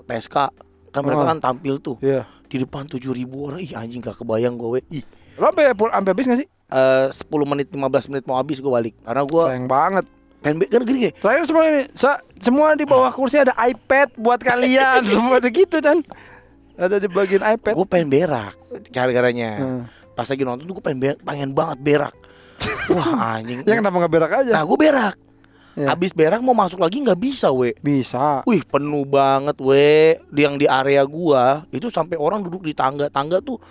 PSK 0.00 0.36
kan 0.88 1.00
mereka 1.02 1.22
Oh. 1.22 1.28
kan 1.28 1.38
tampil 1.38 1.74
tuh 1.78 1.96
Iya. 1.98 2.22
di 2.46 2.56
depan 2.58 2.86
7000 2.86 3.10
orang. 3.42 3.58
Ih 3.58 3.72
anjing 3.72 3.98
gak 3.98 4.16
kebayang 4.16 4.54
gue. 4.54 4.80
Ih 4.92 5.04
Lo 5.38 5.48
sampai 5.48 5.64
sampai 5.70 6.10
habis 6.10 6.26
gak 6.26 6.38
sih? 6.38 6.48
eh 6.68 7.06
10 7.08 7.24
menit 7.46 7.66
15 7.66 7.80
menit 8.08 8.24
mau 8.24 8.36
habis 8.36 8.58
gue 8.58 8.68
balik 8.68 8.92
karena 9.00 9.24
gue 9.24 9.40
Sayang 9.40 9.64
banget. 9.66 10.04
pengen 10.38 10.62
kan 10.62 10.82
gini, 10.84 10.98
gini 11.00 11.10
Terakhir 11.12 11.44
semua 11.44 11.62
ini, 11.64 11.82
sa- 11.92 12.20
semua 12.36 12.66
di 12.72 12.84
bawah 12.84 13.08
kursi 13.08 13.38
ada 13.38 13.56
iPad 13.58 14.12
buat 14.14 14.36
kalian, 14.38 15.00
semua 15.08 15.38
ada 15.38 15.48
gitu 15.48 15.78
kan. 15.78 16.04
Ada 16.74 16.96
di 16.96 17.08
bagian 17.08 17.40
iPad. 17.40 17.72
gue 17.72 17.86
pengen 17.86 18.06
berak 18.06 18.54
gara-garanya 18.88 19.50
Hmm. 19.56 19.82
pas 20.12 20.22
lagi 20.24 20.42
nonton 20.42 20.62
tuh 20.62 20.74
gue 20.74 20.84
pengen 20.84 21.16
pengen 21.18 21.50
banget 21.50 21.78
berak 21.80 22.14
wah 22.92 23.34
anjing 23.34 23.62
Ya 23.62 23.74
kenapa 23.74 23.96
nggak 23.96 24.12
berak 24.12 24.30
aja? 24.36 24.50
nah 24.52 24.62
gue 24.62 24.76
berak 24.76 25.16
Ya. 25.72 25.94
habis 25.94 26.10
berak 26.10 26.38
mau 26.38 26.52
masuk 26.52 26.78
lagi 26.78 26.98
nggak 26.98 27.16
bisa 27.16 27.48
we 27.48 27.70
Bisa. 27.76 28.42
wih 28.44 28.60
penuh 28.60 29.02
banget 29.02 29.54
we 29.56 30.18
di 30.26 30.42
yang 30.42 30.54
di 30.54 30.66
area 30.66 31.02
gua 31.02 31.62
itu 31.70 31.86
sampai 31.86 32.14
orang 32.14 32.42
duduk 32.42 32.60
di 32.60 32.74
tangga 32.74 33.06
tangga 33.06 33.38
tuh 33.38 33.62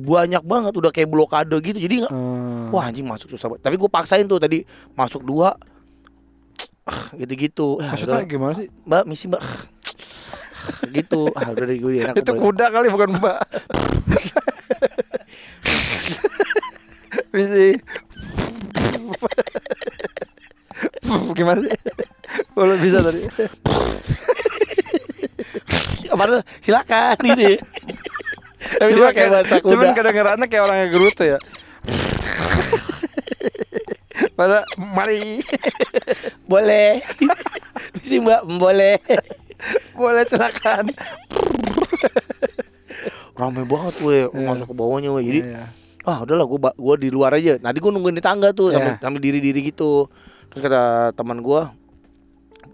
banyak 0.00 0.40
banget 0.42 0.72
udah 0.72 0.88
kayak 0.88 1.06
blokade 1.06 1.52
gitu 1.60 1.78
jadi 1.78 1.94
nggak 2.04 2.12
Hmm. 2.12 2.72
wah 2.72 2.88
anjing 2.88 3.04
masuk 3.04 3.28
susah 3.28 3.52
banget 3.52 3.62
tapi 3.62 3.76
gue 3.76 3.86
paksain 3.86 4.24
tuh 4.24 4.40
tadi 4.40 4.64
masuk 4.96 5.20
dua 5.22 5.54
gitu-gitu. 7.20 7.78
Ya, 7.78 7.92
Maksudnya 7.94 8.18
udah. 8.18 8.26
gimana 8.26 8.52
sih? 8.56 8.66
Mbak, 8.82 9.02
misi 9.06 9.30
Mbak. 9.30 9.42
gitu. 10.96 11.30
Ah, 11.38 11.54
udah 11.54 11.62
dari 11.62 11.78
gue 11.78 12.02
enak. 12.02 12.18
Itu 12.18 12.32
kuda 12.34 12.66
kali 12.66 12.90
bukan 12.90 13.14
mbak. 13.14 13.38
Misi. 17.30 17.78
Gimana 21.38 21.62
sih? 21.62 21.74
Kalau 22.54 22.74
bisa 22.78 22.98
tadi. 23.02 23.22
Padahal 26.10 26.42
silakan 26.60 27.16
gitu 27.22 27.54
Tapi 28.60 28.90
dia 28.92 29.08
kayak 29.10 29.30
bahasa 29.32 29.54
kuda. 29.58 29.70
cuman 29.72 29.88
kedengarannya 29.96 30.46
kayak 30.46 30.64
orangnya 30.68 30.88
gerutu 30.92 31.24
ya. 31.24 31.38
Pada 34.36 34.64
mari 34.76 35.40
Boleh. 36.44 37.00
Misi 37.96 38.20
Mbak, 38.20 38.40
boleh. 38.60 38.96
boleh 39.96 40.24
silakan. 40.24 40.88
Rame 43.36 43.62
banget 43.64 43.94
weh 44.04 44.24
masuk 44.28 44.72
ke 44.72 44.74
bawahnya 44.76 45.08
weh. 45.12 45.24
Jadi 45.24 45.40
Iya. 45.44 45.64
ah 46.04 46.24
udahlah 46.24 46.44
gua 46.48 46.72
gua 46.76 46.94
di 46.96 47.08
luar 47.08 47.36
aja. 47.36 47.56
Nanti 47.60 47.80
gua 47.80 47.92
nungguin 47.92 48.16
di 48.16 48.24
tangga 48.24 48.52
tuh 48.52 48.72
sambil 48.72 48.96
Iya. 48.96 49.00
sambil 49.00 49.20
diri-diri 49.20 49.60
gitu. 49.64 50.08
Terus 50.52 50.60
kata 50.64 51.12
teman 51.16 51.40
gua, 51.40 51.72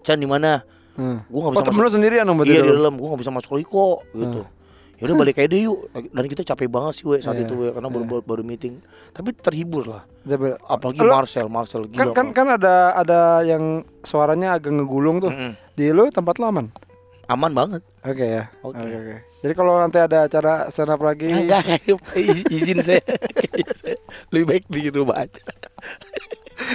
"Chan 0.03 0.19
di 0.19 0.27
mana?" 0.27 0.63
Hmm. 0.97 1.21
Gua 1.29 1.39
nggak 1.47 1.51
Oh 1.51 1.55
bisa 1.61 1.67
temen 1.69 1.81
lu 1.83 1.91
sendirian 1.91 2.23
dong 2.25 2.39
Iya 2.43 2.63
di 2.63 2.71
dalam, 2.73 2.95
gua 2.97 3.13
gak 3.13 3.21
bisa 3.21 3.31
masuk 3.31 3.51
kok 3.61 3.99
gitu. 4.15 4.41
Ya 4.43 4.56
udah 4.99 5.15
balik 5.21 5.37
aja 5.37 5.47
deh 5.47 5.65
yuk. 5.65 5.89
Dan 5.93 6.25
kita 6.25 6.41
capek 6.43 6.67
banget 6.67 6.93
sih 6.95 7.05
we 7.05 7.17
saat 7.17 7.35
Iya, 7.35 7.45
itu 7.45 7.53
we 7.53 7.67
karena 7.69 7.87
baru, 7.87 8.05
baru 8.05 8.21
baru 8.23 8.43
meeting. 8.43 8.81
Tapi 9.11 9.33
terhibur 9.33 9.85
lah. 9.85 10.03
Coba. 10.21 10.57
Apalagi 10.65 10.99
Lu- 10.99 11.11
Marcel, 11.11 11.47
Marcel 11.47 11.81
kan 11.89 12.09
gila. 12.09 12.13
kan 12.13 12.27
kan 12.31 12.47
ada 12.51 12.75
ada 12.93 13.19
yang 13.41 13.63
suaranya 14.01 14.55
agak 14.55 14.71
ngegulung 14.71 15.19
tuh. 15.19 15.29
Mm-mm. 15.29 15.53
Di 15.73 15.89
lu 15.89 16.09
tempat 16.09 16.37
lu 16.37 16.45
aman? 16.45 16.67
Aman 17.27 17.51
banget. 17.51 17.81
Oke 18.01 18.23
ya. 18.23 18.47
Oke. 18.61 18.79
Oke 18.79 18.95
oke. 18.95 19.15
Jadi 19.37 19.53
kalau 19.53 19.77
nanti 19.77 19.97
ada 19.97 20.25
acara 20.25 20.65
stand 20.67 20.89
up 20.89 20.99
lagi, 20.99 21.29
Enggak 21.37 21.61
izin 22.49 22.81
saya. 22.81 23.03
Lebih 24.33 24.45
baik 24.47 24.63
di 24.65 24.89
rumah 24.89 25.21
aja. 25.21 25.43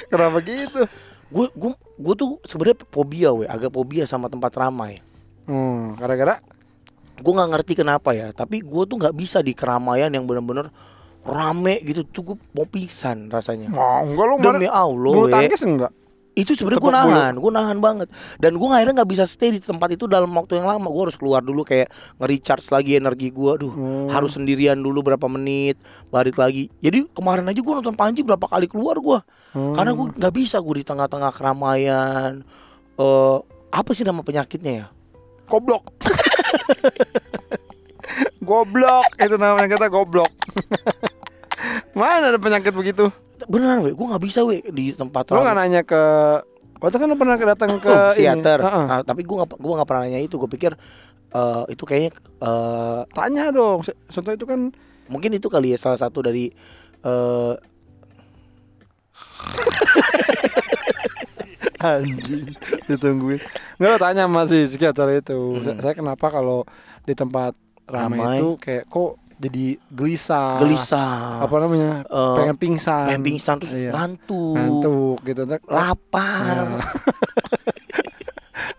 kenapa 0.06 0.38
gitu? 0.42 0.86
Gue 1.26 1.48
gue 1.50 1.72
gue 1.74 2.14
tuh 2.14 2.36
sebenarnya 2.44 2.84
fobia 2.86 3.32
we, 3.32 3.44
agak 3.44 3.72
fobia 3.72 4.04
sama 4.04 4.28
tempat 4.28 4.52
ramai. 4.52 5.00
Hmm, 5.42 5.96
gara-gara 5.96 6.38
Gue 7.18 7.32
nggak 7.34 7.50
ngerti 7.50 7.72
kenapa 7.76 8.10
ya, 8.12 8.32
tapi 8.32 8.60
gue 8.60 8.82
tuh 8.86 8.96
nggak 8.96 9.12
bisa 9.12 9.40
di 9.40 9.52
keramaian 9.52 10.08
yang 10.08 10.24
benar-benar 10.24 10.72
rame 11.22 11.78
gitu 11.84 12.02
tuh 12.02 12.22
gue 12.24 12.36
mau 12.50 12.64
pingsan 12.64 13.28
rasanya. 13.28 13.68
mau 13.68 14.02
enggak 14.02 14.26
lu 14.26 14.34
Demi 14.40 14.66
Allah, 14.66 15.12
bulu 15.12 15.28
tangkis 15.28 15.62
enggak? 15.62 15.92
itu 16.32 16.56
sebenarnya 16.56 16.80
gue 16.80 16.92
nahan, 16.92 17.34
gue 17.36 17.52
nahan 17.52 17.78
banget. 17.78 18.08
Dan 18.40 18.56
gue 18.56 18.64
akhirnya 18.64 19.04
nggak 19.04 19.10
bisa 19.12 19.28
stay 19.28 19.52
di 19.52 19.60
tempat 19.60 19.92
itu 19.92 20.08
dalam 20.08 20.32
waktu 20.32 20.56
yang 20.56 20.64
lama. 20.64 20.88
Gue 20.88 21.04
harus 21.04 21.14
keluar 21.14 21.44
dulu 21.44 21.60
kayak 21.60 21.92
nge-recharge 22.16 22.72
lagi 22.72 22.96
energi 22.96 23.28
gue. 23.28 23.50
Aduh, 23.52 23.68
Hmm. 23.68 24.08
harus 24.08 24.32
sendirian 24.32 24.80
dulu 24.80 25.04
berapa 25.04 25.28
menit, 25.28 25.76
balik 26.08 26.40
lagi. 26.40 26.72
Jadi 26.80 27.04
kemarin 27.12 27.44
aja 27.44 27.60
gue 27.60 27.74
nonton 27.76 27.92
Panji 27.92 28.24
berapa 28.24 28.48
kali 28.48 28.64
keluar 28.64 28.96
gue, 28.96 29.18
Hmm. 29.52 29.76
karena 29.76 29.92
gue 29.92 30.06
nggak 30.16 30.32
bisa 30.34 30.56
gue 30.56 30.80
di 30.80 30.84
tengah-tengah 30.88 31.30
keramaian. 31.30 32.40
Eh 32.96 33.36
apa 33.68 33.90
sih 33.92 34.00
nama 34.00 34.24
penyakitnya 34.24 34.72
ya? 34.72 34.86
Goblok. 35.44 35.84
goblok 38.48 39.08
itu 39.18 39.36
namanya 39.38 39.78
kata 39.78 39.86
goblok. 39.88 40.30
Mana 41.98 42.32
ada 42.34 42.38
penyakit 42.40 42.74
begitu? 42.74 43.08
Beneran, 43.46 43.82
we, 43.82 43.90
gue 43.94 44.06
nggak 44.06 44.22
bisa 44.22 44.46
we 44.46 44.62
di 44.70 44.94
tempat 44.94 45.34
Lu 45.34 45.42
nggak 45.42 45.56
nanya 45.58 45.82
ke 45.82 46.02
Waktu 46.82 46.98
kan 46.98 47.06
lu 47.06 47.14
pernah 47.14 47.38
datang 47.38 47.78
ke 47.78 47.86
Oh, 47.86 48.10
psikiater. 48.10 48.58
Heeh. 48.58 48.84
Nah, 48.90 49.06
tapi 49.06 49.22
gue 49.22 49.36
nggak 49.38 49.54
gue 49.54 49.72
nggak 49.78 49.86
pernah 49.86 50.02
nanya 50.02 50.18
itu. 50.18 50.34
Gue 50.34 50.50
pikir 50.50 50.74
eh, 51.30 51.64
itu 51.70 51.86
kayaknya 51.86 52.10
eh, 52.42 53.00
Tanya 53.14 53.54
dong. 53.54 53.86
Contoh 53.86 54.32
itu 54.34 54.42
kan 54.50 54.74
mungkin 55.06 55.30
itu 55.30 55.46
kali 55.46 55.70
ya 55.74 55.78
salah 55.78 56.02
satu 56.02 56.26
dari 56.26 56.50
eh 57.06 57.54
anjing 61.86 62.46
ditungguin. 62.92 63.38
Enggak 63.76 63.88
lo 63.88 63.96
tanya 63.98 64.24
masih 64.24 64.66
psikiater 64.66 65.06
itu. 65.14 65.60
Saya 65.78 65.92
kenapa 65.92 66.26
kalau 66.26 66.64
di 67.02 67.12
tempat 67.12 67.52
ramai 67.84 68.16
Ramai. 68.16 68.36
itu 68.36 68.48
kayak 68.56 68.84
kok 68.86 69.16
jadi 69.36 69.76
gelisah. 69.88 70.58
gelisah. 70.58 71.42
Apa 71.42 71.54
namanya? 71.58 72.04
Eh, 72.04 72.34
pengen 72.38 72.56
pingsan. 72.56 73.04
pengen 73.08 73.22
pingsan 73.26 73.54
terus 73.58 73.72
Iya. 73.72 73.90
ngantuk, 73.92 74.54
Ngantuk 74.54 75.16
gitu. 75.24 75.40
lapar. 75.66 76.56
Nah. 76.72 76.78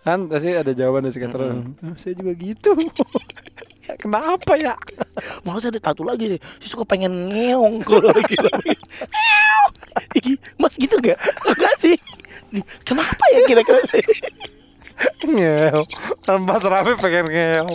kan 0.04 0.26
pasti 0.26 0.52
ada 0.52 0.70
jawaban 0.70 1.02
dari 1.02 1.12
psikiater. 1.12 1.40
"Eh, 1.42 1.54
Saya 1.96 2.14
juga 2.14 2.32
gitu. 2.34 2.70
Ya, 3.84 4.00
Kenapa 4.00 4.56
ya? 4.56 4.72
Malah 5.44 5.60
saya 5.60 5.68
ada 5.68 5.80
satu 5.84 6.02
lagi 6.02 6.26
sih, 6.26 6.40
saya 6.40 6.68
suka 6.72 6.88
pengen 6.88 7.28
ngeong 7.28 7.84
kalau 7.84 8.08
lagi 8.08 8.32
lagi. 8.34 8.72
Ih, 10.18 10.38
Mas 10.58 10.74
gitu 10.76 10.96
gak? 11.00 11.18
Enggak 11.46 11.74
sih. 11.80 11.96
Kenapa 12.86 13.24
ya 13.34 13.40
kira-kira? 13.46 13.80
Ngel. 15.26 15.80
Tempat 16.22 16.60
rame 16.64 16.92
pengen 16.98 17.26
ngel. 17.30 17.68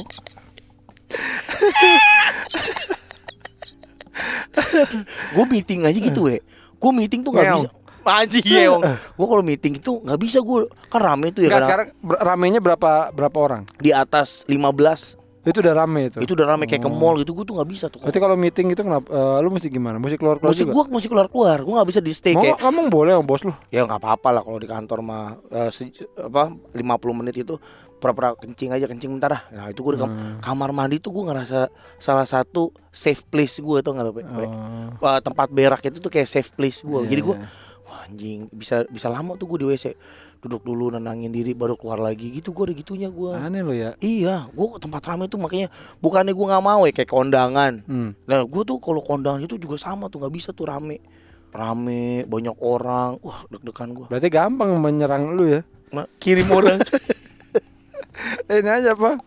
gue 5.36 5.46
meeting 5.50 5.84
aja 5.88 6.00
gitu 6.00 6.32
we. 6.32 6.40
Gue 6.80 6.92
meeting 6.96 7.22
tuh 7.24 7.36
gak 7.36 7.60
bisa. 7.60 7.72
Anjing 8.10 8.42
ngeong. 8.42 8.82
Gue 9.20 9.28
kalau 9.28 9.44
meeting 9.44 9.74
itu 9.78 10.02
nggak 10.02 10.20
bisa 10.20 10.40
gue 10.42 10.66
kan 10.90 11.02
rame 11.04 11.30
tuh 11.30 11.46
ya 11.46 11.52
Enggak 11.52 11.62
karena 11.62 11.68
sekarang 11.68 11.88
ramenya 12.24 12.60
berapa 12.64 13.12
berapa 13.14 13.38
orang? 13.38 13.62
di 13.78 13.92
atas 13.94 14.48
15 14.50 15.19
Itu 15.42 15.60
udah 15.60 15.74
rame 15.74 16.02
itu. 16.06 16.18
itu 16.20 16.32
udah 16.34 16.48
rame 16.50 16.64
kayak 16.66 16.80
ke 16.80 16.90
mall 16.90 17.16
gitu 17.16 17.32
gue 17.32 17.44
tuh 17.44 17.56
nggak 17.56 17.70
bisa 17.70 17.86
tuh. 17.88 18.00
Berarti 18.00 18.18
kalau 18.18 18.36
meeting 18.36 18.68
itu 18.70 18.82
kenapa? 18.82 19.08
eh, 19.08 19.38
lu 19.40 19.50
mesti 19.50 19.68
gimana? 19.68 19.96
Mesti 19.96 20.16
keluar 20.16 20.36
keluar 20.36 20.52
juga. 20.54 20.72
gue 20.72 20.84
musik 20.90 21.08
keluar 21.08 21.28
keluar, 21.28 21.58
gue 21.58 21.74
nggak 21.74 21.88
bisa 21.88 22.00
di 22.00 22.12
stay 22.12 22.34
Mau 22.34 22.42
kayak 22.42 22.58
kamu 22.58 22.80
boleh 22.88 23.14
sama 23.14 23.24
bos 23.24 23.42
lu. 23.42 23.54
ya 23.70 23.82
nggak 23.82 23.98
apa-apa 23.98 24.30
lah 24.32 24.42
kalau 24.42 24.58
di 24.58 24.68
kantor 24.68 25.00
mah 25.00 25.24
eh, 25.50 25.70
se- 25.70 25.92
apa 26.14 26.44
50 26.72 26.80
menit 27.16 27.36
itu 27.38 27.56
pura-pura 27.96 28.32
kencing 28.34 28.72
aja 28.72 28.84
kencing 28.86 29.12
bentar 29.12 29.28
lah. 29.30 29.42
Nah 29.50 29.66
itu 29.68 29.80
gue 29.82 29.96
di 29.96 30.00
kam- 30.00 30.12
Hmm. 30.12 30.40
kamar 30.40 30.72
mandi 30.72 30.98
tuh 30.98 31.12
gue 31.12 31.24
ngerasa 31.26 31.68
salah 31.98 32.24
satu 32.24 32.72
safe 32.90 33.24
place 33.24 33.58
gue 33.58 33.78
tuh 33.80 33.92
nggak? 33.92 34.06
Pe? 34.10 34.24
Oh. 34.24 34.92
Eh, 35.06 35.20
tempat 35.20 35.48
berak 35.50 35.84
itu 35.84 35.98
tuh 35.98 36.08
kayak 36.10 36.26
safe 36.26 36.52
place 36.52 36.80
gue. 36.80 37.00
Iya, 37.02 37.10
Jadi 37.10 37.22
gue 37.22 37.36
iya. 37.38 37.48
Anjing 38.10 38.50
bisa 38.50 38.84
bisa 38.90 39.06
lama 39.08 39.38
tuh 39.38 39.46
gue 39.46 39.62
di 39.62 39.68
WC 39.70 39.94
duduk 40.40 40.64
dulu 40.64 40.90
nenangin 40.90 41.30
diri 41.30 41.52
baru 41.52 41.76
keluar 41.76 42.00
lagi 42.00 42.32
gitu 42.32 42.56
gue 42.56 42.72
ada 42.72 42.74
gitunya 42.74 43.12
gue. 43.12 43.36
Aneh 43.36 43.60
lo 43.60 43.76
ya. 43.76 43.94
Iya, 44.00 44.48
gue 44.50 44.68
tempat 44.80 45.04
ramai 45.06 45.28
tuh 45.28 45.36
makanya 45.38 45.68
bukannya 46.00 46.32
gue 46.32 46.46
nggak 46.48 46.64
mau 46.64 46.82
ya 46.88 46.94
kayak 46.96 47.12
kondangan. 47.12 47.84
Hmm. 47.86 48.16
Nah 48.24 48.48
gue 48.48 48.62
tuh 48.64 48.80
kalau 48.80 49.04
kondangan 49.04 49.44
itu 49.44 49.60
juga 49.60 49.76
sama 49.76 50.08
tuh 50.08 50.24
nggak 50.24 50.34
bisa 50.34 50.50
tuh 50.56 50.66
rame 50.66 51.04
rame 51.50 52.24
banyak 52.30 52.56
orang 52.62 53.18
wah 53.26 53.42
deg-degan 53.50 53.90
gue 53.98 54.06
Berarti 54.06 54.30
gampang 54.30 54.70
menyerang 54.78 55.34
lu 55.34 55.50
ya. 55.50 55.62
kirim 56.22 56.46
orang 56.54 56.78
Eh, 58.46 58.58
ini 58.62 58.70
aja 58.70 58.94
apa? 58.94 59.18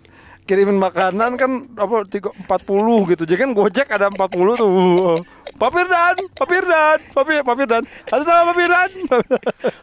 Kirimin 0.43 0.75
makanan 0.75 1.39
kan 1.39 1.51
apa 1.79 2.03
tiga 2.11 2.35
empat 2.35 2.67
puluh 2.67 3.07
gitu. 3.07 3.23
Jadi 3.23 3.47
kan 3.47 3.51
Gojek 3.55 3.87
ada 3.95 4.11
40 4.11 4.59
tuh. 4.59 5.23
Pak 5.53 5.71
Firdan, 5.71 6.17
Pak 6.33 6.47
Firdan, 6.47 6.99
Pak 7.11 7.23
Fir- 7.23 7.45
Pak 7.45 7.55
Firdan. 7.55 7.83
Atas 8.07 8.25
nama 8.25 8.51
Pak 8.51 8.57
Firdan. 8.57 8.89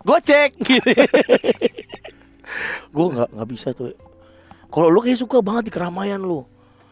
gocek. 0.03 0.49
Gitu 0.59 0.89
gue 2.89 3.05
nggak 3.13 3.29
nggak 3.29 3.47
bisa 3.47 3.71
tuh. 3.71 3.93
Kalau 4.69 4.89
lu 4.89 4.99
kayak 4.99 5.17
suka 5.17 5.39
banget 5.39 5.69
di 5.69 5.71
keramaian 5.71 6.17
lu. 6.17 6.45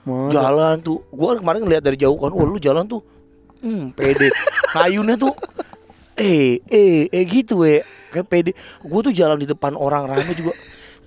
Masa? 0.05 0.39
jalan 0.39 0.75
tuh. 0.79 1.01
Gue 1.09 1.35
kemarin 1.35 1.61
ngeliat 1.65 1.83
dari 1.83 1.97
jauh 1.97 2.15
kan 2.15 2.31
oh 2.31 2.45
lu 2.45 2.57
jalan 2.57 2.85
tuh 2.85 3.01
hmm 3.57 3.91
pede. 3.91 4.29
Ngayunnya 4.71 5.17
tuh 5.17 5.33
eh 6.15 6.61
eh 6.69 7.09
eh 7.09 7.23
gitu 7.25 7.65
we 7.65 7.81
kayak 8.13 8.29
pede. 8.29 8.51
Gue 8.81 9.01
tuh 9.01 9.11
jalan 9.11 9.35
di 9.35 9.49
depan 9.49 9.73
orang 9.73 10.05
rame 10.05 10.31
juga 10.31 10.53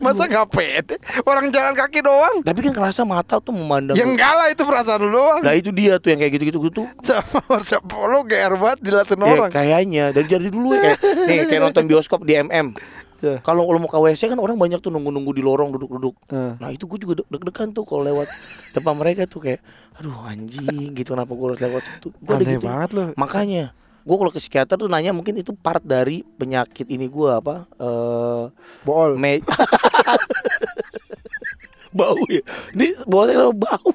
Masa 0.00 0.24
gak 0.24 0.48
pede? 0.48 0.96
Orang 1.22 1.48
jalan 1.48 1.72
kaki 1.72 2.00
doang. 2.00 2.40
tapi 2.40 2.60
kan 2.60 2.72
kerasa 2.72 3.02
mata 3.02 3.36
tuh 3.36 3.52
memandang 3.52 3.92
Ya 3.92 4.02
enggak 4.02 4.32
lah 4.32 4.48
itu 4.48 4.62
perasaan 4.62 5.00
lu 5.00 5.12
doang. 5.12 5.40
nah 5.40 5.52
itu 5.52 5.68
dia 5.70 5.96
tuh 5.96 6.08
yang 6.08 6.18
kayak 6.18 6.32
gitu-gitu 6.34 6.58
gue 6.58 6.72
tuh 6.74 6.86
Sama 6.98 7.38
workshop 7.46 7.84
lu 7.86 8.20
GR 8.22 8.54
banget 8.54 8.78
dilatin 8.80 9.18
Ya, 9.18 9.26
orang. 9.28 9.50
kayaknya 9.50 10.04
dari 10.10 10.26
jadi 10.26 10.46
dulu 10.46 10.72
ya 10.72 10.96
kayak 10.96 10.98
nih 11.28 11.36
kayak 11.46 11.62
nonton 11.62 11.84
bioskop 11.84 12.20
di 12.22 12.34
MM. 12.34 12.72
Ya. 13.20 13.36
Kalau 13.38 13.62
lo 13.62 13.76
mau 13.76 13.84
ke 13.84 13.98
WC 13.98 14.26
kan 14.26 14.38
orang 14.38 14.56
banyak 14.56 14.80
tuh 14.80 14.88
nunggu-nunggu 14.88 15.30
di 15.30 15.40
lorong 15.40 15.68
duduk-duduk. 15.70 16.16
Eh. 16.26 16.56
Nah 16.56 16.68
itu 16.68 16.88
gue 16.88 16.96
juga 16.98 17.20
deg- 17.20 17.28
deg-degan 17.30 17.68
tuh 17.70 17.84
kalau 17.84 18.00
lewat 18.02 18.24
depan 18.72 18.96
mereka 18.96 19.28
tuh 19.28 19.40
kayak, 19.42 19.60
aduh 19.94 20.24
anjing 20.24 20.64
gitu 20.90 21.12
kenapa 21.12 21.28
gue 21.30 21.46
harus 21.46 21.60
lewat 21.60 21.82
situ? 21.84 22.08
Gue 22.16 22.34
Aneh 22.34 22.56
gitu. 22.56 22.64
banget 22.64 22.88
lu. 22.90 23.02
Makanya 23.14 23.76
gue 24.00 24.16
kalau 24.16 24.32
ke 24.32 24.40
psikiater 24.40 24.74
tuh 24.74 24.88
nanya 24.88 25.12
mungkin 25.12 25.36
itu 25.36 25.52
part 25.52 25.84
dari 25.84 26.24
penyakit 26.24 26.88
ini 26.88 27.04
gue 27.04 27.28
apa? 27.28 27.68
Eh 27.76 28.42
Bool. 28.82 29.14
me 29.14 29.44
bau 31.98 32.20
ya. 32.30 32.42
Ini 32.74 32.94
baunya 33.06 33.50
bau. 33.54 33.92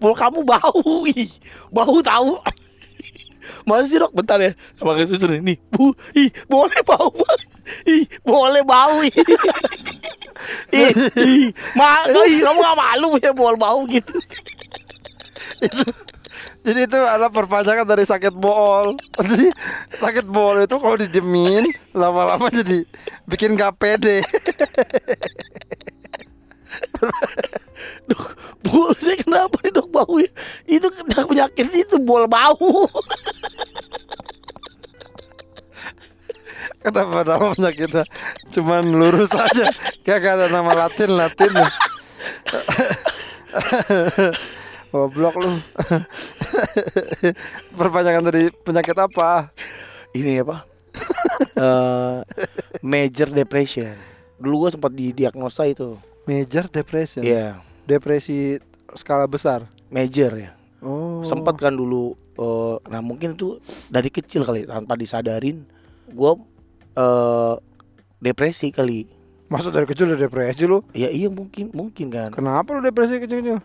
Bau 0.00 0.16
kamu 0.16 0.40
bau, 0.48 1.04
ih, 1.12 1.28
bau 1.68 2.00
tahu. 2.00 2.40
Masa 3.68 3.84
sih 3.88 3.98
dok 4.00 4.14
bentar 4.16 4.40
ya 4.40 4.56
kayak 4.78 5.10
suster 5.10 5.28
nih 5.28 5.58
Bu 5.68 5.92
Ih 6.16 6.30
boleh 6.48 6.80
bau 6.86 7.12
banget 7.12 7.50
Ih, 7.94 8.04
boleh 8.26 8.62
bau. 8.66 8.98
Ih, 9.04 9.14
ih, 10.74 10.92
ih. 11.16 11.46
Ma, 11.76 12.02
ih, 12.08 12.40
kamu 12.42 12.58
gak 12.60 12.78
malu 12.78 13.10
ya 13.20 13.30
bol 13.30 13.54
bau 13.56 13.86
gitu. 13.86 14.14
Jadi 16.60 16.80
itu 16.84 16.96
adalah 17.00 17.32
perpanjangan 17.32 17.88
dari 17.88 18.04
sakit 18.04 18.36
bol. 18.36 18.94
Jadi 19.28 19.48
sakit 19.96 20.26
bol 20.28 20.60
itu 20.60 20.76
kalau 20.76 20.96
didemin 21.00 21.64
lama-lama 21.96 22.46
jadi 22.52 22.86
bikin 23.26 23.56
gak 23.58 23.80
pede. 23.80 24.20
Dok, 28.08 28.24
bol 28.60 28.92
saya 28.96 29.16
kenapa 29.16 29.56
nih 29.64 29.72
dok 29.72 29.88
bau 29.88 30.16
ya? 30.20 30.28
Itu 30.68 30.92
kena 30.92 31.24
penyakit 31.24 31.66
itu 31.72 31.96
bol 32.00 32.28
bau. 32.28 32.56
Kenapa 36.80 37.28
nama 37.28 37.52
penyakitnya 37.52 38.08
cuman 38.56 38.96
lurus 38.96 39.36
aja 39.36 39.68
Kayak 40.00 40.20
gak 40.24 40.34
ada 40.40 40.46
nama 40.48 40.72
latin 40.72 41.12
latin 41.12 41.52
Goblok 44.90 45.38
lu 45.38 45.50
Perpanjangan 47.78 48.26
dari 48.26 48.50
penyakit 48.50 48.96
apa? 48.98 49.54
Ini 50.12 50.42
apa? 50.42 50.66
Eh, 51.60 52.20
major 52.80 53.28
depression. 53.28 53.92
Dulu 54.40 54.64
gua 54.64 54.70
sempat 54.72 54.92
didiagnosa 54.92 55.68
itu. 55.68 55.96
Major 56.24 56.68
depression 56.68 57.20
Iya, 57.20 57.60
Depresi 57.84 58.60
skala 58.96 59.28
besar 59.28 59.68
major 59.88 60.32
ya. 60.34 60.50
Oh 60.80 61.20
Sempat 61.22 61.60
kan 61.60 61.76
dulu 61.76 62.16
eh, 62.34 62.76
nah 62.88 63.04
mungkin 63.04 63.36
tuh 63.36 63.60
dari 63.92 64.08
kecil 64.08 64.42
kali 64.42 64.64
tanpa 64.64 64.96
disadarin 64.96 65.62
gua 66.10 66.40
eh 66.96 67.54
depresi 68.18 68.72
kali. 68.72 69.04
Maksud 69.52 69.72
dari 69.72 69.84
kecil 69.84 70.12
udah 70.12 70.20
depresi 70.20 70.64
lu 70.64 70.80
Ya 70.92 71.12
iya 71.12 71.28
mungkin 71.28 71.72
mungkin 71.76 72.08
kan. 72.08 72.32
Kenapa 72.32 72.72
lu 72.72 72.80
depresi 72.80 73.20
kecil-kecil? 73.20 73.60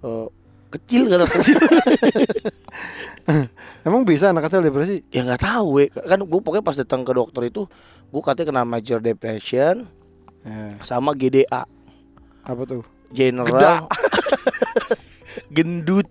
Eh, 0.00 0.26
kecil 0.70 1.06
kan 1.06 1.26
kecil. 1.26 1.58
Emang 3.86 4.02
bisa 4.02 4.30
anak 4.30 4.46
kecil 4.46 4.60
depresi? 4.60 5.00
ya 5.08 5.22
nggak 5.22 5.40
tahu 5.40 5.66
we. 5.72 5.84
kan 5.88 6.18
gue 6.18 6.40
pokoknya 6.40 6.62
pas 6.62 6.74
datang 6.74 7.00
ke 7.00 7.10
dokter 7.10 7.42
itu 7.44 7.66
gue 8.06 8.20
katanya 8.20 8.46
kena 8.50 8.62
major 8.64 8.98
depression 8.98 9.86
Eh, 10.40 10.72
sama 10.80 11.12
GDA 11.12 11.68
apa 12.40 12.62
tuh? 12.64 12.80
general. 13.12 13.84
Gendut. 15.54 16.08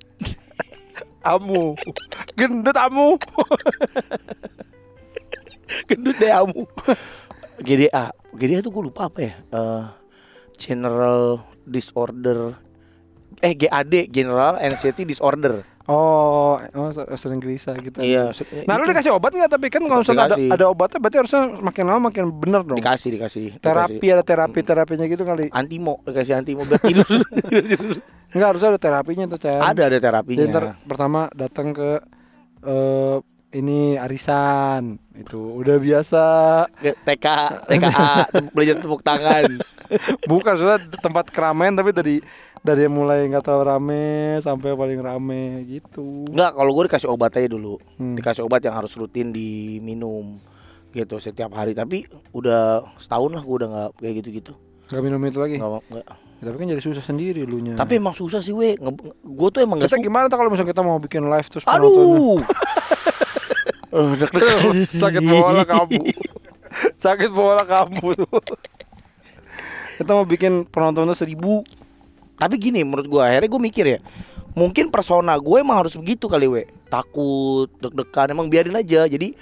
Amu. 1.20 1.74
Gendut 2.38 2.78
amu. 2.78 3.18
Gendut 5.86 6.16
deh 6.16 6.30
kamu 6.30 6.62
GDA 7.60 8.14
GDA 8.32 8.60
tuh 8.62 8.70
gue 8.70 8.84
lupa 8.86 9.10
apa 9.10 9.20
ya? 9.20 9.34
Eh, 9.50 9.84
general 10.56 11.42
disorder 11.64 12.54
eh 13.40 13.54
GAD 13.56 14.12
general 14.12 14.60
anxiety 14.60 15.04
disorder. 15.08 15.64
Oh, 15.90 16.62
oh 16.78 16.90
sering 17.18 17.42
gelisah 17.42 17.74
gitu. 17.82 17.98
Iya 18.06 18.30
Nah 18.70 18.78
lu 18.78 18.86
itu 18.86 18.94
dikasih 18.94 19.10
obat 19.10 19.34
nggak? 19.34 19.50
Tapi 19.58 19.74
kan 19.74 19.82
kalau 19.90 20.06
misalnya 20.06 20.26
ada, 20.30 20.38
ada 20.38 20.66
obatnya 20.70 21.02
berarti 21.02 21.18
harusnya 21.18 21.42
makin 21.66 21.84
lama 21.90 22.00
makin 22.14 22.30
bener 22.30 22.62
dong. 22.62 22.78
Dikasih 22.78 23.10
dikasih 23.18 23.58
Terapi 23.58 23.98
dikasih. 23.98 24.14
ada 24.14 24.22
terapi 24.22 24.60
terapinya 24.62 25.06
gitu 25.10 25.26
kali. 25.26 25.50
Antimo 25.50 26.06
dikasih 26.06 26.38
antimo 26.38 26.62
biar 26.62 26.78
tidur. 26.78 27.10
Enggak 28.38 28.48
harusnya 28.54 28.70
ada 28.78 28.82
terapinya 28.82 29.26
tuh 29.26 29.40
Chan. 29.42 29.58
Ada 29.58 29.82
ada 29.90 29.98
Jadi 29.98 30.06
terapinya 30.06 30.44
ntar 30.54 30.66
pertama 30.86 31.26
datang 31.34 31.74
ke 31.74 31.90
eh 32.70 33.18
ini 33.50 33.98
arisan. 33.98 35.02
Itu 35.18 35.58
udah 35.58 35.82
biasa. 35.82 36.24
TK 36.78 37.26
TKA 37.66 38.30
belajar 38.56 38.76
tepuk 38.78 39.02
tangan. 39.02 39.58
Bukan 40.30 40.54
sudah 40.54 40.78
tempat 41.02 41.34
keramaian 41.34 41.74
tapi 41.74 41.90
dari 41.90 42.22
dari 42.60 42.86
yang 42.86 42.96
mulai 42.96 43.26
nggak 43.28 43.42
terlalu 43.42 43.66
rame 43.66 44.06
sampai 44.40 44.76
paling 44.76 45.00
rame 45.00 45.44
gitu 45.66 46.28
Enggak, 46.28 46.52
kalau 46.54 46.72
gue 46.76 46.84
dikasih 46.92 47.10
obat 47.10 47.32
aja 47.40 47.48
dulu. 47.48 47.80
Hmm. 47.96 48.16
Dikasih 48.20 48.44
obat 48.44 48.62
yang 48.62 48.76
harus 48.76 48.92
rutin 48.94 49.32
diminum 49.32 50.38
gitu 50.92 51.18
setiap 51.18 51.56
hari. 51.56 51.72
Tapi 51.72 52.04
udah 52.32 52.84
setahun 53.00 53.32
lah 53.32 53.44
gue 53.44 53.56
udah 53.64 53.70
nggak 53.70 53.90
kayak 54.00 54.16
gitu-gitu. 54.24 54.54
nggak 54.90 55.02
minum 55.06 55.22
itu 55.22 55.38
lagi 55.38 55.56
Nggak 55.62 55.72
nggak. 55.88 56.08
Ya, 56.40 56.44
tapi 56.48 56.56
kan 56.56 56.68
jadi 56.72 56.80
susah 56.80 57.04
sendiri 57.04 57.44
lu 57.44 57.60
nya 57.60 57.76
Tapi 57.76 58.00
emang 58.00 58.16
susah 58.16 58.40
sih, 58.40 58.56
we. 58.56 58.80
Gue 59.24 59.50
tuh 59.52 59.60
emang 59.60 59.76
nggak 59.80 59.92
kita 59.92 60.00
gimana 60.00 60.32
tuh 60.32 60.40
kalau 60.40 60.48
misalnya 60.48 60.72
kita 60.72 60.84
mau 60.84 60.96
bikin 60.98 61.28
live 61.28 61.48
terus 61.48 61.68
Aduh. 61.68 62.40
Deg-degan. 63.90 64.86
sakit 65.02 65.24
bola 65.26 65.66
kamu 65.66 65.98
sakit 67.04 67.32
bola 67.34 67.66
kamu 67.66 68.14
tuh 68.14 68.40
kita 69.98 70.12
mau 70.14 70.24
bikin 70.24 70.64
penontonnya 70.70 71.18
seribu 71.18 71.66
Tapi 72.40 72.56
gini, 72.56 72.82
menurut 72.82 73.06
gue 73.06 73.20
akhirnya 73.20 73.46
gue 73.46 73.62
mikir 73.62 73.86
ya. 73.86 74.00
Mungkin 74.52 74.90
persona 74.90 75.36
gue 75.36 75.58
emang 75.60 75.78
harus 75.78 75.94
begitu 75.94 76.26
kali, 76.26 76.48
we. 76.48 76.64
Takut, 76.88 77.70
deg-degan, 77.78 78.32
emang 78.32 78.48
biarin 78.48 78.74
aja. 78.74 79.06
Jadi 79.06 79.36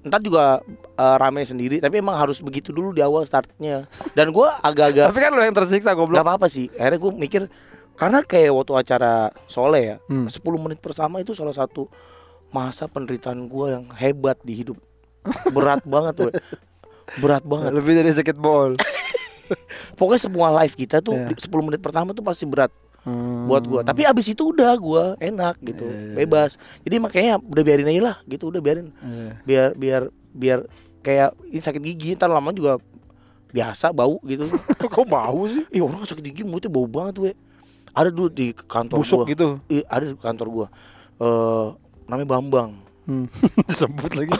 ntar 0.00 0.22
juga 0.22 0.62
eh, 0.94 1.16
rame 1.18 1.42
sendiri 1.42 1.82
tapi 1.82 1.98
emang 1.98 2.14
harus 2.14 2.38
begitu 2.38 2.70
dulu 2.70 2.94
di 2.94 3.02
awal 3.02 3.26
startnya 3.26 3.90
dan 4.14 4.30
gue 4.30 4.46
agak-agak 4.62 5.10
tapi 5.10 5.18
kan 5.18 5.34
lu 5.34 5.42
yang 5.42 5.50
tersiksa 5.50 5.98
goblok 5.98 6.22
Gak 6.22 6.26
apa-apa 6.30 6.46
sih. 6.46 6.70
Akhirnya 6.72 7.02
gue 7.02 7.12
mikir 7.12 7.42
karena 7.98 8.22
kayak 8.22 8.54
waktu 8.54 8.72
acara 8.76 9.12
Sole 9.46 9.82
ya, 9.82 9.96
Hmm. 10.06 10.30
10 10.30 10.38
menit 10.62 10.78
pertama 10.78 11.18
itu 11.18 11.34
salah 11.34 11.50
satu 11.50 11.90
masa 12.48 12.86
penderitaan 12.86 13.50
gue 13.50 13.66
yang 13.68 13.84
hebat 13.92 14.38
di 14.46 14.54
hidup. 14.54 14.78
Berat 15.50 15.82
banget 15.90 16.14
tuh. 16.16 16.32
Berat 17.18 17.42
banget. 17.42 17.74
lebih 17.74 17.98
dari 17.98 18.10
sakit 18.10 18.38
bol 18.38 18.78
Pokoknya 19.98 20.20
semua 20.22 20.48
live 20.56 20.74
kita 20.74 20.98
tuh 20.98 21.14
Iya. 21.14 21.28
di 21.28 21.40
10 21.40 21.62
menit 21.62 21.80
pertama 21.80 22.10
tuh 22.10 22.20
pasti 22.20 22.44
berat 22.44 22.70
Hmm. 23.00 23.46
buat 23.46 23.62
gue. 23.62 23.80
Tapi 23.82 24.02
abis 24.02 24.26
itu 24.28 24.50
udah 24.50 24.74
gue 24.74 25.04
enak 25.22 25.62
gitu, 25.62 25.86
bebas. 26.12 26.58
Jadi 26.82 26.98
makanya 26.98 27.38
udah 27.38 27.62
biarin 27.62 27.86
aja 27.86 28.02
lah 28.02 28.16
gitu, 28.26 28.50
udah 28.50 28.58
biarin. 28.58 28.90
Iya. 28.98 29.30
Biar 29.42 29.68
biar 29.72 30.02
biar 30.32 30.58
kayak 31.00 31.30
ini 31.46 31.60
sakit 31.60 31.78
gigi 31.80 32.08
ntar 32.12 32.26
lama 32.26 32.50
juga 32.50 32.82
biasa 33.48 33.94
bau 33.94 34.18
gitu. 34.20 34.50
kok 34.90 35.06
bau 35.06 35.46
sih 35.46 35.62
Ih 35.70 35.78
orang 35.80 36.02
sakit 36.02 36.18
gigi 36.20 36.42
mulutnya 36.42 36.66
bau 36.66 36.84
banget 36.84 37.14
we. 37.20 37.30
Ada 37.94 38.10
dulu 38.10 38.26
di 38.26 38.50
kantor 38.52 38.98
busuk 38.98 39.22
gua. 39.22 39.30
gitu 39.30 39.46
Ih, 39.68 39.86
ada 39.86 40.04
di 40.04 40.18
kantor 40.18 40.46
gua. 40.50 40.66
Eh 41.16 41.66
namanya 42.04 42.28
Bambang. 42.28 42.70
hmm. 43.06 43.30
disebut 43.70 44.18
lagi 44.18 44.34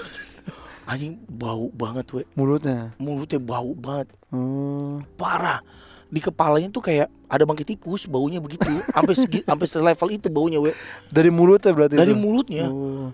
Anjing 0.87 1.19
bau 1.27 1.67
banget 1.69 2.07
we. 2.13 2.23
mulutnya 2.33 2.95
Mulutnya 2.97 3.39
bau 3.39 3.75
banget. 3.75 4.07
hmm. 4.31 5.03
Parah. 5.17 5.59
Di 6.07 6.23
kepalanya 6.23 6.71
tuh 6.71 6.79
kayak 6.81 7.11
ada 7.27 7.43
bangkit 7.43 7.67
tikus 7.69 8.07
baunya 8.07 8.39
begitu. 8.39 8.71
Sampai 8.87 9.15
segi, 9.15 9.43
sampai 9.49 9.67
selevel 9.67 10.09
itu 10.13 10.29
baunya 10.29 10.57
we. 10.57 10.71
dari 11.09 11.29
mulutnya 11.29 11.71
berarti 11.71 11.95
Dari 11.95 12.15
itu? 12.15 12.19
mulutnya. 12.19 12.67
Oh. 12.67 13.11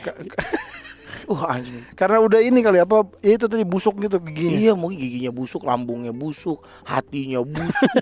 Wah 1.30 1.54
anjing. 1.54 1.78
karena 1.94 2.18
udah 2.18 2.42
ini 2.42 2.58
kali 2.58 2.80
apa 2.80 3.06
ya 3.20 3.38
itu 3.38 3.46
tadi 3.46 3.62
busuk 3.62 4.00
gitu 4.00 4.18
giginya 4.18 4.56
Iya 4.58 4.72
mungkin 4.74 4.98
giginya 4.98 5.30
busuk, 5.30 5.62
lambungnya 5.62 6.10
busuk, 6.10 6.58
hatinya 6.82 7.38
busuk. 7.38 7.86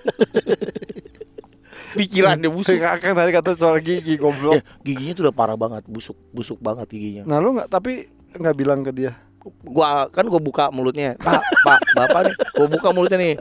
Pikirannya 1.91 2.49
busuk. 2.49 2.77
Kakak 2.77 3.13
tadi 3.13 3.31
kata 3.31 3.51
soal 3.55 3.81
gigi 3.81 4.15
Ya, 4.15 4.21
goblok 4.23 4.63
giginya 4.81 5.13
tuh 5.13 5.23
udah 5.25 5.35
parah 5.35 5.57
banget, 5.57 5.85
busuk, 5.85 6.17
busuk 6.31 6.57
banget 6.59 6.89
giginya. 6.89 7.23
nah 7.25 7.37
lu 7.37 7.53
nggak 7.53 7.69
tapi 7.69 8.09
nggak 8.37 8.57
bilang 8.57 8.85
ke 8.85 8.93
dia. 8.93 9.17
Gua 9.65 10.13
kan 10.13 10.29
gua 10.29 10.41
buka 10.43 10.69
mulutnya. 10.69 11.17
Pak 11.17 11.41
pak 11.65 11.81
bapak 11.97 12.21
nih 12.29 12.35
gua 12.59 12.69
buka 12.69 12.89
mulutnya 12.93 13.19
nih. 13.19 13.35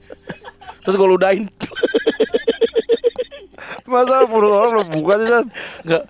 Terus 0.85 0.95
gua 0.95 1.09
ludahin. 1.09 1.47
Masa 3.91 4.27
mulut 4.27 4.51
orang 4.51 4.71
belum 4.71 4.87
buka 4.99 5.13
sih 5.19 5.27
San? 5.27 5.45
nggak 5.83 6.03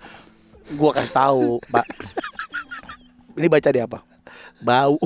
gua 0.78 0.92
kasih 0.94 1.14
tahu 1.14 1.58
pak. 1.74 1.86
Ini 3.38 3.48
baca 3.50 3.70
dia 3.74 3.86
apa? 3.86 4.00
Bau. 4.62 4.98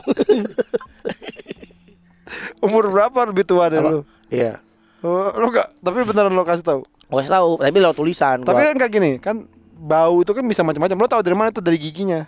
Umur 2.63 2.91
berapa 2.91 3.27
lebih 3.27 3.43
tua 3.43 3.67
dari 3.67 3.83
lu? 3.83 4.03
Iya. 4.31 4.63
Oh, 5.01 5.33
lu 5.39 5.51
nggak 5.51 5.83
tapi 5.83 6.03
beneran 6.03 6.35
lo 6.35 6.43
kasih 6.43 6.63
tahu? 6.63 6.81
Gua 7.07 7.23
kasih 7.23 7.33
tahu 7.39 7.49
tapi 7.63 7.79
lewat 7.79 7.95
tulisan 7.95 8.43
tapi 8.43 8.63
gua, 8.63 8.67
kan 8.71 8.77
kayak 8.79 8.91
gini 8.91 9.11
kan 9.19 9.47
bau 9.81 10.19
itu 10.19 10.35
kan 10.35 10.43
bisa 10.43 10.67
macam-macam. 10.67 10.99
Lo 10.99 11.07
tahu 11.07 11.23
dari 11.23 11.35
mana 11.35 11.51
itu 11.51 11.63
dari 11.63 11.79
giginya 11.79 12.27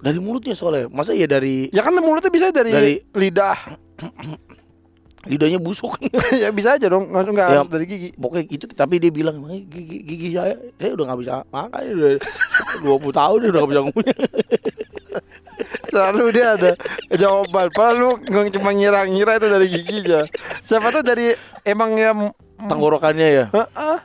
dari 0.00 0.18
mulutnya 0.18 0.52
soalnya. 0.52 0.88
Masa 0.88 1.12
iya 1.12 1.24
dari 1.24 1.68
ya 1.70 1.80
kan 1.80 1.92
mulutnya 1.94 2.28
bisa 2.28 2.48
dari, 2.50 2.72
Dari- 2.72 3.00
lidah. 3.14 3.56
Lidahnya 5.28 5.60
busuk. 5.60 6.00
Ya 6.42 6.48
bisa 6.48 6.80
aja 6.80 6.88
dong. 6.88 7.12
Nggak 7.12 7.28
nggak 7.28 7.48
Ya. 7.52 7.60
harus 7.60 7.68
dari 7.68 7.84
gigi. 7.84 8.08
pokoknya 8.16 8.44
itu 8.48 8.64
tapi 8.72 8.96
dia 8.96 9.12
bilang 9.12 9.36
"Emang 9.36 9.52
gigi, 9.68 10.00
gigi 10.00 10.28
saya 10.32 10.56
saya 10.80 10.96
udah 10.96 11.04
nggak 11.12 11.20
bisa 11.20 11.32
makan 11.52 11.80
udah 11.92 12.10
20 13.04 13.20
tahun 13.20 13.36
dia 13.36 13.48
udah 13.52 13.60
nggak 13.60 13.70
bisa 13.70 13.82
ngunyah. 13.84 14.18
Selalu 15.92 16.24
dia 16.32 16.46
ada 16.56 16.72
jawaban. 17.12 17.68
Padahal 17.68 17.94
lu 18.00 18.10
nggak 18.16 18.56
cuma 18.56 18.72
ngira-ngira 18.72 19.36
itu 19.36 19.48
dari 19.52 19.66
giginya. 19.68 20.20
Siapa 20.64 20.88
tuh 20.88 21.04
dari 21.04 21.36
emang 21.68 22.00
ya 22.00 22.16
tenggorokannya 22.56 23.28
ya? 23.28 23.44
Heeh. 23.52 23.96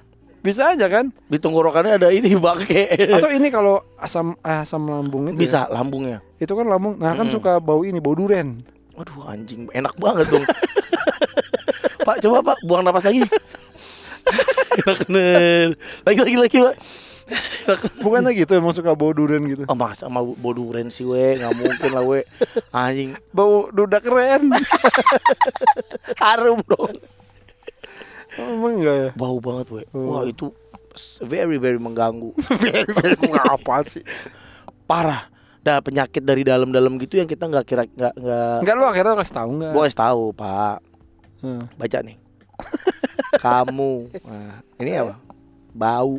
Bisa 0.46 0.78
aja 0.78 0.86
kan? 0.86 1.10
Di 1.26 1.42
tenggorokannya 1.42 1.98
ada 1.98 2.14
ini 2.14 2.38
bangke 2.38 2.86
atau 3.18 3.34
ini 3.34 3.50
kalau 3.50 3.82
asam 3.98 4.38
asam 4.46 4.86
lambung 4.86 5.34
itu 5.34 5.34
ya, 5.34 5.42
bisa 5.42 5.60
lambungnya. 5.74 6.22
Itu 6.38 6.54
kan 6.54 6.70
lambung. 6.70 7.02
Nah 7.02 7.18
kan 7.18 7.26
suka 7.34 7.58
bau 7.58 7.82
ini 7.82 7.98
bau 7.98 8.14
duren. 8.14 8.62
Waduh 8.94 9.26
anjing. 9.26 9.66
Enak 9.74 9.98
banget 9.98 10.30
dong. 10.30 10.46
pak 12.08 12.22
coba 12.22 12.54
pak. 12.54 12.58
Buang 12.62 12.86
napas 12.86 13.10
lagi. 13.10 13.26
enak 14.86 14.98
bener. 15.10 15.68
Lagi 16.06 16.20
lagi 16.22 16.38
lagi 16.38 16.58
pak. 16.62 16.76
Bukannya 18.06 18.38
gitu 18.38 18.54
emang 18.54 18.78
suka 18.78 18.94
bau 18.94 19.10
durian 19.10 19.42
gitu. 19.50 19.66
Oh 19.66 19.74
masa 19.74 20.06
sama 20.06 20.22
boduren 20.22 20.94
sih 20.94 21.10
we. 21.10 21.42
Nggak 21.42 21.54
mungkin 21.58 21.90
lah 21.90 22.06
we. 22.06 22.22
Anjing. 22.70 23.18
Bau 23.34 23.74
duda 23.74 23.98
keren. 23.98 24.54
harum 26.22 26.62
dong 26.70 26.94
emang 28.38 28.74
enggak 28.76 28.96
ya? 28.96 29.10
bau 29.14 29.38
banget 29.38 29.68
we 29.70 29.82
Oh. 29.90 30.14
wah 30.14 30.24
itu 30.24 30.52
very 31.22 31.56
very 31.56 31.76
mengganggu 31.76 32.32
Enggak 33.22 33.46
apa 33.50 33.84
sih. 33.86 34.04
parah 34.84 35.28
dah 35.60 35.80
penyakit 35.80 36.22
dari 36.22 36.42
dalam-dalam 36.42 36.96
gitu 36.98 37.16
yang 37.16 37.26
kita 37.26 37.44
nggak 37.44 37.64
kira 37.64 37.84
nggak 37.86 38.14
nggak 38.14 38.58
Enggak 38.62 38.76
lu 38.76 38.86
akhirnya 38.86 39.14
kasih 39.16 39.36
tahu 39.36 39.50
enggak? 39.52 39.72
gue 39.72 39.82
kasih 39.84 40.00
tahu 40.02 40.24
pak 40.32 40.78
Hmm. 41.38 41.62
baca 41.74 42.00
nih 42.00 42.18
kamu 43.38 43.94
nah, 44.24 44.58
ini 44.78 44.92
apa 44.96 45.20
bau 45.70 46.18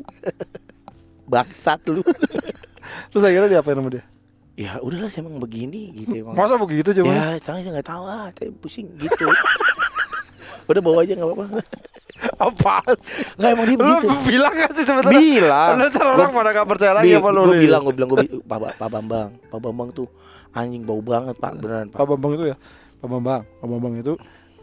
bangsat 1.25 1.81
lu 1.89 2.05
Terus 3.09 3.25
akhirnya 3.25 3.51
diapain 3.51 3.75
sama 3.75 3.91
dia? 3.91 4.05
ya 4.55 4.79
udahlah 4.79 5.09
sih 5.09 5.19
emang 5.19 5.37
begini 5.37 5.93
gitu 5.95 6.17
emang 6.19 6.33
Masa 6.33 6.57
begitu 6.57 6.95
coba? 6.95 7.11
ya 7.11 7.27
saya 7.39 7.61
nggak 7.67 7.85
tahu 7.85 8.05
ah 8.05 8.29
saya 8.31 8.49
pusing 8.55 8.89
gitu 8.95 9.27
udah 10.67 10.83
bawa 10.83 10.99
aja 11.03 11.13
nggak 11.15 11.29
apa-apa 11.31 11.47
Apa 12.49 12.81
nggak 13.37 13.51
emang 13.53 13.67
dia 13.69 13.77
Lu 13.77 13.85
begitu 14.01 14.17
bilang 14.25 14.53
gak 14.57 14.73
sih 14.73 14.85
sebetulnya? 14.89 15.21
bilang 15.21 15.71
Lu 15.79 15.87
orang 16.01 16.31
pada 16.33 16.51
gak 16.57 16.69
percaya 16.69 16.93
lagi 16.97 17.13
apa 17.13 17.29
lu 17.29 17.41
gue 17.49 17.61
bilang 17.61 17.81
gue 17.85 17.95
bilang 17.95 18.09
gue 18.13 18.19
pak, 18.51 18.59
pak 18.81 18.89
Bambang 18.89 19.31
pak 19.53 19.61
Bambang 19.61 19.89
tuh 19.93 20.09
anjing 20.57 20.83
bau 20.83 21.05
banget 21.05 21.37
pak 21.37 21.55
beneran 21.61 21.87
pak 21.93 22.01
Pak 22.03 22.07
Bambang 22.09 22.33
itu 22.35 22.45
ya? 22.51 22.57
Pak 22.97 23.09
Bambang, 23.13 23.43
Pak 23.45 23.67
Bambang 23.69 23.95
itu 24.01 24.17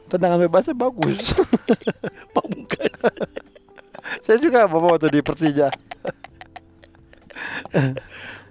tendangan 0.09 0.41
bebasnya 0.41 0.73
bagus. 0.75 1.31
pak 2.35 2.45
bukan 2.49 2.89
Saya 4.19 4.37
juga 4.41 4.65
bawa 4.67 4.97
waktu 4.97 5.13
di 5.13 5.21
Persija. 5.21 5.69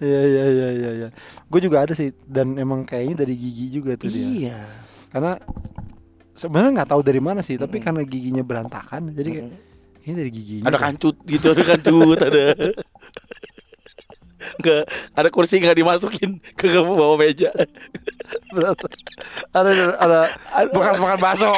Iya 0.03 0.21
iya 0.27 0.45
iya 0.51 0.69
iya 0.75 0.91
iya. 1.03 1.09
Gue 1.47 1.61
juga 1.63 1.83
ada 1.87 1.95
sih 1.95 2.11
dan 2.27 2.59
emang 2.59 2.83
kayaknya 2.83 3.23
dari 3.23 3.35
gigi 3.39 3.71
juga 3.71 3.95
tuh 3.95 4.11
dia. 4.11 4.27
iya 4.27 4.61
Karena 5.15 5.39
sebenarnya 6.43 6.83
nggak 6.83 6.91
tahu 6.91 7.01
dari 7.07 7.23
mana 7.23 7.39
sih, 7.41 7.55
tapi 7.55 7.79
karena 7.79 8.03
giginya 8.03 8.43
berantakan, 8.43 9.15
jadi 9.15 9.31
kayak 9.39 9.55
ini 10.03 10.13
dari 10.19 10.31
giginya. 10.35 10.67
ada 10.67 10.79
kancut 10.83 11.15
gitu 11.23 11.55
ada 11.55 11.63
kancut 11.63 12.19
ada 12.19 12.43
Nggak, 14.53 14.85
ada 15.15 15.29
kursi 15.31 15.63
nggak 15.63 15.79
dimasukin 15.79 16.43
ke 16.59 16.67
bawah 16.75 17.15
meja 17.15 17.55
ada 19.55 19.71
ada 20.03 20.21
bekas 20.75 20.99
makan 20.99 21.19
bakso. 21.23 21.55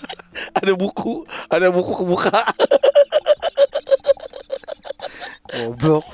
ada 0.58 0.72
buku 0.74 1.22
ada 1.52 1.68
buku 1.68 1.92
kebuka 2.02 2.40
Goblok. 5.52 6.04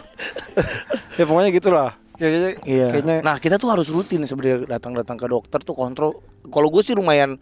ya 1.14 1.25
pokoknya 1.25 1.51
gitulah. 1.55 1.91
Kayaknya 2.19 2.51
Iya. 2.66 2.87
kayaknya 2.91 3.16
Nah 3.23 3.39
kita 3.39 3.55
tuh 3.57 3.71
harus 3.71 3.87
rutin 3.87 4.27
sebenarnya 4.27 4.66
datang-datang 4.66 5.14
ke 5.14 5.31
dokter 5.31 5.62
tuh 5.62 5.79
kontrol. 5.79 6.19
Kalau 6.51 6.69
gue 6.69 6.83
sih 6.83 6.99
lumayan 6.99 7.39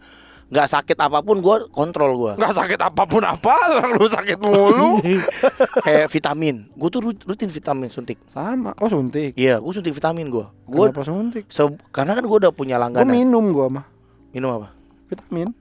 nggak 0.47 0.63
sakit 0.65 0.95
apa 0.95 1.19
pun 1.19 1.37
gue 1.37 1.55
kontrol 1.69 2.15
gue. 2.15 2.33
nggak 2.39 2.55
sakit 2.55 2.79
apa 2.79 3.03
pun 3.03 3.19
apa, 3.19 3.51
orang 3.73 3.91
lu 3.93 4.07
sakit 4.07 4.39
mulu. 4.39 5.03
Kayak 5.85 6.07
vitamin. 6.07 6.71
Gue 6.71 6.87
tuh 6.87 7.01
rut- 7.03 7.23
rutin 7.23 7.47
vitamin 7.47 7.87
suntik. 7.87 8.15
Sama. 8.27 8.71
Oh 8.79 8.87
suntik. 8.87 9.35
Iya, 9.35 9.59
gue 9.59 9.71
suntik 9.71 9.91
vitamin 9.91 10.31
gue. 10.31 10.47
Gue 10.63 10.87
Kenapa 10.87 11.03
suntik? 11.03 11.51
karena 11.91 12.15
kan 12.15 12.23
gue 12.23 12.37
udah 12.39 12.51
punya 12.51 12.75
Gue 12.75 12.83
langganan. 12.87 13.11
minum 13.11 13.43
gua 13.51 13.67
mah 13.67 13.85
minum 14.31 14.51
apa? 14.53 14.71
vitamin. 15.07 15.51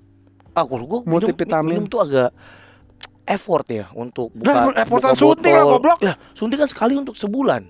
Ah, 0.54 0.62
kalau 0.62 0.84
gue 0.84 0.98
minum, 1.02 1.18
Multivitamin. 1.18 1.70
minum 1.72 1.84
tuh 1.84 2.00
agak 2.00 2.30
effort 3.26 3.66
ya 3.66 3.90
untuk 3.92 4.30
buka. 4.30 4.70
effortan 4.72 5.12
buka 5.12 5.18
suntik 5.18 5.50
lah, 5.50 5.66
goblok. 5.66 5.98
Ya, 5.98 6.14
suntik 6.32 6.56
kan 6.56 6.70
sekali 6.70 6.94
untuk 6.94 7.18
sebulan. 7.18 7.66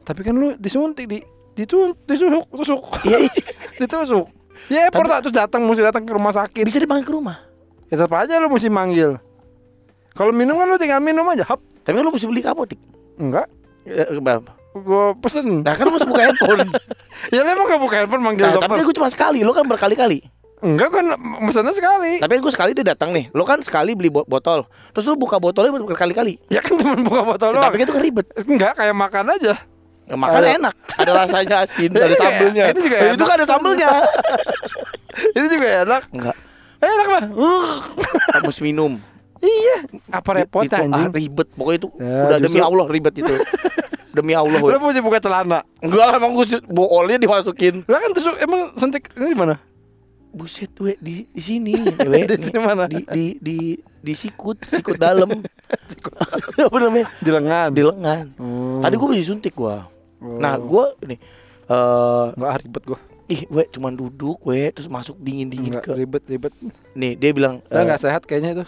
Tapi 0.00 0.20
kan 0.22 0.32
lu 0.32 0.56
disuntik 0.56 1.04
di 1.04 1.20
ditun 1.52 1.92
disusuk 2.06 2.48
tusuk 2.54 2.80
Iya, 3.04 3.18
iya. 3.20 3.32
ditusuk. 3.78 4.24
Ya 4.66 4.86
effort 4.86 5.06
lah, 5.06 5.18
terus 5.18 5.32
datang 5.32 5.62
mesti 5.62 5.80
datang 5.80 6.02
ke 6.02 6.10
rumah 6.10 6.30
sakit. 6.30 6.62
bisa 6.62 6.76
dipanggil 6.76 7.02
ke 7.02 7.12
rumah. 7.12 7.38
Ya 7.86 7.96
tetap 7.96 8.12
aja 8.14 8.36
lu 8.36 8.48
mesti 8.48 8.66
manggil. 8.66 9.16
Kalau 10.12 10.30
minum 10.30 10.54
kan 10.54 10.66
lu 10.66 10.76
tinggal 10.76 10.98
minum 10.98 11.24
aja. 11.24 11.46
Hap. 11.46 11.62
Tapi 11.80 11.94
kan 11.94 12.04
lu 12.04 12.10
mesti 12.10 12.26
beli 12.26 12.40
ke 12.40 12.48
apotik. 12.48 12.76
Enggak. 13.16 13.46
Berapa? 14.18 14.52
Gua 14.74 15.16
pesen. 15.16 15.62
Nah 15.62 15.72
kan 15.72 15.84
lu 15.84 15.94
mesti 15.94 16.04
buka 16.04 16.22
handphone. 16.22 16.68
Ya 17.34 17.40
lu 17.40 17.50
emang 17.50 17.66
gak 17.66 17.80
buka 17.80 17.96
handphone 17.98 18.22
manggil 18.22 18.44
Nah, 18.44 18.54
dokter. 18.54 18.70
tapi 18.70 18.82
gue 18.82 18.94
cuma 18.94 19.08
sekali, 19.08 19.40
lo 19.40 19.50
kan 19.50 19.64
berkali-kali. 19.64 20.22
Enggak 20.58 20.90
kan 20.90 21.06
mesennya 21.40 21.70
sekali. 21.70 22.18
Tapi 22.18 22.34
gue 22.36 22.50
sekali 22.50 22.70
dia 22.72 22.86
datang 22.88 23.10
nih, 23.10 23.30
lo 23.30 23.42
kan 23.42 23.58
sekali 23.58 23.94
beli 23.94 24.06
bo- 24.08 24.22
botol, 24.24 24.66
terus 24.90 25.02
lo 25.04 25.14
buka 25.14 25.36
botolnya 25.36 25.70
berkali-kali. 25.72 26.38
Ya 26.46 26.58
kan 26.58 26.74
cuma 26.74 26.94
buka 26.94 27.22
botol 27.24 27.54
doang. 27.54 27.64
Tapi 27.64 27.78
itu 27.80 27.90
kan 27.90 28.00
ribet. 28.00 28.26
Enggak 28.44 28.74
kayak 28.74 28.90
makan 28.92 29.24
aja. 29.30 29.54
Makan 30.10 30.40
Ada. 30.40 30.48
enak, 30.56 30.74
ada 31.00 31.12
rasanya 31.16 31.56
asin, 31.62 31.90
ada 31.90 32.00
Ini 32.00 32.08
juga- 32.08 32.22
sambelnya. 32.22 32.64
ini 32.66 32.80
juga 32.80 32.96
Eh, 32.96 33.06
itu 33.06 33.14
enak. 33.14 33.26
kan 33.26 33.36
ada 33.36 33.46
sambelnya. 33.46 33.88
Ini 35.34 35.46
juga 35.48 35.68
enak. 35.82 36.02
Enggak, 36.10 36.36
Enak 36.78 37.08
lah. 37.08 37.22
Uh. 37.32 37.82
harus 38.32 38.56
minum. 38.60 38.92
Iya. 39.38 39.76
Apa 40.08 40.30
Itu 40.32 40.38
repotnya 40.40 40.78
ah, 40.78 40.86
anjing? 40.88 41.10
ribet, 41.12 41.48
pokoknya 41.52 41.78
itu 41.78 41.88
Ya, 41.96 42.18
udah 42.24 42.38
demi 42.38 42.60
Allah 42.60 42.86
ribet 42.86 43.14
itu. 43.16 43.34
demi 44.16 44.32
Allah. 44.32 44.58
Lu 44.58 44.78
mesti 44.80 44.98
buka 44.98 45.18
celana. 45.18 45.62
Enggak 45.78 46.04
lah, 46.04 46.14
emang 46.16 46.34
gue 46.34 46.46
boolnya 46.64 47.18
dimasukin. 47.18 47.82
Lah 47.84 47.98
kan 47.98 48.10
tusuk 48.12 48.34
emang 48.36 48.74
suntik 48.74 49.10
ini 49.14 49.30
di 49.30 49.38
mana? 49.38 49.58
Buset 50.28 50.70
we 50.78 50.94
di 50.98 51.24
di 51.24 51.40
sini, 51.40 51.72
we. 52.04 52.26
Di 52.28 52.52
mana? 52.54 52.84
Di 52.84 53.02
di 53.02 53.24
di 53.38 53.58
di 53.98 54.12
sikut, 54.12 54.58
sikut 54.64 54.94
dalam. 54.96 55.30
Apa 56.58 56.76
namanya? 56.78 57.06
Di 57.16 57.30
lengan. 57.30 57.68
Di 57.70 57.82
lengan. 57.82 58.24
Hmm. 58.36 58.78
Tadi 58.78 58.94
gue 58.94 59.08
masih 59.08 59.26
suntik 59.28 59.50
gua. 59.52 59.86
Oh. 60.18 60.38
Nah, 60.38 60.58
gua 60.58 60.94
nih 61.00 61.18
eh 61.68 62.26
ah, 62.32 62.56
ribet 62.58 62.82
gua. 62.82 62.98
ih, 63.28 63.44
we 63.52 63.62
cuman 63.68 63.92
duduk, 63.92 64.40
we 64.42 64.72
terus 64.72 64.88
masuk 64.88 65.20
dingin-dingin 65.20 65.78
ke. 65.78 65.92
ribet 65.92 66.24
ribet. 66.26 66.52
Nih, 66.96 67.12
dia 67.12 67.30
bilang, 67.30 67.60
eh, 67.68 67.76
enggak 67.76 68.00
sehat 68.00 68.24
kayaknya 68.24 68.56
itu. 68.56 68.64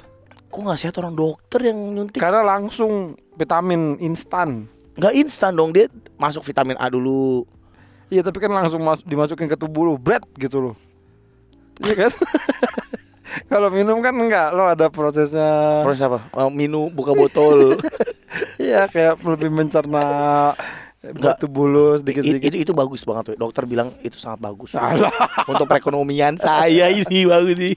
kok 0.51 0.61
nggak 0.61 0.80
sehat 0.82 0.94
orang 0.98 1.14
dokter 1.14 1.62
yang 1.62 1.78
nyuntik? 1.78 2.18
Karena 2.18 2.42
langsung 2.42 3.14
vitamin 3.34 3.96
instan. 4.03 4.66
Nggak 4.98 5.14
instan 5.16 5.55
dong, 5.55 5.70
dia 5.70 5.86
masuk 6.18 6.42
vitamin 6.42 6.76
A 6.76 6.90
dulu. 6.90 7.46
Iya 8.11 8.26
tapi 8.26 8.42
kan 8.42 8.51
langsung 8.51 8.82
mas- 8.82 9.07
dimasukin 9.07 9.46
ke 9.46 9.55
tubuh 9.55 9.86
lu, 9.86 9.94
bread 9.94 10.26
gitu 10.36 10.59
loh. 10.61 10.74
Iya 11.80 11.94
kan? 11.96 12.12
Kalau 13.51 13.70
minum 13.70 14.03
kan 14.03 14.11
enggak, 14.11 14.51
lo 14.51 14.66
ada 14.66 14.90
prosesnya. 14.90 15.86
Terus 15.86 16.03
apa? 16.03 16.18
Eh, 16.34 16.51
minum, 16.51 16.90
buka 16.90 17.14
botol. 17.14 17.74
Iya 18.62 18.86
kayak 18.86 19.18
lebih 19.26 19.51
mencerna 19.51 20.05
Enggak. 21.03 21.34
batu 21.34 21.46
bulu 21.46 21.92
It- 21.92 22.05
sedikit-sedikit. 22.05 22.48
itu 22.51 22.57
itu 22.61 22.72
bagus 22.72 23.03
banget, 23.03 23.32
we. 23.32 23.36
dokter 23.36 23.64
bilang 23.64 23.88
itu 24.01 24.14
sangat 24.14 24.36
bagus. 24.38 24.76
Untuk 25.44 25.64
perekonomian 25.64 26.36
saya 26.36 26.88
ini 26.88 27.24
bagus 27.32 27.57
sih. 27.57 27.74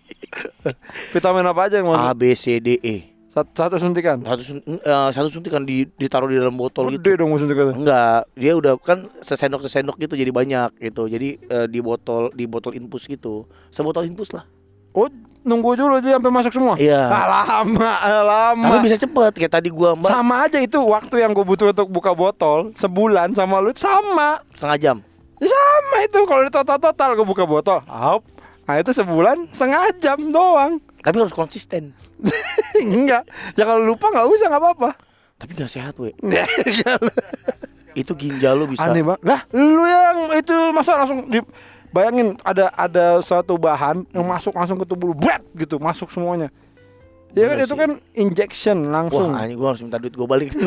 Vitamin 1.10 1.46
apa 1.46 1.62
aja 1.64 1.80
yang 1.80 1.88
mau? 1.88 1.96
A 1.96 2.12
B 2.12 2.34
C 2.34 2.60
D 2.60 2.76
E. 2.78 3.16
Satu, 3.26 3.50
satu 3.50 3.76
suntikan. 3.80 4.22
Satu 4.22 4.44
sun- 4.44 4.62
eh, 4.62 4.80
satu 5.10 5.26
suntikan 5.28 5.64
di 5.64 5.90
ditaruh 5.90 6.28
di 6.28 6.38
dalam 6.38 6.54
botol 6.54 6.92
gitu. 6.92 7.02
Gede 7.02 7.18
dong 7.18 7.34
suntikannya. 7.34 7.74
Enggak, 7.74 8.30
dia 8.36 8.54
udah 8.54 8.78
kan 8.78 9.10
sesendok 9.20 9.64
sesendok 9.64 9.98
gitu 9.98 10.14
jadi 10.14 10.30
banyak 10.30 10.70
gitu. 10.84 11.08
Jadi 11.08 11.42
eh, 11.42 11.66
di 11.66 11.80
botol 11.80 12.30
di 12.30 12.46
botol 12.46 12.76
infus 12.76 13.08
gitu. 13.08 13.48
Sebotol 13.70 14.06
infus 14.06 14.30
lah. 14.30 14.46
Oh, 14.92 15.10
nunggu 15.44 15.76
dulu 15.76 16.00
aja 16.00 16.16
sampai 16.18 16.32
masuk 16.32 16.52
semua. 16.56 16.76
Iya. 16.80 17.12
Ah, 17.12 17.28
lama, 17.28 17.92
ah, 18.00 18.24
lama. 18.24 18.66
Tapi 18.68 18.78
bisa 18.88 18.98
cepet 18.98 19.32
kayak 19.38 19.54
tadi 19.60 19.70
gua 19.70 19.94
Mbak 19.94 20.10
Sama 20.10 20.48
aja 20.48 20.60
itu 20.60 20.80
waktu 20.80 21.16
yang 21.20 21.36
gue 21.36 21.46
butuh 21.46 21.76
untuk 21.76 21.88
buka 21.92 22.16
botol 22.16 22.72
sebulan 22.74 23.36
sama 23.36 23.60
lu 23.60 23.76
sama. 23.76 24.40
setengah 24.56 24.78
jam. 24.80 24.98
Sama 25.44 25.98
itu 26.08 26.20
kalau 26.24 26.42
total 26.48 26.80
total 26.80 27.10
gue 27.20 27.28
buka 27.28 27.44
botol. 27.44 27.80
Hap. 27.84 28.24
Nah 28.64 28.76
itu 28.80 28.96
sebulan 28.96 29.52
setengah 29.52 29.84
jam 30.00 30.18
doang. 30.32 30.80
Tapi 31.04 31.16
harus 31.20 31.36
konsisten. 31.36 31.92
Enggak. 32.80 33.28
Ya 33.60 33.68
kalau 33.68 33.84
lupa 33.84 34.08
nggak 34.08 34.24
usah 34.24 34.48
nggak 34.48 34.64
apa-apa. 34.64 34.90
Tapi 35.36 35.52
nggak 35.60 35.72
sehat, 35.72 36.00
we. 36.00 36.16
Itu 38.00 38.16
ginjal 38.16 38.58
lu 38.58 38.66
bisa. 38.72 38.88
Aneh 38.88 39.04
banget. 39.06 39.22
Lah, 39.28 39.44
lu 39.54 39.84
yang 39.86 40.34
itu 40.34 40.56
masa 40.74 40.98
langsung 40.98 41.30
di 41.30 41.38
bayangin 41.94 42.36
ada 42.42 42.68
ada 42.70 43.06
suatu 43.20 43.56
bahan 43.56 44.04
yang 44.10 44.26
masuk 44.26 44.52
langsung 44.52 44.76
ke 44.76 44.84
tubuh 44.84 45.08
lu, 45.08 45.16
bret 45.16 45.46
gitu, 45.54 45.78
masuk 45.78 46.10
semuanya. 46.10 46.50
Ya 47.32 47.48
kan 47.48 47.58
itu 47.60 47.74
kan 47.74 47.90
injection 48.14 48.90
langsung. 48.90 49.30
Wah, 49.30 49.42
anjing 49.42 49.56
gua 49.56 49.72
harus 49.72 49.82
minta 49.82 49.98
duit 49.98 50.12
gua 50.12 50.28
balik. 50.28 50.54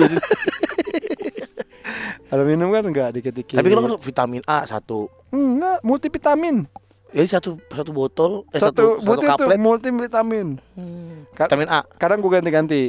Ada 2.26 2.42
minum 2.42 2.70
kan 2.70 2.82
enggak 2.82 3.14
dikit-dikit. 3.14 3.54
Tapi 3.54 3.68
kalau 3.68 3.94
vitamin 3.96 4.42
A 4.44 4.66
satu. 4.66 5.06
enggak 5.30 5.78
multivitamin. 5.80 6.66
Jadi 7.14 7.28
satu 7.28 7.50
satu 7.64 7.90
botol 7.90 8.42
eh 8.50 8.58
satu 8.58 8.66
satu 8.66 8.86
satu, 8.98 9.06
buat 9.06 9.16
itu 9.16 9.28
kaplet. 9.30 9.56
multivitamin. 9.56 10.46
Hmm. 10.74 11.22
Ka- 11.32 11.46
Vitamin 11.46 11.70
A. 11.70 11.80
Kadang 11.96 12.18
gue 12.18 12.30
ganti-ganti. 12.32 12.82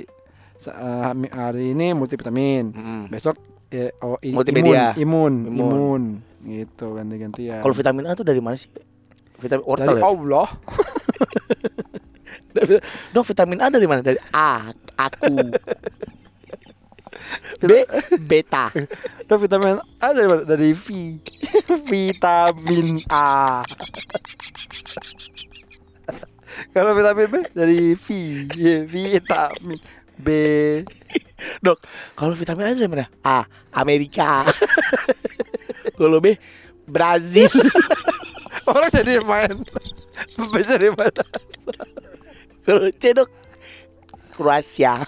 Eh, 0.57 1.05
hari 1.29 1.77
ini 1.77 1.93
multivitamin. 1.93 2.73
Mm. 2.73 3.03
Besok 3.07 3.38
ya, 3.69 3.93
oh, 4.01 4.17
i- 4.19 4.33
Multimedia. 4.33 4.97
imun, 4.97 4.97
imun, 4.97 5.33
Imun. 5.45 5.53
imun, 5.53 6.03
gitu 6.47 6.95
ganti-gantian. 6.95 7.59
Kalau 7.59 7.75
vitamin 7.75 8.07
A 8.07 8.15
tuh 8.15 8.23
dari 8.23 8.39
mana 8.39 8.55
sih? 8.55 8.71
Vitamin 9.37 9.61
Dari 9.61 9.69
wortel 9.69 9.95
ya? 9.99 10.03
Allah. 10.07 10.47
Dok 13.13 13.25
vitamin 13.27 13.59
A 13.61 13.67
dari 13.69 13.85
mana? 13.85 14.01
Dari 14.01 14.17
A, 14.33 14.71
aku. 14.97 15.35
B, 17.57 17.71
beta. 18.29 18.69
Itu 19.21 19.35
vitamin 19.41 19.81
A 20.01 20.07
dari 20.13 20.27
mana? 20.29 20.41
Dari 20.45 20.71
V. 20.73 20.87
vitamin 21.91 23.01
A. 23.09 23.61
Kalau 26.73 26.91
vitamin 26.97 27.27
B 27.29 27.35
dari 27.53 27.93
V. 27.93 28.07
Ya, 28.57 28.85
vitamin 28.85 29.77
B. 30.17 30.27
Dok, 31.61 31.77
kalau 32.17 32.33
vitamin 32.33 32.69
A 32.69 32.73
dari 32.73 32.89
mana? 32.89 33.05
A, 33.21 33.45
Amerika. 33.77 34.45
Kalau 35.97 36.21
B, 36.21 36.37
Brazil. 36.85 37.49
Orang 38.69 38.91
jadi 38.93 39.19
main. 39.25 39.57
Bisa 40.53 40.77
dari 40.77 40.93
mana? 40.93 41.23
kalau 42.67 42.87
C, 42.93 43.03
Dok, 43.15 43.29
Kroasia. 44.37 45.01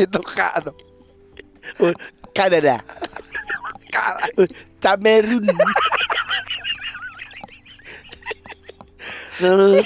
Itu 0.00 0.20
K 0.20 0.38
dong. 0.64 0.78
Kanada. 2.32 2.80
K. 3.92 3.96
Kamerun. 4.80 5.44
Kalau 9.40 9.76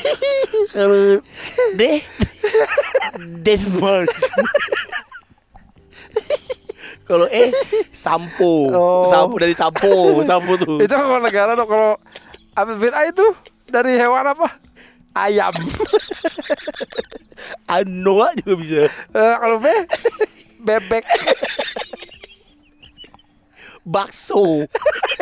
kalau 0.75 1.03
D 1.79 2.03
Denmark. 3.43 4.11
Kalau 7.05 7.29
E 7.29 7.53
sampo, 7.93 8.73
Oh. 8.73 9.05
sampo 9.05 9.37
dari 9.37 9.53
sampo, 9.53 10.25
sampo 10.25 10.57
tuh. 10.57 10.81
Itu 10.81 10.95
kalau 10.97 11.21
negara 11.21 11.53
dong 11.53 11.69
kalau 11.69 12.01
vitamin 12.57 12.95
A 12.97 13.03
itu 13.05 13.27
dari 13.69 14.01
hewan 14.01 14.25
apa? 14.25 14.49
Ayam. 15.15 15.53
Anoa 17.77 18.33
juga 18.41 18.55
bisa. 18.57 18.75
Eh, 18.89 19.35
kalau 19.37 19.61
B 19.61 19.69
bebek. 20.65 21.05
Bakso 23.85 24.65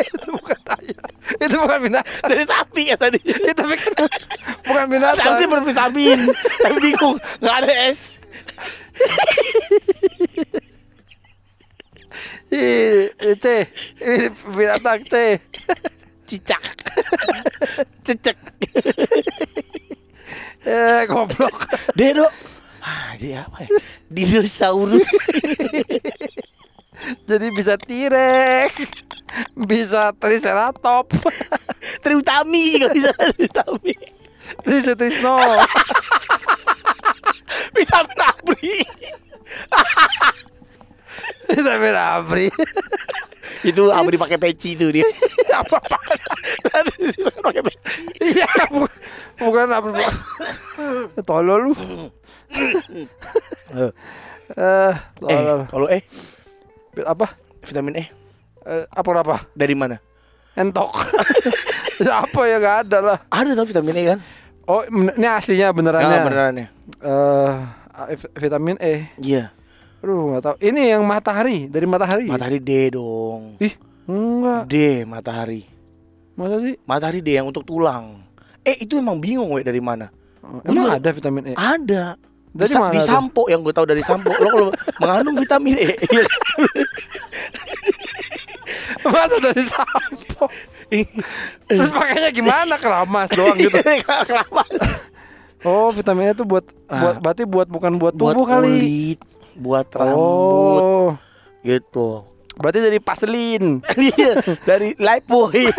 itu 0.07 0.27
bukan 0.31 0.59
ayam. 0.79 1.03
Itu 1.35 1.55
bukan 1.59 1.79
binatang. 1.83 2.15
dari 2.23 2.47
sapi 2.47 2.83
ya 2.87 2.95
tadi. 2.95 3.19
itu 3.19 3.59
bukan 3.59 3.91
bukan 4.63 4.85
binatang. 4.87 5.35
Sapi 5.35 5.43
bervitamin, 5.51 6.19
tapi 6.63 6.77
bingung 6.79 7.19
nggak 7.43 7.55
ada 7.59 7.73
es. 7.91 8.23
Ih, 12.53 13.09
T. 13.41 13.45
Ini 13.97 14.29
binatang 14.53 15.01
T. 15.09 15.41
Cicak, 16.29 16.63
cecek. 18.05 18.37
Eh, 20.63 21.03
goblok. 21.11 21.67
Dedo. 21.91 22.23
Ah, 22.79 23.11
jadi 23.19 23.43
apa 23.43 23.67
ya? 23.67 23.69
Dinosaurus. 24.07 25.11
Jadi 27.27 27.51
bisa 27.51 27.75
tirek. 27.75 28.71
Bisa 29.59 30.15
triceratop. 30.15 31.11
Triutami 31.99 32.79
nggak 32.79 32.95
bisa 32.95 33.11
Triutami. 33.35 33.91
Bisa 34.63 34.95
trisno. 34.95 35.35
Vitamin 37.75 38.19
abri. 38.23 38.87
Bisa 41.49 41.73
berabri. 41.75 42.47
Itu 43.63 43.87
abri 43.89 44.15
pakai 44.15 44.35
peci 44.35 44.75
itu 44.75 44.91
dia. 44.91 45.07
Apa 45.55 45.79
apa? 45.79 45.97
pakai 47.41 47.61
peci. 47.61 47.79
Iya, 48.19 48.49
bu- 48.67 48.91
bukan 49.39 49.67
apa. 49.69 49.87
Tolol 51.21 51.69
lu. 51.69 51.73
Eh, 53.71 53.91
Eh, 54.53 54.93
tolol. 55.15 55.59
kalau 55.65 55.87
eh 55.87 56.03
Apa? 56.99 57.39
vitamin 57.61 57.95
E 57.95 58.05
Eh, 58.63 58.83
apa 58.89 59.09
apa? 59.17 59.37
dari 59.51 59.75
mana? 59.75 59.95
Entok. 60.53 60.91
ya 61.99 62.23
apa 62.23 62.41
ya 62.43 62.57
gak 62.57 62.77
ada 62.83 62.97
lah. 63.01 63.17
Ada 63.27 63.53
tau 63.53 63.65
vitamin 63.65 63.95
E 63.95 64.03
kan? 64.07 64.19
Oh, 64.63 64.83
ini 64.87 65.25
aslinya 65.25 65.71
benerannya. 65.71 66.07
Nah, 66.09 66.23
benerannya. 66.23 66.67
Eh, 66.99 67.53
v- 68.15 68.33
vitamin 68.37 68.75
E. 68.77 69.07
Iya. 69.17 69.51
Aduh, 70.03 70.21
nggak 70.29 70.43
tahu. 70.43 70.55
Ini 70.59 70.81
yang 70.93 71.03
matahari 71.03 71.65
dari 71.65 71.87
matahari. 71.87 72.27
Matahari 72.27 72.59
D 72.59 72.91
dong. 72.91 73.55
Ih, 73.57 73.71
enggak. 74.03 74.61
D 74.67 74.75
matahari. 75.03 75.63
Masa 76.33 76.59
sih? 76.59 76.75
Matahari 76.83 77.23
D 77.23 77.29
yang 77.33 77.47
untuk 77.47 77.63
tulang. 77.63 78.19
Eh 78.61 78.79
itu 78.79 78.95
emang 78.95 79.15
bingung 79.17 79.47
we 79.49 79.61
dari 79.61 79.79
mana? 79.79 80.11
Emang 80.61 80.91
juga- 80.91 80.99
ada 80.99 81.09
vitamin 81.09 81.43
E? 81.47 81.53
Ada. 81.53 82.19
Dari 82.53 82.69
di, 82.69 82.77
mana 82.77 83.01
sampo 83.01 83.47
yang 83.47 83.59
gue 83.59 83.71
tahu 83.71 83.87
dari 83.87 84.03
sampo. 84.03 84.29
Lo 84.29 84.47
kalau 84.47 84.69
mengandung 85.01 85.37
vitamin 85.37 85.73
E. 85.73 85.87
Masa 89.05 89.35
dari 89.39 89.63
sampo? 89.63 90.45
Terus 91.65 91.91
pakainya 91.91 92.29
gimana? 92.29 92.75
Keramas 92.75 93.29
doang 93.31 93.57
gitu. 93.57 93.73
Kelamaan. 94.29 94.67
Oh, 95.63 95.89
vitamin 95.89 96.29
E 96.29 96.33
itu 96.33 96.43
buat 96.43 96.65
Ah. 96.85 96.99
buat 96.99 97.15
berarti 97.19 97.43
buat 97.43 97.65
bukan 97.65 97.97
buat 97.97 98.13
buat 98.13 98.35
tubuh 98.35 98.45
kali. 98.45 98.67
kulit, 98.69 99.19
buat 99.55 99.87
rambut, 99.91 100.81
Oh. 100.81 101.09
gitu. 101.61 102.25
Berarti 102.53 102.79
dari 102.79 102.99
paselin. 103.01 103.81
Iya, 103.97 104.31
dari 104.63 104.93
Lifebuoy. 104.97 105.65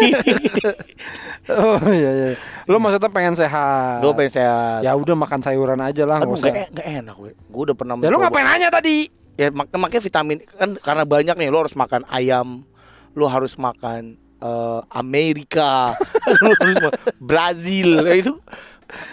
Oh 1.44 1.76
iya 1.92 2.10
iya. 2.16 2.26
Lo 2.64 2.80
maksudnya 2.80 3.12
pengen 3.12 3.36
sehat. 3.36 4.00
Gue 4.00 4.16
pengen 4.16 4.32
sehat. 4.32 4.80
Ya 4.80 4.96
udah 4.96 5.12
makan 5.12 5.44
sayuran 5.44 5.76
aja 5.76 6.08
lah, 6.08 6.24
Aduh, 6.24 6.40
gak, 6.40 6.72
gak 6.72 6.88
enak 6.88 7.14
gue. 7.20 7.36
Gue 7.36 7.62
udah 7.68 7.76
pernah 7.76 8.00
Ya 8.00 8.08
lo 8.08 8.16
ngapain 8.16 8.48
nanya 8.48 8.72
tadi? 8.72 9.12
Ya 9.36 9.52
mak 9.52 9.68
makanya 9.76 10.00
vitamin 10.00 10.38
kan 10.46 10.78
karena 10.80 11.04
banyak 11.04 11.36
nih 11.36 11.52
lo 11.52 11.60
harus 11.60 11.76
makan 11.76 12.06
ayam, 12.08 12.64
lo 13.12 13.26
harus 13.28 13.58
makan 13.60 14.16
eh, 14.40 14.80
Amerika, 14.88 15.92
lo 16.42 16.54
harus 16.56 16.78
makan 16.80 17.00
Brazil. 17.20 18.08
Itu 18.08 18.40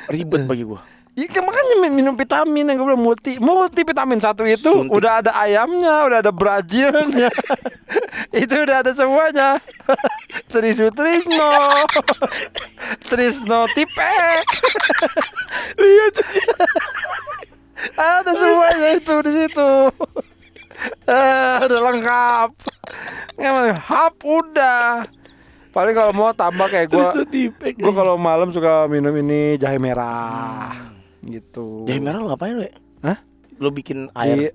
ribet 0.07 0.47
bagi 0.47 0.63
gue. 0.63 0.79
Iya 1.11 1.27
kan 1.27 1.43
makanya 1.43 1.75
min- 1.77 1.91
minum 1.93 2.15
vitamin 2.15 2.65
yang 2.65 2.79
gue 2.79 2.87
bilang 2.87 3.03
multi 3.03 3.35
multi 3.35 3.83
vitamin 3.83 4.15
satu 4.17 4.47
itu 4.47 4.63
Suntik. 4.63 4.95
udah 4.95 5.19
ada 5.19 5.35
ayamnya, 5.35 6.07
udah 6.07 6.17
ada 6.23 6.31
Brazilnya, 6.31 7.27
itu 8.41 8.55
udah 8.55 8.79
ada 8.79 8.95
semuanya. 8.95 9.59
Trisu 10.47 10.87
Trisno, 10.97 11.51
Trisno 13.05 13.67
Tipek, 13.75 14.45
Iya, 15.75 16.05
ada 17.93 18.31
semuanya 18.31 18.87
itu 18.93 19.15
di 19.19 19.31
situ. 19.35 19.71
Eh, 21.03 21.55
udah 21.61 21.79
lengkap. 21.91 22.49
Hap 23.81 24.15
udah. 24.17 25.03
Paling 25.71 25.95
kalau 25.95 26.11
mau 26.11 26.31
tambah 26.31 26.67
kayak 26.67 26.87
gue, 26.87 27.07
gue 27.73 27.93
kalau 27.93 28.15
malam 28.15 28.51
suka 28.51 28.87
minum 28.87 29.11
ini 29.13 29.55
jahe 29.55 29.79
merah, 29.79 30.67
gitu. 31.23 31.83
Jahe 31.83 31.97
merah 31.97 32.17
lo 32.17 32.27
ngapain, 32.27 32.55
we? 32.55 32.69
Hah? 33.01 33.17
Lo 33.57 33.69
bikin 33.69 34.09
air. 34.13 34.35
Di, 34.35 34.45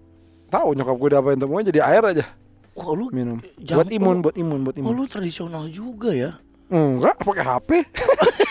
tahu 0.46 0.72
nyokap 0.72 0.94
gue 0.94 1.08
diapain 1.10 1.36
temunya 1.36 1.66
jadi 1.66 1.80
air 1.84 2.02
aja 2.06 2.24
Wah, 2.72 2.92
lu 2.92 3.08
minum. 3.08 3.40
Jam- 3.58 3.76
buat 3.76 3.88
imun, 3.88 4.16
oh. 4.16 4.22
buat 4.22 4.36
imun, 4.36 4.60
buat 4.62 4.76
Oh, 4.76 4.80
imun. 4.84 4.92
lu 4.94 5.04
tradisional 5.06 5.64
juga 5.66 6.10
ya. 6.10 6.36
Enggak, 6.66 7.16
pakai 7.18 7.40
HP. 7.42 7.70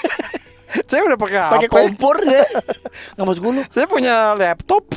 Saya 0.90 1.02
udah 1.04 1.16
pakai 1.16 1.38
HP. 1.38 1.54
Pakai 1.56 1.70
kompor 1.70 2.18
ya. 2.20 2.42
Nggak 3.14 3.26
maksud 3.26 3.42
gue 3.42 3.52
lu. 3.52 3.62
Saya 3.68 3.86
punya 3.86 4.16
laptop. 4.34 4.84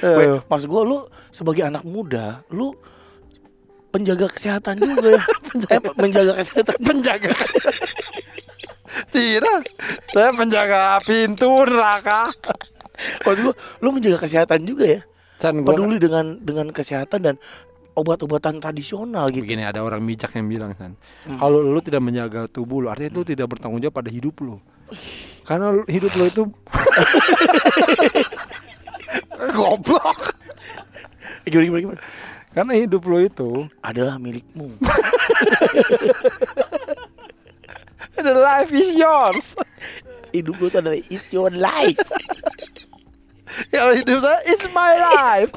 We, 0.00 0.24
Eh, 0.24 0.40
maksud 0.42 0.64
gue 0.66 0.82
lu 0.86 0.98
sebagai 1.28 1.60
anak 1.62 1.84
muda, 1.84 2.40
lu 2.48 2.72
penjaga 3.90 4.26
kesehatan 4.26 4.78
juga 4.78 5.18
ya. 5.18 5.22
eh, 5.68 5.80
menjaga 5.94 6.32
kesehatan. 6.36 6.76
penjaga. 6.80 7.28
Tidak, 8.90 9.60
saya 10.10 10.30
penjaga 10.30 10.98
pintu 11.00 11.62
neraka. 11.62 12.26
Maksud 13.22 13.42
gue, 13.42 13.54
lu 13.78 13.88
menjaga 13.90 14.18
kesehatan 14.20 14.62
juga 14.62 14.84
ya. 14.88 15.00
San, 15.36 15.58
gua- 15.58 15.72
Peduli 15.72 15.96
dengan 15.96 16.36
dengan 16.36 16.68
kesehatan 16.68 17.20
dan 17.22 17.34
obat-obatan 17.92 18.58
tradisional 18.58 19.28
gitu. 19.28 19.42
Begini 19.42 19.62
ada 19.62 19.80
orang 19.80 20.00
bijak 20.00 20.32
yang 20.32 20.46
bilang 20.46 20.70
San, 20.72 20.94
Hmm. 21.24 21.36
kalau 21.36 21.60
lu 21.60 21.78
tidak 21.78 22.00
menjaga 22.00 22.46
tubuh 22.46 22.78
lu, 22.78 22.86
artinya 22.88 23.10
itu 23.10 23.20
tidak 23.26 23.46
bertanggung 23.48 23.78
jawab 23.78 23.94
pada 23.94 24.08
hidup 24.08 24.32
lu. 24.40 24.56
Karena 25.42 25.74
hidup 25.84 26.10
lu 26.12 26.24
itu 26.24 26.42
goblok. 29.54 30.18
Gimana, 31.42 31.64
gimana, 31.64 31.80
gimana? 31.80 32.00
Karena 32.50 32.72
hidup 32.74 33.02
lu 33.04 33.16
itu 33.18 33.48
Adalah 33.80 34.16
milikmu. 34.16 34.68
the 38.16 38.34
life 38.34 38.70
is 38.70 38.92
yours. 38.92 39.54
Hidup 40.30 40.56
lu 40.56 40.66
itu 40.66 40.78
adalah 40.78 40.98
is 40.98 41.24
your 41.30 41.50
life. 41.50 41.98
Kalau 43.72 43.92
hidup 43.92 44.18
saya 44.18 44.38
it's 44.46 44.66
my 44.70 44.92
life. 44.94 45.50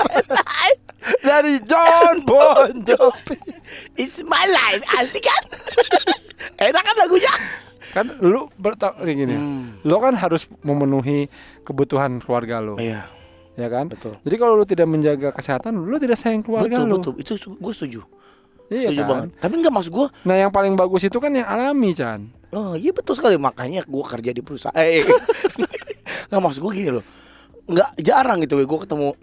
Dari 1.21 1.61
John 1.69 2.23
Bon 2.23 2.73
Jovi. 2.81 3.37
It's 3.95 4.21
my 4.23 4.43
life. 4.43 4.81
Asik 4.93 5.21
kan? 5.21 5.43
Enak 6.59 6.81
kan 6.81 6.95
lagunya? 6.97 7.33
kan 7.93 8.09
lu 8.19 8.49
berta- 8.55 8.97
gini 8.99 9.37
Hmm. 9.37 9.77
lu 9.85 9.93
kan 9.95 10.17
harus 10.17 10.49
memenuhi 10.59 11.29
kebutuhan 11.61 12.17
keluarga 12.17 12.57
lu 12.57 12.73
Iya, 12.73 13.05
ya 13.53 13.69
kan 13.69 13.85
betul. 13.85 14.17
jadi 14.19 14.35
kalau 14.35 14.57
lu 14.57 14.65
tidak 14.65 14.89
menjaga 14.89 15.29
kesehatan 15.29 15.77
lu 15.77 16.01
tidak 16.01 16.17
sayang 16.17 16.41
keluarga 16.41 16.73
Betul, 16.73 16.89
lu 16.89 16.95
betul. 16.97 17.13
Itu 17.21 17.33
gue 17.53 17.69
setuju. 17.71 18.01
iya 18.67 18.89
setuju 18.89 18.97
kan 18.97 19.09
banget. 19.13 19.29
Tapi 19.37 19.53
enggak 19.55 19.69
maksud 19.71 19.91
gue 19.93 20.07
nah 20.25 20.35
yang 20.35 20.49
paling 20.49 20.73
bagus 20.73 21.05
itu 21.05 21.13
kan 21.15 21.29
yang 21.31 21.45
alami 21.45 21.93
Chan 21.93 22.33
Oh 22.53 22.77
iya 22.77 22.93
betul 22.93 23.17
sekali 23.17 23.33
makanya 23.41 23.81
gue 23.81 24.03
kerja 24.05 24.29
di 24.29 24.45
perusahaan. 24.45 24.77
Eh, 24.77 25.01
nggak 26.29 26.41
maksud 26.41 26.61
gue 26.61 26.71
gini 26.77 26.89
loh, 26.93 27.05
nggak 27.65 27.97
jarang 27.97 28.45
gitu 28.45 28.61
gue 28.61 28.79
ketemu 28.85 29.17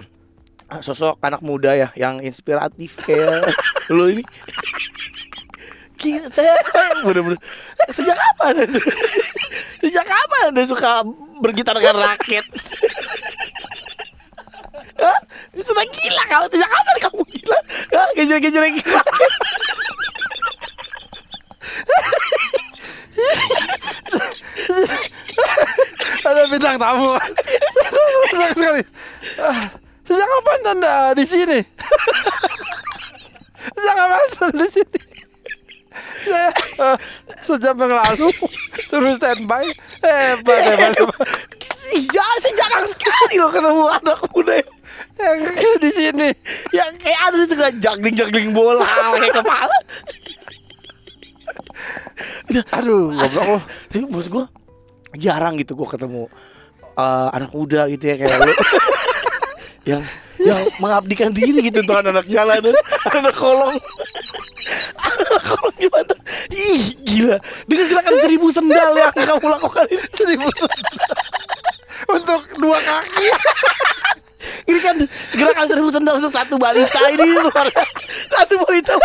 sosok 0.83 1.19
anak 1.23 1.43
muda 1.43 1.75
ya 1.75 1.89
yang 1.99 2.19
inspiratif 2.23 2.99
kayak 3.07 3.47
lo 3.95 4.11
ini. 4.11 4.27
Gila, 6.01 6.27
saya 6.33 6.57
saya 6.73 6.97
bener-bener 7.07 7.39
sejak 7.93 8.17
kapan? 8.17 8.67
sejak 9.79 10.07
kapan 10.07 10.43
anda 10.51 10.65
suka 10.67 11.05
bergitar 11.39 11.77
dengan 11.79 12.03
raket? 12.03 12.43
Hah? 15.01 15.19
Sudah 15.61 15.87
gila 15.87 16.23
kamu 16.29 16.47
sejak 16.51 16.71
kapan 16.73 16.97
kamu 17.05 17.23
gila? 17.31 17.59
Hah? 17.95 18.09
Gejer-gejer 18.17 18.61
raket. 18.65 18.87
Ada 26.31 26.43
bintang 26.49 26.77
tamu. 26.79 27.17
Senang 28.31 28.53
sekali. 28.55 28.83
Sejak 30.07 30.27
kapan 30.27 30.61
anda 30.75 30.95
di 31.15 31.25
sini? 31.27 31.59
Sejak 33.75 33.95
kapan 33.95 34.21
anda 34.21 34.63
di 34.67 34.71
sini? 34.71 35.01
Saya 36.21 36.51
eh, 36.85 36.97
sejam 37.41 37.75
yang 37.81 37.93
lalu 37.97 38.29
suruh 38.87 39.15
standby. 39.17 39.65
Hebat 40.05 40.61
hebat, 40.69 40.93
hebat. 40.95 41.29
Ya, 41.91 42.27
saya 42.39 42.55
jarang 42.55 42.87
sekali 42.87 43.35
loh 43.43 43.51
ketemu 43.51 43.85
anak 43.99 44.21
muda 44.31 44.63
yang, 45.19 45.39
di 45.81 45.91
sini. 45.91 46.29
Yang 46.71 46.93
kayak 47.03 47.21
ada 47.31 47.37
suka 47.49 47.69
juggling 47.83 48.15
juggling 48.15 48.51
bola 48.55 48.87
kayak 49.17 49.35
kepala. 49.43 49.79
Aduh 52.77 53.11
goblok 53.15 53.47
lu 53.47 53.59
Tapi 53.91 54.05
maksud 54.09 54.31
gue 54.31 54.45
jarang 55.19 55.59
gitu 55.59 55.75
gue 55.75 55.89
ketemu 55.89 56.29
eh, 56.99 57.29
anak 57.35 57.51
muda 57.55 57.89
gitu 57.91 58.05
ya 58.11 58.15
kayak 58.19 58.39
lu 58.45 58.55
yang 59.91 60.03
yang 60.41 60.61
mengabdikan 60.81 61.33
diri 61.33 61.61
gitu 61.61 61.85
untuk 61.85 62.01
anak 62.01 62.25
jalanan, 62.29 62.73
anak 63.13 63.37
kolong. 63.37 63.77
anak 64.97 65.43
kolong 65.45 65.77
gimana? 65.77 66.15
Ih, 66.49 66.97
gila. 67.05 67.37
Dengan 67.69 67.87
gerakan 67.93 68.15
seribu 68.25 68.49
sendal 68.49 68.93
yang 68.97 69.13
kamu 69.13 69.47
lakukan 69.53 69.85
ini. 69.93 70.05
seribu 70.17 70.49
untuk 72.09 72.41
dua 72.57 72.79
kaki 72.81 73.27
Ini 74.65 74.79
kan 74.81 74.97
gerakan 75.37 75.67
seribu 75.69 75.89
sendal 75.93 76.17
untuk 76.17 76.33
satu 76.33 76.57
balita 76.57 77.01
ini 77.13 77.37
luar 77.45 77.67
satu 78.33 78.55
balita 78.65 78.93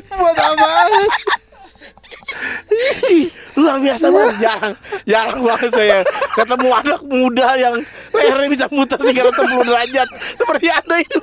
buat 0.00 0.38
apa? 0.38 0.68
Luar 3.58 3.76
biasa 3.78 4.06
banget. 4.08 4.36
Jarang. 4.40 4.74
Jarang 5.04 5.38
banget 5.44 5.70
saya. 5.74 5.98
Ketemu 6.36 6.68
anak 6.72 7.00
muda 7.04 7.48
yang 7.60 7.74
lehernya 8.16 8.48
bisa 8.48 8.66
muter 8.72 8.96
360 8.96 9.68
derajat. 9.68 10.08
Seperti 10.40 10.66
anda 10.72 10.96
itu. 11.00 11.22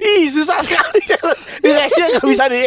Ih 0.00 0.28
susah 0.28 0.60
sekali. 0.60 1.00
Di 1.64 1.70
lehernya 1.70 2.06
nggak 2.16 2.26
bisa 2.28 2.44
di 2.50 2.60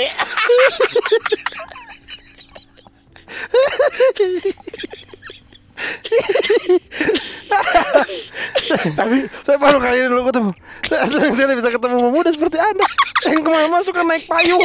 tapi 8.93 9.27
saya 9.43 9.57
baru 9.59 9.77
kali 9.77 9.97
ini 9.99 10.07
dulu 10.09 10.31
ketemu. 10.31 10.51
Saya 10.87 11.05
sekali 11.07 11.53
bisa 11.59 11.69
ketemu 11.69 11.95
pemuda 12.09 12.29
seperti 12.31 12.57
anda. 12.57 12.87
Yang 13.29 13.41
ke 13.43 13.49
mana-mana 13.51 13.83
suka 13.83 14.01
naik 14.03 14.25
payung 14.27 14.61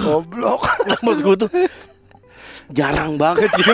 goblok. 0.00 0.62
Maksud 1.04 1.22
gue 1.22 1.36
tuh 1.46 1.50
jarang 2.74 3.14
banget 3.20 3.50
gitu. 3.54 3.72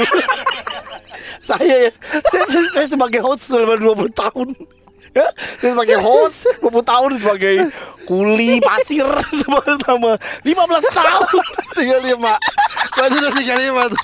Saya 1.46 1.88
ya 1.88 1.90
saya, 2.26 2.44
saya, 2.50 2.66
saya 2.74 2.86
sebagai 2.90 3.20
host 3.22 3.46
selama 3.46 3.78
20 3.78 4.10
tahun. 4.12 4.48
Ya 5.14 5.26
saya 5.62 5.70
sebagai 5.72 5.98
host 6.02 6.50
20 6.60 6.82
tahun 6.82 7.10
sebagai 7.22 7.54
kuli 8.04 8.60
pasir 8.60 9.06
sama 9.40 10.18
15 10.42 10.52
tahun. 10.90 11.42
Tiga 11.76 11.96
lima. 12.02 12.34
Masih 12.96 13.18
udah 13.20 13.32
tiga 13.36 13.54
lima 13.60 13.82
tuh 13.88 14.02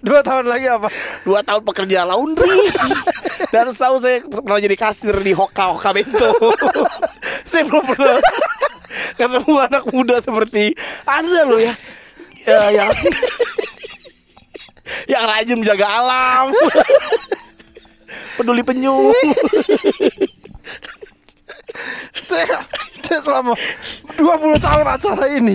dua 0.00 0.20
tahun 0.24 0.48
lagi 0.48 0.66
apa? 0.68 0.88
Dua 1.24 1.40
tahun 1.44 1.62
pekerja 1.64 2.08
laundry. 2.08 2.48
Dan 3.54 3.70
tahu 3.70 4.02
saya 4.02 4.18
pernah 4.26 4.58
jadi 4.58 4.76
kasir 4.78 5.14
di 5.22 5.30
Hoka 5.30 5.78
Hoka 5.78 5.94
Bento. 5.94 6.30
Saya 7.50 7.62
belum 7.70 7.86
pernah 7.86 8.18
ketemu 9.14 9.54
anak 9.62 9.84
muda 9.94 10.16
seperti 10.18 10.74
anda 11.06 11.46
loh 11.46 11.60
ya, 11.62 11.74
ya 12.46 12.60
yang 12.74 12.90
yang 15.12 15.22
rajin 15.22 15.58
menjaga 15.62 15.86
alam. 15.86 16.50
Peduli 18.34 18.66
penyu. 18.66 19.14
Saya, 22.26 22.58
saya 23.06 23.20
selama 23.22 23.54
20 24.18 24.58
tahun 24.58 24.86
acara 24.88 25.26
ini 25.30 25.54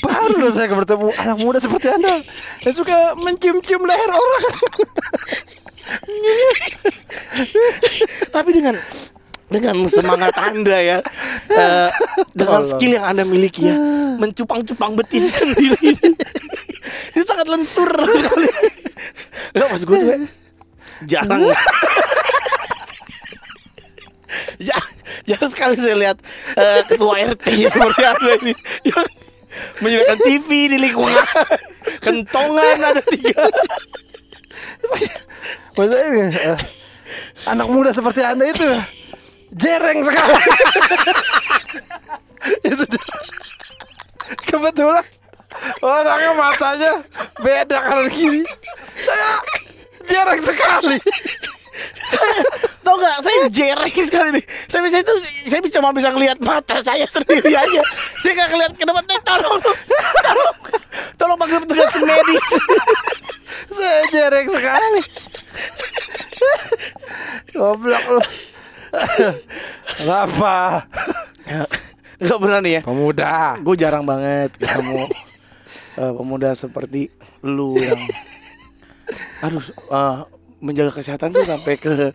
baru 0.00 0.34
loh 0.40 0.52
saya 0.52 0.72
bertemu 0.72 1.08
anak 1.16 1.36
muda 1.40 1.58
seperti 1.60 1.92
anda. 1.92 2.20
Yang 2.64 2.74
suka 2.84 3.14
mencium-cium 3.16 3.82
leher 3.84 4.10
orang. 4.10 4.44
Tapi 8.34 8.50
dengan 8.54 8.76
dengan 9.50 9.76
semangat 9.90 10.30
anda 10.38 10.78
ya 10.78 10.98
eh, 11.50 11.90
dengan 12.38 12.62
skill 12.62 13.02
yang 13.02 13.06
anda 13.10 13.26
miliki 13.26 13.66
ya 13.66 13.74
mencupang-cupang 14.20 14.94
betis 14.94 15.34
sendiri. 15.34 15.98
Itu 17.16 17.24
sangat 17.26 17.50
lentur. 17.50 17.90
Sekali 17.90 18.48
nggak 19.50 19.66
maksud 19.66 19.86
gue 19.86 19.98
tuh 19.98 20.10
jarang. 21.10 21.42
Jarang, 24.60 24.94
jarang 25.24 25.50
sekali 25.50 25.74
saya 25.80 25.96
lihat 25.96 26.18
eh, 26.54 26.80
ketua 26.86 27.16
RT 27.32 27.46
seperti 27.72 28.02
anda 28.04 28.32
ini. 28.44 28.52
Yang 28.86 29.08
menyediakan 29.80 30.18
TV 30.24 30.50
di 30.72 30.76
lingkungan 30.78 31.24
kentongan 32.04 32.78
ada 32.80 33.02
tiga 33.04 33.44
Maksudnya 35.76 36.28
eh, 36.34 36.58
anak 37.46 37.68
muda 37.70 37.90
seperti 37.94 38.20
anda 38.20 38.44
itu 38.44 38.66
jereng 39.54 40.02
sekali. 40.04 40.42
itu 42.70 42.84
kebetulan 44.46 45.06
orangnya 45.82 46.32
matanya 46.36 46.92
beda 47.40 47.78
kanan 47.80 48.08
kiri. 48.12 48.42
Saya 48.98 49.30
jereng 50.06 50.40
sekali. 50.42 50.98
Tau 52.80 52.96
gak, 52.96 53.16
saya 53.22 53.46
jereng 53.52 53.94
sekali 54.02 54.28
nih 54.34 54.44
Saya 54.66 54.80
bisa 54.82 54.98
itu, 54.98 55.14
saya 55.46 55.60
cuma 55.68 55.94
bisa 55.94 56.08
ngeliat 56.10 56.38
mata 56.42 56.80
saya 56.82 57.06
sendiri 57.06 57.52
aja 57.54 57.82
Saya 58.18 58.32
gak 58.44 58.48
ngeliat 58.50 58.72
ke 58.74 58.84
depan, 58.88 59.04
Eh, 59.04 59.20
tolong 59.22 59.60
Tolong 60.24 60.56
Tolong 61.14 61.36
panggil 61.38 61.60
petugas 61.62 61.92
medis 62.02 62.46
Saya 63.70 64.00
jereng 64.10 64.46
sekali. 64.50 65.02
Goblok 67.54 68.04
lu. 68.08 68.22
Kenapa? 70.00 70.84
Gak 72.20 72.38
pernah 72.40 72.60
nih 72.64 72.72
ya 72.78 72.82
Pemuda. 72.82 73.60
Gue 73.62 73.74
jarang 73.78 74.04
banget 74.08 74.56
ketemu 74.56 75.06
eh, 76.00 76.12
Pemuda 76.16 76.50
seperti 76.56 77.12
lu 77.44 77.78
yang 77.78 78.00
Aduh, 79.44 79.64
eh, 79.68 80.18
menjaga 80.60 80.92
kesehatan 80.94 81.32
sih 81.32 81.44
sampai 81.44 81.74
ke 81.76 82.12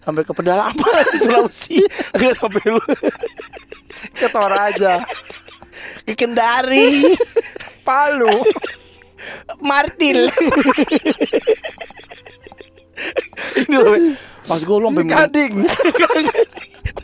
sampai 0.00 0.22
ke 0.22 0.32
pedalaman 0.32 1.04
Sulawesi 1.22 1.82
Gak 2.14 2.38
sampai 2.38 2.62
lu 2.66 2.80
Ke 4.14 4.26
Toraja. 4.30 5.02
ke 6.06 6.14
Kendari 6.14 7.14
Palu. 7.82 8.30
Martil. 9.60 10.30
Ini 13.58 13.74
loh, 13.74 13.96
Mas 14.46 14.62
gue 14.62 14.76
lu 14.78 14.88
sampai 14.88 15.04
Gading. 15.08 15.54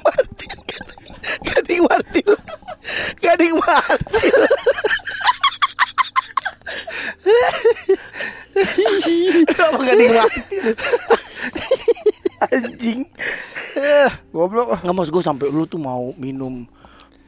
Martil. 0.05 0.51
Gading 1.45 1.83
Martil. 1.85 2.33
Gading 3.21 3.55
Martil. 3.59 4.39
Kenapa 9.51 9.81
gading 9.83 10.13
Martil? 10.15 10.43
Anjing. 12.55 13.01
Eh, 13.75 14.11
Goblok. 14.31 14.79
Nggak 14.85 14.95
mas 14.95 15.11
gue 15.11 15.23
sampai 15.25 15.49
lu 15.51 15.67
tuh 15.67 15.81
mau 15.83 16.15
minum 16.21 16.63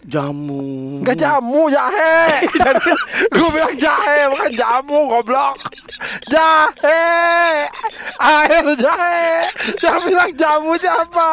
jamu. 0.06 1.02
Enggak 1.02 1.18
jamu, 1.18 1.66
jahe. 1.66 2.46
Gue 3.34 3.48
bilang 3.50 3.74
jahe, 3.74 4.30
bukan 4.30 4.52
jamu, 4.54 4.98
goblok. 5.10 5.58
Jahe. 6.30 7.66
Air 8.22 8.66
jahe. 8.78 9.50
Yang 9.82 10.00
bilang 10.06 10.32
jamu 10.38 10.72
siapa? 10.78 11.30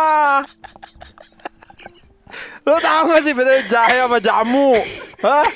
Lo 2.66 2.80
tau 2.82 3.12
gak 3.12 3.22
sih 3.22 3.34
bedanya 3.36 3.64
jahe 3.70 3.96
sama 4.02 4.18
jamu? 4.18 4.74
Hah? 5.22 5.48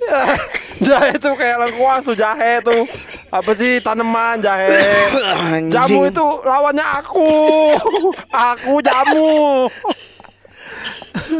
Ya, 0.00 0.22
jahe 0.86 1.12
tuh 1.16 1.34
kayak 1.34 1.56
lengkuas 1.60 2.00
tuh 2.02 2.14
jahe 2.14 2.58
tuh 2.60 2.88
apa 3.28 3.50
sih 3.52 3.78
tanaman 3.78 4.40
jahe 4.40 4.66
Anjing. 5.22 5.70
jamu 5.70 6.00
itu 6.04 6.26
lawannya 6.40 6.82
aku 6.82 7.30
aku 8.50 8.80
jamu 8.80 9.68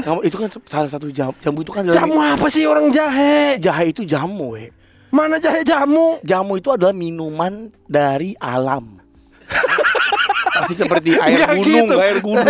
Kamu- 0.01 0.23
itu 0.23 0.37
kan 0.37 0.49
salah 0.65 0.87
satu 0.89 1.09
jam, 1.09 1.35
jamu 1.37 1.61
itu 1.61 1.71
kan 1.71 1.83
adalah 1.83 1.97
jamu 1.99 2.15
apa 2.17 2.47
sih 2.47 2.63
orang 2.65 2.91
jahe 2.91 3.59
jahe 3.59 3.91
itu 3.91 4.05
jamu, 4.05 4.55
we. 4.55 4.71
mana 5.11 5.37
jahe 5.37 5.63
jamu 5.63 6.19
Jamu 6.23 6.53
itu 6.57 6.71
adalah 6.71 6.93
minuman 6.93 7.53
dari 7.85 8.39
alam. 8.39 9.03
Tapi 10.53 10.73
seperti 10.79 11.17
air 11.17 11.35
Nggak 11.35 11.51
gunung, 11.59 11.67
gitu. 11.67 11.95
air 11.99 12.19
gunung. 12.21 12.47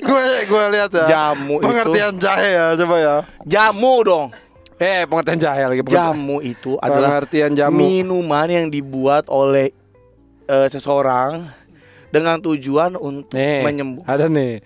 gue 0.00 0.26
gue 0.44 0.64
lihat 0.70 0.90
ya 0.94 1.06
Jamu 1.06 1.54
itu- 1.56 1.64
pengertian 1.66 2.14
jahe 2.16 2.50
ya 2.50 2.66
coba 2.74 2.96
ya 2.96 3.16
Jamu 3.44 3.94
dong. 4.00 4.26
Eh 4.80 5.04
pengertian 5.04 5.38
jahe 5.38 5.62
lagi. 5.62 5.82
Jamu 5.84 6.40
itu 6.40 6.74
adalah 6.78 7.20
pengertian 7.20 7.52
jamu 7.52 7.76
minuman 7.76 8.48
yang 8.48 8.66
dibuat 8.66 9.28
oleh 9.28 9.70
eh, 10.46 10.66
seseorang 10.66 11.44
dengan 12.08 12.40
tujuan 12.40 12.96
untuk 12.96 13.30
nih 13.30 13.62
menyembuh. 13.62 14.02
ada 14.02 14.26
nih 14.26 14.58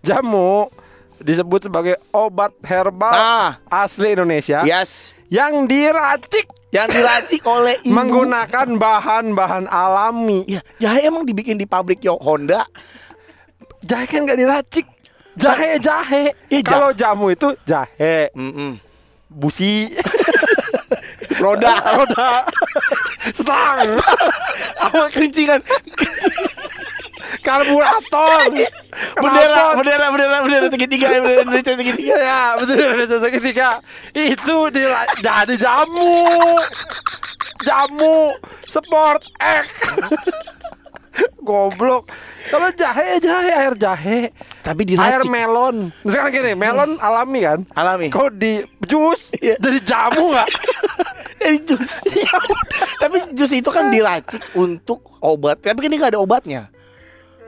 jamu 0.00 0.70
disebut 1.18 1.66
sebagai 1.66 1.94
obat 2.10 2.52
herbal 2.62 3.10
Nah, 3.10 3.50
asli 3.66 4.12
Indonesia 4.12 4.62
yes. 4.62 5.10
yang 5.26 5.64
diracik 5.64 6.46
Yang 6.68 6.88
diracik 6.94 7.42
oleh 7.42 7.74
ibu. 7.84 7.92
menggunakan 7.92 8.68
bahan-bahan 8.76 9.66
alami. 9.66 10.44
Ya, 10.46 10.60
jahe 10.78 11.04
emang 11.04 11.22
dibikin 11.22 11.54
di 11.54 11.64
pabrik 11.64 12.00
yo 12.00 12.16
Honda. 12.16 12.64
Jahe 13.82 14.06
kan 14.06 14.22
gak 14.22 14.36
diracik. 14.36 14.86
Jahe 15.34 15.76
jahe. 15.78 16.32
Iya, 16.46 16.60
ja- 16.60 16.70
Kalau 16.70 16.90
jamu 16.92 17.28
itu 17.28 17.52
jahe, 17.62 18.32
Mm-mm. 18.32 18.80
Busi, 19.32 19.88
Roda, 21.40 21.74
roda, 21.98 22.46
stang, 23.34 23.98
awal 24.78 25.08
kerincingan. 25.10 25.58
karburator, 27.42 28.54
bendera, 29.18 29.74
bendera, 29.74 30.06
bendera, 30.14 30.36
bendera 30.46 30.66
segitiga, 30.70 31.08
bendera 31.10 31.42
Indonesia 31.42 31.74
segitiga. 31.74 32.14
Ya, 32.14 32.40
betul 32.54 32.78
Indonesia 32.78 33.18
seketika 33.18 33.68
itu 34.14 34.56
dira- 34.70 35.10
jadi 35.18 35.54
jamu. 35.58 36.22
Jamu 37.62 38.34
sport 38.62 39.26
X. 39.38 39.66
Goblok. 41.46 42.08
Kalau 42.48 42.68
jahe 42.70 43.18
jahe 43.18 43.50
air 43.50 43.74
jahe. 43.74 44.20
Tapi 44.60 44.82
Air 44.88 45.20
diracik. 45.20 45.28
melon. 45.28 45.76
Sekarang 46.02 46.32
gini, 46.32 46.52
melon 46.54 46.90
alami 46.98 47.40
kan? 47.42 47.60
Alami. 47.72 48.08
Kau 48.08 48.28
di 48.28 48.62
jus 48.82 49.34
Iya. 49.36 49.58
jadi 49.58 49.78
jamu 49.82 50.30
nggak? 50.30 50.48
Jadi 51.42 51.58
jus. 51.66 51.90
Tapi 53.02 53.34
jus 53.34 53.50
itu 53.50 53.66
kan 53.66 53.90
diracik 53.90 54.38
untuk 54.54 55.02
obat. 55.18 55.58
Tapi 55.58 55.74
kan 55.76 55.90
ini 55.90 55.98
nggak 55.98 56.14
ada 56.14 56.22
obatnya. 56.22 56.70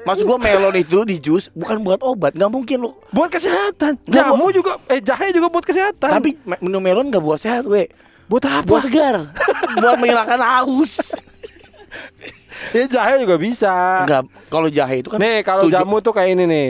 Maksud 0.02 0.26
gua 0.26 0.36
melon 0.36 0.74
itu 0.74 1.06
di 1.06 1.16
jus 1.16 1.46
bukan 1.48 1.78
buat 1.80 2.02
obat, 2.02 2.34
nggak 2.34 2.50
mungkin 2.50 2.82
lo. 2.82 2.98
buat 3.08 3.30
kesehatan. 3.30 3.96
Jamu 4.04 4.50
juga 4.50 4.76
eh 4.90 4.98
jahe 4.98 5.30
juga 5.30 5.46
buat 5.46 5.62
kesehatan. 5.62 6.10
Tapi 6.10 6.36
minum 6.60 6.82
melon 6.82 7.06
nggak 7.06 7.22
buat 7.22 7.38
sehat, 7.38 7.64
we. 7.64 7.86
buat 8.26 8.42
apa? 8.42 8.66
Buat 8.66 8.82
segar, 8.84 9.30
buat 9.78 9.96
menghilangkan 9.96 10.40
haus. 10.42 11.14
Ya 12.70 12.84
jahe 12.86 13.14
juga 13.18 13.36
bisa. 13.36 13.72
Enggak, 14.02 14.22
kalau 14.46 14.68
jahe 14.68 14.96
itu 14.98 15.08
kan 15.08 15.18
Nih, 15.18 15.42
kalau 15.42 15.66
jamu 15.66 15.98
tuh 15.98 16.12
kayak 16.12 16.32
ini 16.32 16.44
nih. 16.44 16.68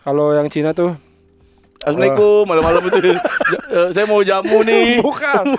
Kalau 0.00 0.32
yang 0.32 0.46
Cina 0.46 0.70
tuh 0.70 0.94
Assalamualaikum, 1.80 2.44
malam-malam 2.44 2.82
itu. 2.84 2.98
Ja- 3.08 3.24
eh, 3.76 3.88
saya 3.90 4.04
mau 4.04 4.20
jamu 4.20 4.60
nih. 4.60 5.00
bukan 5.00 5.56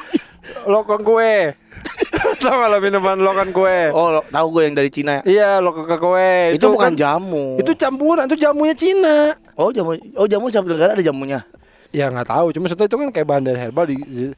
lokon 0.63 1.01
kue. 1.01 1.57
Tahu 2.41 2.57
lo 2.63 2.77
minuman 2.77 3.17
lokon 3.17 3.49
kue? 3.49 3.89
Oh, 3.89 4.13
lo- 4.13 4.27
tahu 4.27 4.47
gue 4.51 4.61
yang 4.65 4.75
dari 4.75 4.89
Cina. 4.89 5.17
ya? 5.17 5.21
Iya, 5.25 5.49
lokon 5.57 5.89
kue. 5.89 6.53
Itu, 6.53 6.69
bukan 6.69 6.93
kan- 6.93 6.95
jamu. 6.95 7.57
Itu 7.57 7.73
campuran, 7.73 8.29
itu 8.29 8.37
jamunya 8.37 8.75
Cina. 8.77 9.33
Oh, 9.57 9.73
jamu. 9.73 9.97
Oh, 10.13 10.29
jamu 10.29 10.47
siapa 10.47 10.65
negara 10.65 10.93
ada 10.93 11.01
jamunya. 11.01 11.41
Ya 11.89 12.07
nggak 12.07 12.29
tahu, 12.29 12.53
cuma 12.53 12.69
setelah 12.69 12.87
itu 12.87 12.97
kan 12.97 13.09
kayak 13.09 13.27
bahan 13.27 13.43
dari 13.43 13.57
herbal 13.59 13.83
di, 13.83 13.97
di- 13.99 14.35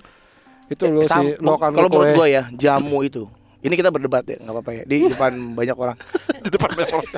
itu 0.65 0.83
loh 0.87 1.03
Sam- 1.03 1.21
si 1.27 1.37
lokan 1.37 1.69
kalau 1.69 1.85
menurut 1.85 2.09
kue. 2.09 2.17
gue 2.17 2.27
ya, 2.31 2.43
jamu 2.49 3.03
itu. 3.03 3.27
Ini 3.63 3.73
kita 3.79 3.89
berdebat 3.95 4.27
ya, 4.27 4.37
nggak 4.43 4.53
apa-apa 4.59 4.71
ya. 4.75 4.83
Di 4.83 5.07
depan 5.07 5.31
banyak 5.59 5.77
orang. 5.79 5.97
di 6.43 6.49
depan 6.51 6.69
banyak 6.75 6.91
orang. 6.91 7.11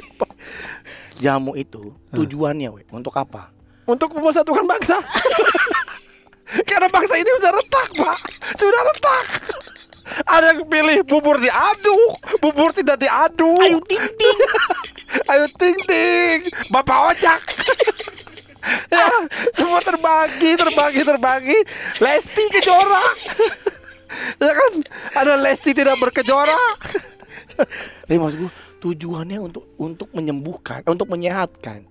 Jamu 1.17 1.57
itu 1.57 1.89
tujuannya, 2.13 2.69
we, 2.69 2.85
untuk 2.93 3.15
apa? 3.17 3.49
Untuk 3.89 4.13
mempersatukan 4.13 4.65
bangsa. 4.69 5.01
Karena 6.69 6.87
bangsa 6.93 7.17
ini 7.17 7.29
sudah 7.41 7.51
retak, 7.57 7.87
Pak. 7.97 8.19
Sudah 8.53 8.81
retak. 8.93 9.25
Ada 10.29 10.53
yang 10.53 10.69
pilih 10.69 11.01
bubur 11.01 11.41
diaduk, 11.41 12.13
bubur 12.37 12.69
tidak 12.77 13.01
diaduk. 13.01 13.57
Ayo 13.57 13.81
ting 13.89 14.05
ting. 14.05 14.39
Ayo 15.33 15.45
ting 15.57 15.77
ting, 15.89 16.39
Bapak 16.69 17.13
ojak. 17.13 17.41
ya, 18.93 19.09
semua 19.57 19.81
terbagi, 19.81 20.53
terbagi, 20.53 21.01
terbagi. 21.01 21.57
Lesti 21.97 22.43
kejora. 22.53 23.01
Ya 24.38 24.51
kan? 24.51 24.74
Ada 25.16 25.34
Lesti 25.38 25.72
tidak 25.72 25.95
berkejora. 25.97 26.57
Tapi 28.05 28.16
maksud 28.16 28.38
gue 28.45 28.51
tujuannya 28.82 29.39
untuk 29.39 29.63
untuk 29.76 30.09
menyembuhkan, 30.11 30.84
untuk 30.86 31.07
menyehatkan. 31.07 31.88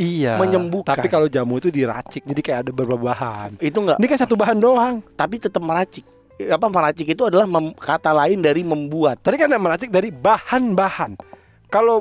Iya. 0.00 0.40
Menyembuhkan. 0.40 0.96
Tapi 0.96 1.12
kalau 1.12 1.28
jamu 1.28 1.60
itu 1.60 1.68
diracik, 1.68 2.24
jadi 2.24 2.40
kayak 2.40 2.58
ada 2.64 2.70
beberapa 2.72 3.12
bahan. 3.12 3.60
Itu 3.60 3.84
enggak, 3.84 4.00
Ini 4.00 4.06
kan 4.08 4.18
satu 4.18 4.34
bahan 4.38 4.56
doang. 4.56 5.04
tapi 5.12 5.36
tetap 5.36 5.60
meracik. 5.60 6.06
Apa 6.40 6.72
meracik 6.72 7.04
itu 7.04 7.20
adalah 7.20 7.44
mem- 7.44 7.76
kata 7.76 8.16
lain 8.16 8.40
dari 8.40 8.64
membuat. 8.64 9.20
Tadi 9.20 9.36
kan 9.36 9.52
yang 9.52 9.60
meracik 9.60 9.92
dari 9.92 10.08
bahan-bahan. 10.08 11.20
Kalau 11.68 12.00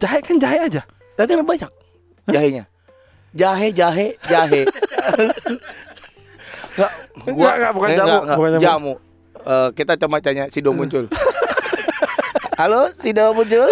jahe 0.00 0.24
kan 0.24 0.40
jahe 0.40 0.58
aja. 0.64 0.82
Tadi 1.14 1.36
ada 1.36 1.44
banyak 1.44 1.70
jahenya. 2.24 2.64
Jahe, 3.34 3.74
jahe, 3.74 4.14
jahe. 4.24 4.62
Enggak, 6.74 6.90
Enggak, 7.24 7.54
enggak, 7.54 7.72
bukan 7.72 7.88
eh, 7.88 7.94
jamu, 7.94 8.08
enggak, 8.08 8.22
enggak, 8.22 8.38
bukan 8.38 8.50
jamu. 8.50 8.64
jamu. 8.66 8.92
Eh, 9.44 9.68
kita 9.76 9.92
coba 9.94 10.16
tanya 10.18 10.44
Sido 10.50 10.70
muncul. 10.74 11.04
Halo, 12.60 12.82
Sido 12.90 13.30
muncul. 13.30 13.68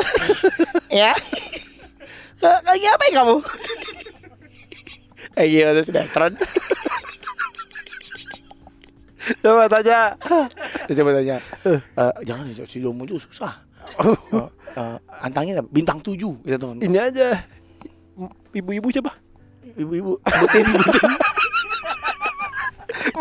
ya. 1.03 1.12
Eh, 2.42 2.59
Lagi 2.62 2.86
apa 2.86 3.05
ya 3.11 3.12
kamu? 3.22 3.36
Eh 5.32 5.48
gila 5.48 5.72
tuh 5.72 5.84
sinetron. 5.88 6.32
Coba 9.40 9.64
tanya. 9.64 10.12
Coba 10.92 11.11
tanya. 11.16 11.36
Eh, 11.64 12.12
jangan 12.22 12.44
Sido 12.68 12.92
muncul 12.92 13.16
susah. 13.16 13.64
Eh, 14.76 14.96
antangin 15.24 15.57
apa? 15.57 15.68
bintang 15.72 16.05
tujuh 16.05 16.36
gitu 16.44 16.57
teman. 16.61 16.84
Ini 16.84 16.98
aja. 17.00 17.40
Ibu-ibu 18.53 18.92
coba. 19.00 19.16
Ibu-ibu, 19.72 20.20
butin, 20.20 20.64
butin. 20.68 21.11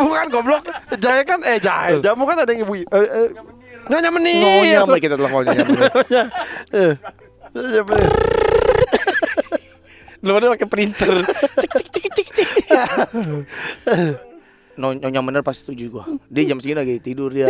Bukan 0.01 0.25
goblok. 0.29 0.63
Jahe 0.97 1.21
kan 1.23 1.39
eh 1.43 1.57
jahe. 1.57 2.01
Jamu 2.01 2.25
kan 2.25 2.41
ada 2.41 2.49
yang 2.49 2.65
ibu. 2.65 2.73
Eh, 2.75 2.85
eh, 2.87 3.27
Nyonya 3.87 4.09
menir. 4.09 4.39
Ngonya 4.39 4.77
sama 4.81 4.97
kita 4.97 5.15
teleponnya. 5.15 5.53
Nyonya. 5.65 6.23
Eh. 6.71 6.93
Nyonya 7.51 7.81
menir. 7.83 8.11
Lu 10.21 10.31
ada 10.37 10.53
pakai 10.53 10.67
printer. 10.69 11.13
Cek 11.57 11.71
cek 11.89 12.05
cek 12.13 12.27
cek. 12.29 12.49
No, 14.77 14.93
nyonya 14.93 15.21
bener 15.21 15.41
pasti 15.41 15.65
setuju 15.67 15.85
gua. 15.91 16.05
Dia 16.29 16.47
jam 16.47 16.61
segini 16.61 16.77
lagi 16.77 16.95
tidur 16.97 17.33
dia. 17.33 17.49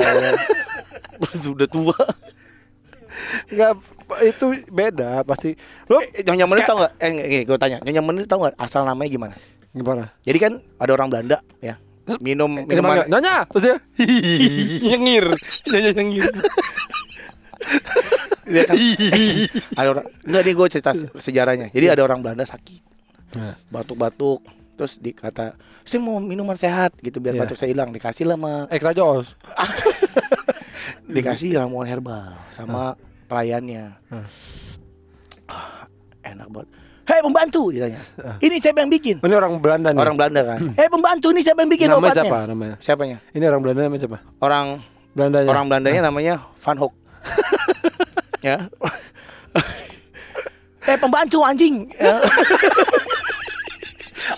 Udah 1.46 1.68
tua. 1.68 1.96
Enggak 3.52 3.76
itu 4.24 4.46
beda 4.68 5.24
pasti. 5.24 5.54
Lo 5.88 6.00
Eh, 6.02 6.24
nyonya 6.24 6.48
bener 6.48 6.64
Ska- 6.64 6.70
tau 6.70 6.78
gak? 6.82 6.92
Eh, 7.00 7.44
gue 7.44 7.58
tanya. 7.60 7.78
Nyonya 7.84 8.02
bener 8.02 8.24
tau 8.26 8.40
gak 8.44 8.56
asal 8.56 8.88
namanya 8.88 9.12
gimana? 9.12 9.36
gimana? 9.72 10.12
Jadi 10.24 10.36
kan 10.36 10.54
ada 10.80 10.92
orang 10.92 11.08
Belanda 11.08 11.40
ya. 11.60 11.80
Minum 12.20 12.50
manggil, 12.50 12.82
minuman 12.82 13.06
Nyonya, 13.08 13.46
terus 13.48 13.64
dia. 13.64 13.78
nyengir. 14.82 15.26
Nyonya 15.68 15.92
nyengir. 15.94 16.26
Dia 18.44 18.64
kan, 18.66 18.76
ada 19.78 19.88
orang 19.88 20.06
enggak 20.26 20.42
dia 20.44 20.54
gue 20.54 20.68
cerita 20.70 20.92
sejarahnya. 21.16 21.68
Jadi 21.70 21.86
ada 21.88 22.02
orang 22.02 22.20
Belanda 22.20 22.44
sakit. 22.44 22.82
Nah. 23.38 23.56
Batuk-batuk 23.70 24.44
terus 24.76 24.98
dikata 24.98 25.54
saya 25.86 26.02
mau 26.02 26.18
minuman 26.18 26.58
sehat 26.58 26.98
gitu 27.00 27.22
biar 27.22 27.38
Iya. 27.38 27.42
batuk 27.46 27.54
saya 27.56 27.70
hilang 27.70 27.94
dikasih 27.94 28.26
lah 28.26 28.34
sama 28.34 28.54
Extra 28.68 28.92
Jos. 28.92 29.38
dikasih 31.16 31.54
ramuan 31.56 31.86
herbal 31.86 32.34
sama 32.50 32.98
pelayannya 33.28 33.94
Hmm. 34.10 34.26
Ah, 35.46 35.86
enak 36.24 36.48
banget 36.50 36.70
Hei 37.02 37.20
pembantu 37.26 37.74
ditanya. 37.74 37.98
Ini 38.38 38.56
siapa 38.62 38.86
yang 38.86 38.92
bikin? 38.94 39.26
Ini 39.26 39.36
orang 39.36 39.58
Belanda 39.58 39.90
nih. 39.90 40.00
Orang 40.00 40.16
Belanda 40.16 40.42
kan. 40.46 40.60
Hei 40.78 40.88
pembantu 40.88 41.34
ini 41.34 41.42
siapa 41.42 41.66
yang 41.66 41.72
bikin 41.74 41.90
namanya 41.90 42.14
obatnya? 42.14 42.24
siapa 42.24 42.40
namanya? 42.48 42.76
Siapanya? 42.78 43.18
Ini 43.34 43.44
orang 43.50 43.62
Belanda 43.66 43.82
namanya 43.90 44.02
siapa? 44.06 44.18
Orang 44.38 44.66
Belandanya. 45.12 45.50
orang 45.50 45.66
Belandanya 45.68 46.02
namanya 46.08 46.34
Van 46.62 46.78
Hoek. 46.78 46.94
ya. 48.48 48.58
Eh 50.88 50.98
pembantu 50.98 51.46
anjing. 51.46 51.90
Ya. 51.98 52.18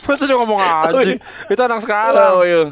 Masa 0.03 0.27
dia 0.27 0.35
ngomong 0.35 0.59
anjing? 0.59 1.19
Itu 1.47 1.61
anak 1.63 1.79
sekarang. 1.83 2.33
Oh 2.35 2.43
iya. 2.43 2.63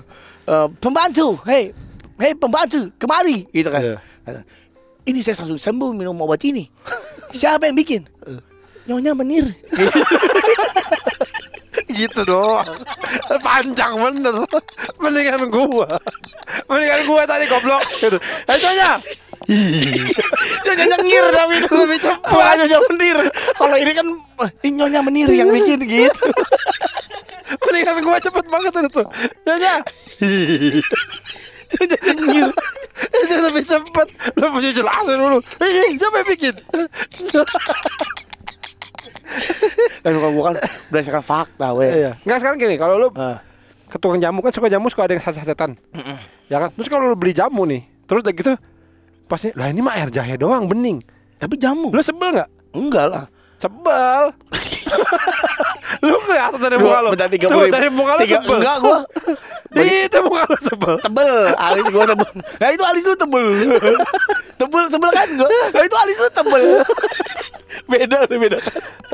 Eh, 0.52 0.68
pembantu, 0.82 1.38
hei, 1.48 1.72
hei 2.18 2.34
pembantu, 2.36 2.90
kemari, 2.98 3.46
gitu 3.54 3.70
kan. 3.70 3.80
Iya. 3.80 3.96
Kata, 4.26 4.42
Ini 5.08 5.20
saya 5.24 5.40
langsung 5.40 5.62
sembuh 5.62 5.96
minum 5.96 6.18
obat 6.20 6.44
ini. 6.44 6.68
Siapa 7.40 7.70
yang 7.70 7.78
bikin? 7.78 8.04
Nyonya 8.90 9.14
menir. 9.14 9.46
gitu 11.92 12.22
doang. 12.26 12.66
Panjang 13.44 13.94
bener. 14.00 14.36
Mendingan 14.98 15.52
gua. 15.54 16.00
Mendingan 16.66 17.02
gua 17.06 17.24
tadi 17.30 17.46
goblok 17.46 17.84
gitu. 18.02 18.18
Eh 18.50 18.58
Nyonya. 18.58 18.92
Nyonya 20.66 20.86
nyengir 20.86 21.26
tapi 21.34 21.54
itu 21.62 21.70
Lebih 21.74 22.00
cepat. 22.02 22.54
Nyonya 22.64 22.80
menir. 22.90 23.18
Kalau 23.58 23.78
ini 23.78 23.92
kan 23.94 24.08
eh, 24.66 24.72
nyonya 24.72 25.02
menir 25.06 25.30
yang 25.30 25.50
bikin 25.54 25.80
gitu. 25.86 26.26
Mendingan 27.68 27.98
gua 28.02 28.18
cepet 28.18 28.46
banget 28.50 28.74
itu. 28.82 29.04
Nyonya. 29.46 29.74
Nyonya 31.78 31.98
nyengir. 32.02 32.50
Itu 33.02 33.36
lebih 33.38 33.64
cepet. 33.66 34.08
Lu 34.42 34.46
mesti 34.54 34.70
jelasin 34.74 35.18
dulu. 35.18 35.38
Ini 35.62 35.98
siapa 35.98 36.16
yang 36.22 36.28
bikin? 36.34 36.56
Dan 40.02 40.12
kalau 40.14 40.34
bukan 40.34 40.54
berdasarkan 40.90 41.22
fakta, 41.22 41.68
weh. 41.72 41.90
Iya. 41.92 42.12
Enggak 42.22 42.38
sekarang 42.40 42.58
gini, 42.58 42.76
kalau 42.76 42.96
lu 42.98 43.08
Ah. 43.14 43.38
ke 43.86 43.96
tukang 43.96 44.18
jamu 44.18 44.40
kan 44.40 44.50
suka 44.50 44.68
jamu 44.68 44.88
suka 44.88 45.04
ada 45.04 45.14
yang 45.14 45.22
sasetan. 45.22 45.76
Ya 46.48 46.58
kan? 46.58 46.70
Terus 46.74 46.88
kalau 46.88 47.06
lu 47.06 47.16
beli 47.16 47.32
jamu 47.32 47.64
nih, 47.64 47.84
terus 48.04 48.22
udah 48.22 48.32
gitu 48.32 48.52
pasti 49.26 49.52
lah 49.54 49.68
ini 49.68 49.80
mah 49.80 49.94
air 49.94 50.10
jahe 50.10 50.36
doang 50.36 50.66
bening. 50.66 51.00
Tapi 51.38 51.56
jamu. 51.56 51.90
Lu 51.90 52.00
sebel 52.00 52.34
nggak? 52.34 52.50
Enggak 52.72 53.06
lah. 53.08 53.26
Sebel. 53.56 54.34
lu 56.02 56.18
kelihatan 56.20 56.58
dari 56.58 56.78
muka 56.78 56.98
lu. 57.00 57.10
bentar, 57.12 57.30
tiga 57.30 57.46
Tuh, 57.46 57.68
dari 57.68 57.88
muka 57.88 58.14
lu 58.16 58.24
sebel. 58.26 58.58
enggak, 58.58 58.76
gua. 58.80 59.00
Itu 60.04 60.18
muka 60.22 60.44
lu 60.46 60.58
sebel. 60.60 60.94
tebel 61.00 61.32
alis 61.54 61.86
gua 61.88 62.04
tebel 62.04 62.28
nah 62.60 62.70
itu 62.70 62.84
alis 62.84 63.04
lu 63.06 63.16
tebel 63.16 63.46
tebel 64.62 64.86
tebel 64.88 65.12
kan 65.12 65.28
gua? 65.34 65.50
Nah 65.50 65.82
itu 65.82 65.96
alis 65.98 66.18
lu 66.18 66.30
tebel. 66.30 66.64
Beda 67.92 68.24
udah 68.24 68.38
beda. 68.40 68.58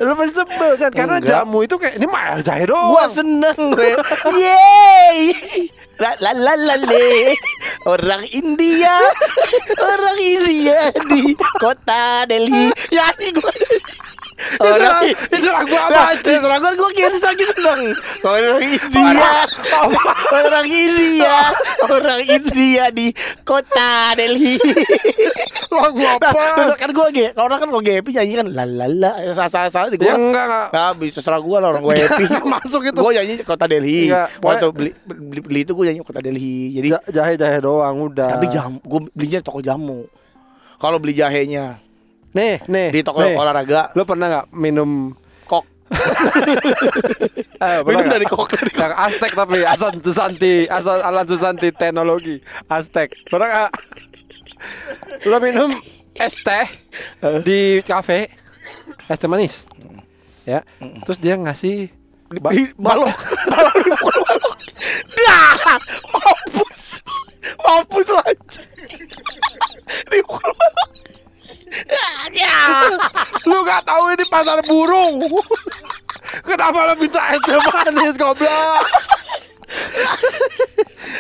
Lu 0.04 0.14
pasti 0.14 0.34
sebel 0.36 0.72
kan? 0.78 0.92
Karena 0.92 1.18
Enggak. 1.18 1.48
jamu 1.48 1.66
itu 1.66 1.76
kayak 1.80 1.98
ini 1.98 2.06
mah 2.06 2.22
air 2.30 2.42
jahe 2.44 2.64
doang. 2.68 2.92
gua 2.92 3.06
seneng 3.08 3.58
gue 3.74 3.90
yeay 4.44 5.18
la 5.98 6.14
la 6.22 6.54
la 6.54 6.76
le 6.78 7.34
orang 7.86 8.24
India 8.30 8.94
orang 9.76 10.18
India 10.20 10.78
di 11.10 11.34
kota 11.58 12.26
Delhi 12.26 12.70
ya 12.90 13.10
gua 13.34 13.52
orang 14.62 15.02
Itu- 15.10 15.50
lagu 15.50 15.74
apa, 15.74 16.14
anjing? 16.14 16.38
itu 16.38 16.48
lagu 16.48 16.68
gua 16.78 16.92
kira 16.94 17.18
lagi 17.18 17.44
seneng 17.50 17.82
orang 18.22 18.62
India 18.62 19.32
orang 20.30 20.68
India 20.68 21.38
orang 21.88 22.22
India 22.24 22.84
di 22.94 23.08
kota 23.42 24.14
Delhi 24.14 24.56
lagu 25.68 25.98
Nah, 25.98 26.16
apa? 26.16 26.44
terus 26.56 26.76
kan 26.80 26.90
gue 26.90 27.08
ge, 27.12 27.26
kalau 27.36 27.52
orang 27.52 27.60
kan 27.60 27.70
gue 27.70 27.94
happy 28.00 28.12
nyanyi 28.16 28.34
kan 28.40 28.48
la 28.50 28.64
la 28.64 28.88
la 28.88 29.12
salah 29.36 29.68
salah 29.68 29.90
di 29.92 30.00
gue. 30.00 30.08
Ya 30.08 30.16
enggak 30.16 30.46
enggak. 30.48 30.68
Nah, 30.72 30.92
bisa 30.96 31.20
serah 31.20 31.38
gue 31.38 31.58
lah 31.60 31.68
orang 31.70 31.84
gue 31.84 31.94
happy. 32.08 32.26
Masuk 32.42 32.82
itu. 32.88 32.98
Gue 32.98 33.12
nyanyi 33.14 33.34
kota 33.44 33.68
Delhi. 33.68 34.08
Waktu 34.40 34.66
beli, 34.72 34.92
beli 35.44 35.60
itu 35.62 35.76
gue 35.76 35.86
nyanyi 35.88 36.02
kota 36.02 36.20
Delhi. 36.20 36.74
Jadi 36.74 36.88
Ja- 36.90 37.06
Jahe-jahe 37.08 37.58
doang 37.58 37.98
udah. 38.04 38.30
tapi 38.30 38.48
jam 38.48 38.78
gue 38.78 39.00
belinya 39.12 39.40
di 39.40 39.46
toko 39.46 39.60
jamu. 39.60 40.04
Kalau 40.76 40.98
beli 40.98 41.14
jahenya 41.14 41.80
Nih, 42.30 42.62
nih. 42.64 42.90
di 42.92 43.02
toko 43.02 43.18
nih. 43.20 43.34
olahraga 43.34 43.90
Lu 43.92 44.04
pernah 44.04 44.28
nggak 44.30 44.48
minum 44.54 45.16
kok 45.44 45.64
eh, 47.58 47.80
minum 47.82 48.04
nggak? 48.04 48.14
dari 48.14 48.26
kok. 48.26 48.46
Yang 48.70 48.94
Aztek 48.94 49.32
tapi 49.34 49.58
Asan 49.64 49.94
Susanti, 49.98 50.54
Asan 50.68 51.00
Alan 51.00 51.26
Susanti 51.26 51.72
teknologi 51.72 52.38
Aztek. 52.68 53.26
Pernah 53.26 53.48
nggak? 53.48 53.72
Lu 55.26 55.38
minum 55.40 55.72
es 56.14 56.36
teh 56.38 56.66
di 57.42 57.60
kafe, 57.82 58.30
es 59.04 59.18
teh 59.18 59.26
manis, 59.26 59.66
ya. 60.44 60.62
Terus 60.78 61.18
dia 61.18 61.34
ngasih 61.34 61.90
ba- 62.40 62.52
Di 62.52 62.64
balok 62.76 63.16
balok 63.48 63.76
di 63.78 63.90
pukul 63.96 64.16
balok. 64.22 64.56
Dah, 65.16 65.56
mampus. 66.12 67.00
Mampus 67.58 68.08
aja. 68.12 68.62
Di 70.12 70.20
pukul 70.22 70.52
balok. 70.52 70.92
Ya. 72.32 72.88
Lu 73.48 73.64
gak 73.64 73.84
tahu 73.84 74.12
ini 74.12 74.26
pasar 74.28 74.60
burung. 74.64 75.24
Kenapa 76.44 76.92
lu 76.92 77.00
minta 77.00 77.24
es 77.32 77.40
teh 77.44 77.56
manis 77.56 78.16
goblok? 78.20 78.84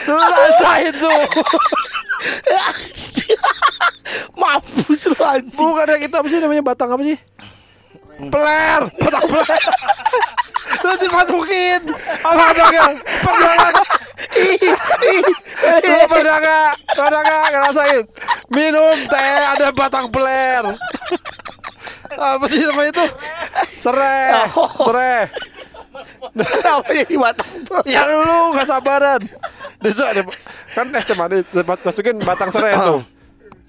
Lu 0.07 0.19
rasain 0.19 0.91
tuh. 0.95 1.21
Mampus 4.35 5.01
lu 5.07 5.17
anjing. 5.19 5.55
Bukan 5.55 5.87
yang 5.87 6.01
itu 6.03 6.15
apa 6.15 6.27
sih 6.27 6.39
namanya 6.39 6.63
batang 6.63 6.91
apa 6.91 7.03
sih? 7.03 7.17
Peler, 8.17 8.81
batang 8.97 9.25
peler. 9.29 9.61
Lu 10.85 10.93
dimasukin. 10.97 11.81
Apa 12.25 12.33
batangnya? 12.33 12.85
Pernah? 13.21 13.53
Lu 15.85 16.05
pernah 16.09 16.37
nggak? 16.41 16.69
Pernah 16.97 17.21
nggak 17.21 17.41
ngerasain? 17.53 18.03
Minum 18.49 18.97
teh 19.05 19.41
ada 19.53 19.67
batang 19.69 20.09
peler. 20.09 20.65
Apa 22.17 22.45
sih 22.49 22.65
namanya 22.65 22.89
itu? 22.89 23.05
Serai, 23.77 24.49
serai. 24.87 25.29
Apa 26.65 26.89
jadi 26.93 27.15
batang 27.17 27.49
Yang 27.85 28.09
lu 28.17 28.39
nggak 28.57 28.67
sabaran. 28.67 29.21
Desa 29.77 30.09
ada 30.09 30.25
kan 30.73 30.89
es 30.89 31.05
manis 31.13 31.45
masukin 31.85 32.17
batang 32.25 32.49
serai 32.49 32.73
tuh. 32.81 33.05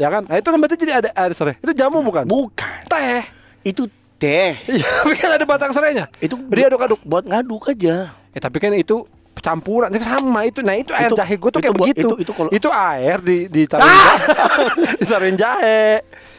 Ya 0.00 0.08
kan? 0.08 0.24
Nah 0.24 0.40
itu 0.40 0.48
kan 0.48 0.56
berarti 0.56 0.76
jadi 0.80 1.04
ada 1.04 1.10
ada 1.12 1.34
serai. 1.36 1.60
Itu 1.60 1.76
jamu 1.76 2.00
bukan? 2.00 2.24
Bukan. 2.24 2.88
Teh. 2.88 3.28
Itu 3.66 3.90
teh. 4.18 4.52
Iya, 4.66 4.86
tapi 5.02 5.14
kan 5.14 5.30
ada 5.32 5.46
batang 5.46 5.70
serainya. 5.70 6.10
Itu 6.18 6.34
dia 6.50 6.68
aduk-aduk. 6.68 7.00
buat 7.02 7.24
ngaduk 7.24 7.70
aja. 7.70 8.12
Eh, 8.34 8.40
tapi 8.42 8.58
kan 8.58 8.74
itu 8.74 9.06
campuran 9.38 9.88
sama 10.02 10.44
itu. 10.44 10.60
Nah, 10.60 10.74
itu 10.74 10.90
air 10.92 11.08
Itu- 11.08 11.16
jahe 11.16 11.34
gue 11.34 11.48
tuh 11.48 11.50
itu 11.54 11.64
kayak 11.64 11.74
buat- 11.74 11.88
begitu. 11.88 12.08
itu- 12.10 12.18
itu 12.26 12.32
kalau- 12.34 12.52
air 12.74 13.18
di 13.22 13.46
ditaruhin 13.46 13.86
Ah! 13.88 13.94
jahe. 13.94 14.26
ditaruhin 15.00 15.36
jahe. 15.38 15.82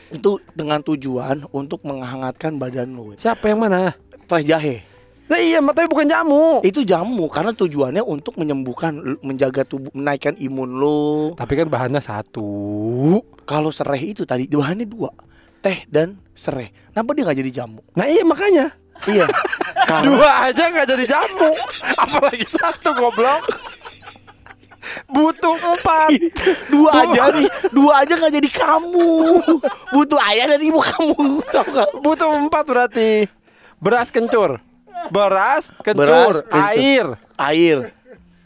Itu 0.10 0.32
dengan 0.52 0.82
tujuan 0.82 1.48
untuk 1.50 1.82
menghangatkan 1.84 2.58
badan 2.58 2.92
lu. 2.92 3.16
Siapa 3.16 3.48
yang 3.48 3.62
mana? 3.62 3.96
Teh 4.28 4.44
jahe. 4.44 4.84
Nah, 5.30 5.38
iya, 5.38 5.62
tapi 5.62 5.86
bukan 5.86 6.10
jamu. 6.10 6.58
Itu 6.66 6.82
jamu 6.82 7.30
karena 7.30 7.54
tujuannya 7.54 8.02
untuk 8.02 8.34
menyembuhkan, 8.34 8.98
menjaga 9.22 9.62
tubuh, 9.62 9.94
menaikkan 9.94 10.34
imun 10.36 10.82
lo. 10.82 11.38
Tapi 11.38 11.54
kan 11.54 11.70
bahannya 11.70 12.02
satu. 12.02 13.22
Kalau 13.46 13.70
serai 13.70 14.10
itu 14.10 14.26
tadi 14.26 14.50
bahannya 14.50 14.90
dua, 14.90 15.14
teh 15.62 15.86
dan 15.86 16.18
serai. 16.40 16.72
Kenapa 16.96 17.12
dia 17.12 17.24
nggak 17.28 17.40
jadi 17.44 17.52
jamu? 17.54 17.84
Nah, 17.92 18.08
iya 18.08 18.24
makanya. 18.24 18.66
Iya. 19.04 19.28
karena 19.90 20.06
Dua 20.08 20.30
aja 20.48 20.64
nggak 20.72 20.88
jadi 20.88 21.06
jamu. 21.06 21.52
Apalagi 22.08 22.46
satu 22.48 22.96
goblok. 22.96 23.44
Butuh 25.06 25.54
empat. 25.54 26.10
dua 26.72 26.90
aja 27.06 27.30
nih, 27.30 27.46
dua 27.70 28.02
aja 28.02 28.14
nggak 28.16 28.34
jadi 28.42 28.50
kamu. 28.50 29.12
Butuh 29.92 30.18
ayah 30.24 30.50
dan 30.50 30.62
ibu 30.64 30.80
kamu. 30.82 31.14
Butuh 32.02 32.30
empat 32.40 32.64
berarti. 32.66 33.28
Beras 33.78 34.10
kencur. 34.10 34.58
Beras, 35.08 35.72
kencur, 35.80 36.04
Beras, 36.04 36.36
kencur. 36.44 36.68
air. 36.76 37.06
Air, 37.40 37.78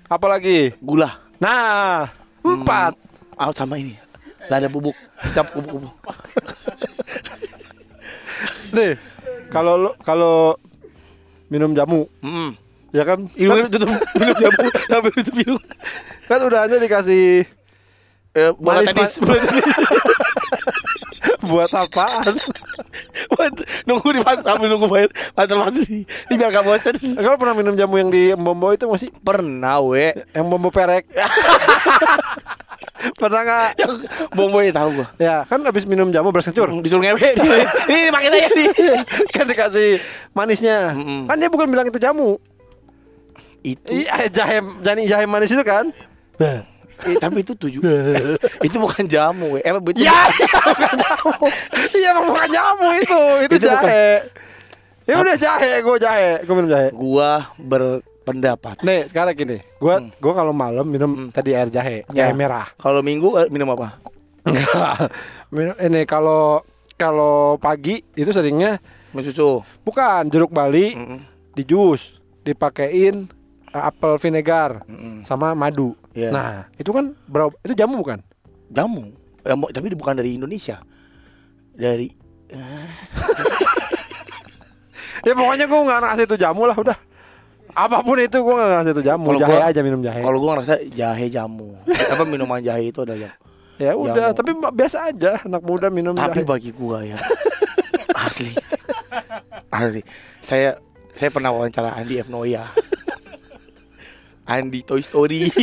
Apalagi? 0.05 0.77
gula, 0.77 1.17
Nah, 1.41 2.13
empat. 2.45 2.93
ah, 3.33 3.49
sama 3.49 3.81
ini. 3.81 3.97
Lada 4.45 4.69
bubuk, 4.69 4.93
cap 5.33 5.49
bubuk-bubuk. 5.49 5.97
Nih, 8.73 8.97
kalau 9.47 9.77
lo 9.77 9.91
kalau 10.01 10.57
minum 11.47 11.71
jamu, 11.71 12.09
Hmm. 12.19 12.57
ya 12.89 13.05
kan? 13.05 13.21
Hidungnya 13.29 13.69
tutup 13.69 13.89
minum 14.15 14.35
jamu 14.35 14.61
sambil 14.89 15.11
tutup 15.13 15.35
hidung. 15.35 15.61
Kan 16.25 16.39
udah 16.41 16.65
aja 16.65 16.75
dikasih 16.75 17.45
Eh, 18.33 18.49
bola 18.57 18.81
Manis, 18.81 18.89
tenis, 18.89 19.13
bola 19.21 19.37
tenis. 19.37 19.61
buat 21.49 21.69
apaan? 21.69 22.33
Nunggu 23.89 24.07
di 24.15 24.19
pas 24.23 24.39
sambil 24.39 24.67
nunggu 24.71 24.87
bayar 24.87 25.09
pantar 25.35 25.55
pantar 25.59 25.83
ini 25.83 26.05
biar 26.35 26.49
gak 26.53 26.65
bosan. 26.65 26.95
Kalau 26.99 27.37
pernah 27.39 27.55
minum 27.57 27.73
jamu 27.75 27.95
yang 27.99 28.09
di 28.13 28.31
Mbombo 28.37 28.71
itu 28.71 28.85
masih 28.87 29.09
Pernah 29.23 29.79
we. 29.83 30.13
yang 30.35 30.45
Mbombo 30.47 30.69
perek. 30.71 31.07
Pernah 33.19 33.41
nggak? 33.43 33.71
Bong 34.31 34.51
boy 34.51 34.71
tahu 34.71 34.89
gua. 34.95 35.07
Ya 35.19 35.43
kan 35.47 35.59
habis 35.67 35.83
minum 35.83 36.07
jamu 36.11 36.31
beras 36.31 36.47
kencur 36.47 36.71
Disuruh 36.79 37.03
ngewe. 37.03 37.35
Ini 37.91 38.11
pakai 38.11 38.29
saya 38.31 38.47
nih. 38.55 38.69
kan 39.35 39.45
dikasih 39.47 39.89
manisnya. 40.31 40.95
Mm-mm. 40.95 41.27
Kan 41.27 41.35
dia 41.39 41.49
bukan 41.51 41.67
bilang 41.67 41.87
itu 41.87 41.99
jamu. 41.99 42.39
Itu. 43.63 43.91
Iya 43.91 44.27
jahe 44.31 44.59
jani 44.83 45.07
jahe 45.07 45.25
manis 45.27 45.51
itu 45.51 45.63
kan? 45.63 45.91
Eh, 47.03 47.17
tapi 47.17 47.41
itu 47.41 47.53
tujuh. 47.53 47.81
itu 48.67 48.77
bukan 48.77 49.03
jamu. 49.03 49.55
Eh, 49.55 49.65
itu 49.65 50.01
Ya, 50.01 50.29
iya, 50.29 50.59
bukan 50.69 50.93
jamu. 50.95 51.33
Iya, 51.91 52.11
bukan 52.21 52.47
jamu 52.47 52.87
itu. 52.95 53.21
Itu, 53.43 53.53
Itu 53.53 53.65
bukan. 53.65 53.83
jahe. 53.83 54.07
Ya 55.03 55.15
udah 55.19 55.35
jahe, 55.35 55.71
gue 55.79 55.95
jahe, 55.99 56.31
gue 56.41 56.53
minum 56.53 56.69
jahe. 56.69 56.87
Gua 56.89 57.51
berpendapat. 57.57 58.79
Nih, 58.81 59.03
sekarang 59.05 59.35
gini. 59.35 59.57
Gua 59.75 59.99
gua 60.15 60.33
kalau 60.33 60.55
malam 60.55 60.85
minum 60.85 61.27
tadi 61.27 61.51
air 61.51 61.67
jahe, 61.67 62.07
jahe 62.07 62.31
Ya. 62.31 62.31
merah. 62.31 62.71
Kalau 62.77 62.99
minggu 62.99 63.35
eh, 63.35 63.47
minum 63.49 63.67
apa? 63.69 63.99
Minum 65.49 65.75
ini 65.77 66.03
kalau 66.03 66.59
kalau 66.93 67.55
pagi 67.57 68.03
itu 68.13 68.27
seringnya 68.27 68.75
Minum 69.11 69.23
susu. 69.23 69.49
bukan 69.81 70.27
jeruk 70.27 70.49
bali 70.49 70.91
Mm-mm. 70.91 71.19
di 71.51 71.63
jus, 71.63 72.15
dipakein 72.41 73.27
uh, 73.69 73.83
apel 73.83 74.17
vinegar 74.17 74.83
Mm-mm. 74.83 75.23
sama 75.23 75.53
madu. 75.53 75.95
Iya. 76.13 76.29
Nah, 76.29 76.69
itu 76.73 76.89
kan 76.89 77.17
berapa? 77.25 77.53
Itu 77.59 77.73
jamu 77.73 77.97
bukan? 77.97 78.21
Jamu. 78.69 79.13
Eh, 79.41 79.53
mo- 79.53 79.69
tapi 79.69 79.91
bukan 79.91 80.13
dari 80.13 80.37
Indonesia. 80.37 80.79
Dari 81.73 82.07
Ya 85.23 85.33
pokoknya 85.33 85.65
gue 85.65 85.79
nggak 85.79 85.99
ngasih 86.01 86.25
itu 86.25 86.35
jamu 86.37 86.63
lah 86.63 86.75
udah. 86.75 86.97
Apa 87.73 88.03
pun 88.03 88.19
itu 88.19 88.37
gue 88.37 88.53
nggak 88.53 88.69
ngasih 88.75 88.91
itu 88.93 89.03
jamu. 89.03 89.25
Kalau 89.25 89.39
jahe 89.41 89.55
gua- 89.55 89.65
aja 89.65 89.79
minum 89.81 89.99
jahe. 89.99 90.21
kalau 90.21 90.37
gua 90.37 90.51
ngerasa 90.53 90.73
jahe 90.85 91.25
jamu. 91.27 91.73
apa 91.87 92.23
minuman 92.23 92.59
jahe 92.59 92.83
itu 92.85 93.01
ada 93.01 93.15
jamu. 93.15 93.37
Ya 93.73 93.97
udah, 93.97 94.29
Jamu. 94.29 94.37
tapi 94.37 94.51
biasa 94.69 94.97
aja 95.09 95.41
anak 95.41 95.65
muda 95.65 95.89
minum 95.89 96.13
Tapi 96.13 96.43
jahe. 96.43 96.45
bagi 96.45 96.69
gua 96.69 97.01
ya 97.01 97.17
asli. 98.15 98.53
Asli. 99.73 100.05
Saya 100.39 100.77
saya 101.11 101.33
pernah 101.33 101.49
wawancara 101.49 101.97
Andi 101.97 102.21
F 102.21 102.29
Noya. 102.29 102.61
Andi 104.45 104.81
Toy 104.81 104.99
Story. 104.99 105.47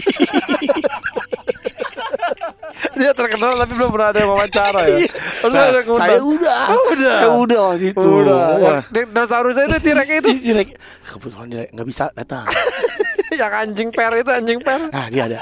Dia 2.90 3.12
terkenal 3.12 3.56
tapi 3.56 3.72
belum 3.72 3.90
pernah 3.90 4.08
ada 4.10 4.20
wawancara 4.22 4.80
ya. 4.86 4.98
Harusnya 5.40 5.56
Nah, 5.58 5.68
ada 5.70 5.80
keundang. 5.82 6.04
saya 6.06 6.20
udah. 6.22 6.60
Oh, 6.68 6.84
udah. 6.90 7.14
Saya 7.14 7.30
udah 7.34 7.60
waktu 7.66 7.86
itu. 7.90 8.00
Udah. 8.02 8.44
Yang 8.56 8.76
di- 8.86 9.06
Dinosaurus 9.06 9.56
itu 9.58 9.78
T-Rex 9.80 10.08
itu. 10.18 10.30
Direk. 10.44 10.68
Kebetulan 11.02 11.46
dia 11.48 11.62
nggak 11.70 11.88
bisa 11.88 12.04
datang. 12.12 12.44
yang 13.40 13.52
anjing 13.54 13.88
per 13.88 14.12
itu 14.16 14.30
anjing 14.30 14.60
per. 14.60 14.80
Nah 14.86 15.06
dia 15.08 15.22
ada. 15.26 15.38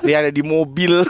Dia 0.00 0.16
ada 0.20 0.30
di 0.30 0.42
mobil. 0.42 1.02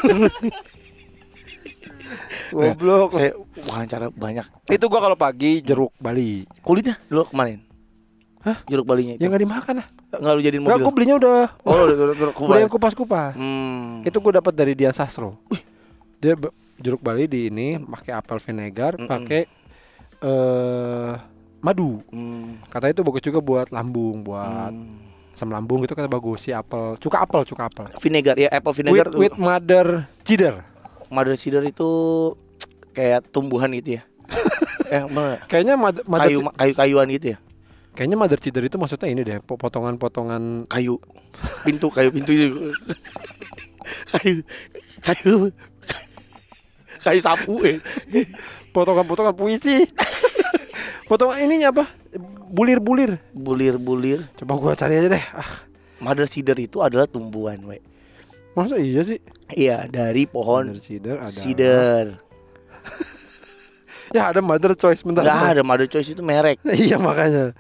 Goblok. 2.53 3.17
saya 3.17 3.33
wawancara 3.63 4.07
banyak. 4.09 4.45
Itu 4.69 4.85
gua 4.87 5.01
kalau 5.03 5.17
pagi 5.17 5.61
jeruk 5.61 5.93
Bali. 5.97 6.45
Kulitnya 6.61 7.01
dulu 7.07 7.25
kemarin. 7.27 7.61
Hah? 8.43 8.57
Jeruk 8.67 8.85
balinya 8.85 9.15
itu. 9.15 9.23
Ya 9.23 9.31
nggak 9.31 9.43
dimakan 9.43 9.75
lah. 9.79 9.87
Nggak 10.13 10.33
lu 10.33 10.41
jadiin 10.41 10.61
Enggak, 10.61 10.75
mobil. 10.75 10.85
gua 10.85 10.93
belinya 10.93 11.17
udah. 11.17 11.41
Oh, 11.63 11.73
udah 11.79 11.95
udah 11.95 12.15
udah 12.19 12.35
Udah 12.37 12.59
yang 12.59 12.69
kupas-kupas. 12.69 13.33
Hmm. 13.35 14.03
Itu 14.03 14.19
gua 14.19 14.33
dapat 14.37 14.53
dari 14.53 14.73
Dian 14.75 14.91
Sastro. 14.91 15.39
Dia 16.19 16.35
be- 16.35 16.51
jeruk 16.77 16.99
Bali 16.99 17.25
di 17.25 17.47
ini 17.47 17.79
pakai 17.79 18.13
apel 18.13 18.39
vinegar, 18.39 18.95
Mm-mm. 18.95 19.07
pakai 19.07 19.47
eh 20.21 21.13
madu. 21.59 22.03
Hmm. 22.09 22.59
Katanya 22.67 22.93
itu 22.93 23.03
bagus 23.03 23.23
juga 23.23 23.39
buat 23.39 23.71
lambung, 23.71 24.23
buat 24.23 24.71
Hmm. 24.71 24.99
asam 25.31 25.49
lambung 25.49 25.81
itu 25.81 25.95
kata 25.95 26.07
bagus 26.07 26.43
si 26.43 26.51
apel. 26.51 26.99
Cuka 26.99 27.23
apel, 27.23 27.43
cuka 27.45 27.63
apel. 27.65 27.87
Vinegar 27.97 28.37
ya 28.37 28.51
apple 28.51 28.71
With, 28.71 28.79
vinegar 28.83 29.07
tuh. 29.09 29.19
with 29.19 29.35
mother 29.37 29.87
cider. 30.23 30.67
Mother 31.07 31.37
cedar 31.37 31.63
itu 31.63 31.91
kayak 32.91 33.29
tumbuhan 33.29 33.71
gitu 33.73 34.01
ya. 34.01 34.03
eh. 34.95 35.05
Kayaknya 35.47 35.75
mother, 35.77 36.03
mother 36.05 36.27
kayu 36.27 36.39
kayu-kayuan 36.53 37.07
gitu 37.13 37.27
ya. 37.33 37.39
Kayaknya 37.93 38.17
mother 38.17 38.41
cider 38.41 38.65
itu 38.65 38.77
maksudnya 38.81 39.09
ini 39.09 39.23
deh, 39.23 39.39
po- 39.45 39.61
potongan-potongan 39.61 40.69
Kayu. 40.69 40.97
Pintu 41.65 41.89
kayu 41.89 42.13
pintu 42.13 42.33
itu. 42.33 42.73
kayu 44.13 44.45
kayu 45.01 45.35
kayu 47.01 47.21
sapu 47.25 47.57
eh. 47.65 47.79
potongan-potongan 48.73 49.33
puisi. 49.37 49.89
potongan 51.09 51.41
ininya 51.45 51.73
apa? 51.73 51.85
Bulir-bulir. 52.53 53.17
Bulir-bulir. 53.33 54.29
Coba 54.37 54.53
gua 54.61 54.73
cari 54.77 55.01
aja 55.01 55.09
deh. 55.09 55.25
Ah, 55.33 55.65
Mother 56.03 56.29
cedar 56.29 56.59
itu 56.59 56.83
adalah 56.83 57.07
tumbuhan, 57.09 57.63
we. 57.65 57.79
masa 58.53 58.77
iya 58.77 59.01
sih? 59.01 59.17
Iya, 59.49 59.89
dari 59.89 60.29
pohon 60.29 60.69
Mother 60.69 60.83
cider 60.85 61.17
ada. 61.17 61.33
cedar. 61.33 62.07
Ya 64.13 64.29
ada 64.29 64.45
mother 64.45 64.77
choice 64.77 65.01
bentar. 65.01 65.25
Enggak 65.25 65.57
ada 65.57 65.63
mother 65.65 65.89
choice 65.89 66.13
itu 66.13 66.21
merek. 66.21 66.61
iya 66.85 67.01
makanya. 67.01 67.57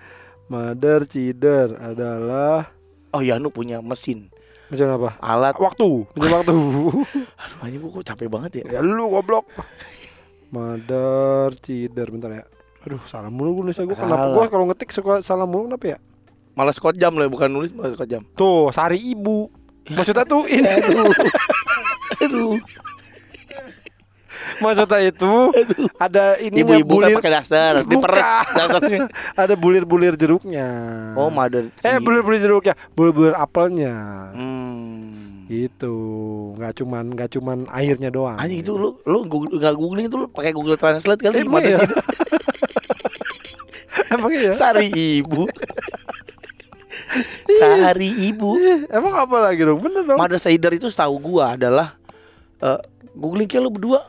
Mother 0.52 1.08
cider 1.08 1.80
adalah 1.80 2.68
Oh, 3.12 3.24
Yanu 3.24 3.48
punya 3.48 3.80
mesin. 3.80 4.28
macam 4.68 4.88
apa? 5.00 5.10
Alat. 5.20 5.56
Waktu, 5.56 5.88
punya 6.12 6.28
waktu. 6.32 6.52
Aduh, 7.40 7.64
anjing 7.64 7.80
kok 7.80 8.04
capek 8.08 8.28
banget 8.28 8.50
ya. 8.64 8.76
ya 8.76 8.78
lu 8.80 9.08
goblok. 9.08 9.48
Mother 10.52 11.56
cider 11.56 12.08
bentar 12.08 12.32
ya. 12.32 12.44
Aduh, 12.84 13.00
salah 13.08 13.32
mulu 13.32 13.60
gue 13.60 13.68
nulisnya 13.68 13.88
gue 13.88 13.96
kenapa 13.96 14.32
gue 14.32 14.44
kalau 14.48 14.64
ngetik 14.68 14.92
suka 14.92 15.20
salah 15.24 15.48
mulu 15.48 15.72
kenapa 15.72 15.96
ya? 15.96 15.98
Malah 16.52 16.76
Scott 16.76 17.00
jam 17.00 17.16
lah, 17.16 17.28
bukan 17.32 17.48
nulis 17.48 17.72
malah 17.72 17.96
Scott 17.96 18.08
jam. 18.08 18.24
Tuh, 18.36 18.68
sari 18.72 19.00
ibu. 19.00 19.48
Maksudnya 19.88 20.28
tuh 20.28 20.44
ini. 20.48 20.68
Aduh. 22.28 22.56
Maksudnya 24.62 25.00
itu 25.02 25.32
ada 25.98 26.38
ininya 26.38 26.78
Ibu-ibu 26.78 26.94
kan 26.96 27.10
bulir. 27.10 27.16
pakai 27.18 27.32
daster, 27.34 27.72
diperes 27.82 28.30
dasarnya. 28.54 29.00
ada 29.34 29.54
bulir-bulir 29.54 30.14
jeruknya. 30.14 30.66
Oh, 31.14 31.28
mother. 31.28 31.68
Eh, 31.82 31.98
bulir-bulir 31.98 32.40
jeruknya, 32.40 32.74
bulir-bulir 32.94 33.34
apelnya. 33.34 34.30
Hmm. 34.32 35.44
Gitu. 35.50 35.92
nggak 36.56 36.72
cuman 36.80 37.04
nggak 37.12 37.30
cuman 37.34 37.58
airnya 37.68 38.08
doang. 38.08 38.38
Anjing 38.40 38.62
itu 38.62 38.72
lu 38.72 38.96
lu 39.04 39.26
Google, 39.26 39.58
nggak 39.60 39.74
googling 39.74 40.06
itu 40.08 40.16
lu 40.16 40.26
pakai 40.30 40.54
Google 40.54 40.78
Translate 40.80 41.20
kali 41.20 41.44
Emang 41.44 41.60
mother 41.60 41.68
iya? 41.68 41.78
cedar. 41.84 42.00
Emang 44.16 44.32
iya? 44.32 44.52
Sari 44.56 44.88
ibu. 45.20 45.44
Sari 47.60 48.32
ibu. 48.32 48.56
Eh, 48.56 48.88
Emang 48.88 49.12
apa 49.12 49.36
lagi 49.44 49.60
dong? 49.60 49.80
Bener 49.80 50.04
dong. 50.04 50.16
Mother 50.16 50.40
cider 50.40 50.72
itu 50.72 50.88
setahu 50.88 51.20
gua 51.20 51.52
adalah 51.52 52.00
eh 52.62 52.80
googling 53.12 53.44
kayak 53.44 53.60
lu 53.60 53.68
berdua 53.68 54.00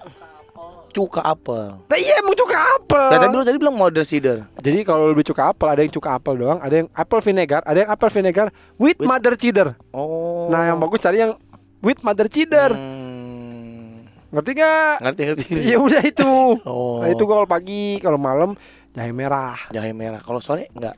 cuka 0.93 1.21
apel. 1.21 1.81
Nah, 1.83 1.97
iya 1.97 2.21
emang 2.21 2.31
cuka 2.33 2.53
apel. 2.77 3.07
Nah, 3.07 3.19
tadi 3.19 3.33
lu 3.33 3.41
tadi 3.41 3.57
bilang 3.57 3.73
mother 3.73 4.01
cider. 4.01 4.45
Jadi 4.55 4.79
kalau 4.81 5.09
lebih 5.09 5.25
cuka 5.25 5.49
apel, 5.49 5.67
ada 5.67 5.81
yang 5.81 5.91
cuka 5.91 6.09
apel 6.13 6.33
doang, 6.37 6.59
ada 6.59 6.75
yang 6.75 6.87
apel 6.89 7.19
vinegar, 7.19 7.61
ada 7.61 7.77
yang 7.77 7.89
apel 7.89 8.09
vinegar 8.09 8.47
with, 8.75 8.93
With- 8.93 9.03
mother 9.03 9.33
cider. 9.33 9.73
Oh. 9.89 10.47
Nah, 10.47 10.69
yang 10.69 10.77
bagus 10.77 11.01
cari 11.01 11.17
yang 11.19 11.33
with 11.79 11.99
mother 11.99 12.27
cider. 12.27 12.69
Hmm. 12.71 14.05
Ngerti 14.29 14.51
gak? 14.55 14.95
Ngerti 14.99 15.21
ngerti. 15.23 15.45
Ya 15.71 15.77
udah 15.77 16.01
itu. 16.01 16.31
Oh. 16.63 17.01
Nah, 17.01 17.09
itu 17.09 17.23
kalau 17.23 17.45
pagi, 17.45 17.97
kalau 17.97 18.17
malam 18.17 18.53
jahe 18.91 19.09
merah. 19.09 19.57
Jahe 19.69 19.91
merah. 19.91 20.17
Kalau 20.19 20.37
sore 20.37 20.69
enggak. 20.71 20.93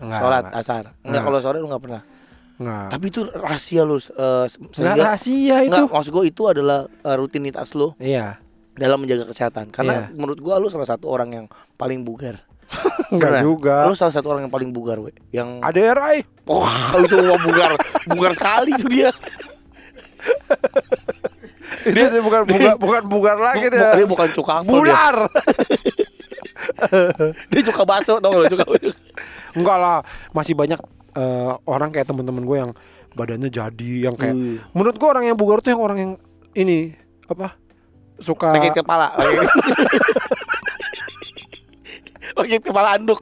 Enggak, 0.00 0.18
Sholat 0.18 0.42
enggak. 0.48 0.58
asar. 0.58 0.84
Enggak 0.90 0.98
Enggak. 1.04 1.22
kalau 1.22 1.38
sore 1.38 1.56
lu 1.58 1.66
enggak 1.66 1.82
pernah. 1.82 2.02
Enggak. 2.56 2.86
Tapi 2.90 3.04
itu 3.06 3.20
rahasia 3.30 3.82
lu 3.82 3.96
Enggak 3.96 4.46
sehingga- 4.74 5.04
rahasia 5.06 5.56
itu. 5.62 5.70
Enggak, 5.70 5.92
maksud 5.92 6.10
gua 6.10 6.24
itu 6.24 6.42
adalah 6.44 6.78
eh, 6.90 7.16
rutinitas 7.16 7.68
lu 7.72 7.94
Iya. 7.96 8.42
Dalam 8.74 8.98
menjaga 9.00 9.24
kesehatan. 9.26 9.70
Karena 9.70 10.06
Iya. 10.06 10.14
menurut 10.14 10.38
gua 10.38 10.58
lu 10.58 10.68
salah 10.68 10.86
satu 10.86 11.06
orang 11.06 11.30
yang 11.30 11.46
paling 11.74 12.02
bugar. 12.02 12.38
Enggak 13.14 13.42
juga. 13.42 13.86
Lu 13.86 13.98
salah 13.98 14.14
satu 14.14 14.30
orang 14.30 14.46
yang 14.46 14.52
paling 14.52 14.70
bugar, 14.70 15.02
we. 15.02 15.10
Yang 15.30 15.58
Ada 15.60 15.80
Rai. 15.92 16.22
Wah, 16.46 16.70
itu 17.02 17.16
wah 17.18 17.40
bugar. 17.42 17.70
bugar 18.06 18.32
sekali 18.34 18.70
itu 18.74 18.86
dia. 18.86 19.10
Itu 21.80 21.96
dia 21.96 22.20
bukan 22.20 22.44
bugar, 22.44 22.74
bukan 22.76 23.02
bugar 23.08 23.36
lagi 23.40 23.72
dia. 23.72 23.96
dia 23.96 24.04
bukan 24.04 24.28
cuka 24.36 24.60
apel 24.60 24.68
dia. 24.68 24.76
Bular. 24.84 25.16
Dia 27.50 27.60
cuka 27.72 27.82
bakso 27.88 28.20
tau 28.20 28.32
gak 28.32 28.40
lu 28.40 28.48
cuka 28.52 28.64
Enggak 29.56 29.76
lah, 29.80 29.98
masih 30.32 30.52
banyak 30.52 30.76
eh, 31.16 31.52
orang 31.64 31.88
kayak 31.88 32.08
teman-teman 32.08 32.44
gue 32.44 32.56
yang 32.58 32.72
badannya 33.12 33.50
jadi 33.50 33.92
yang 34.06 34.14
kayak 34.14 34.36
Wih. 34.36 34.62
menurut 34.70 34.94
gue 34.94 35.08
orang 35.08 35.24
yang 35.26 35.34
bugar 35.34 35.58
tuh 35.58 35.74
yang 35.74 35.82
orang 35.82 35.98
yang 35.98 36.12
ini 36.54 36.94
apa 37.26 37.58
suka 38.20 38.52
Sakit 38.54 38.84
kepala. 38.84 39.10
Sakit 42.36 42.60
kepala 42.62 42.96
anduk. 42.96 43.20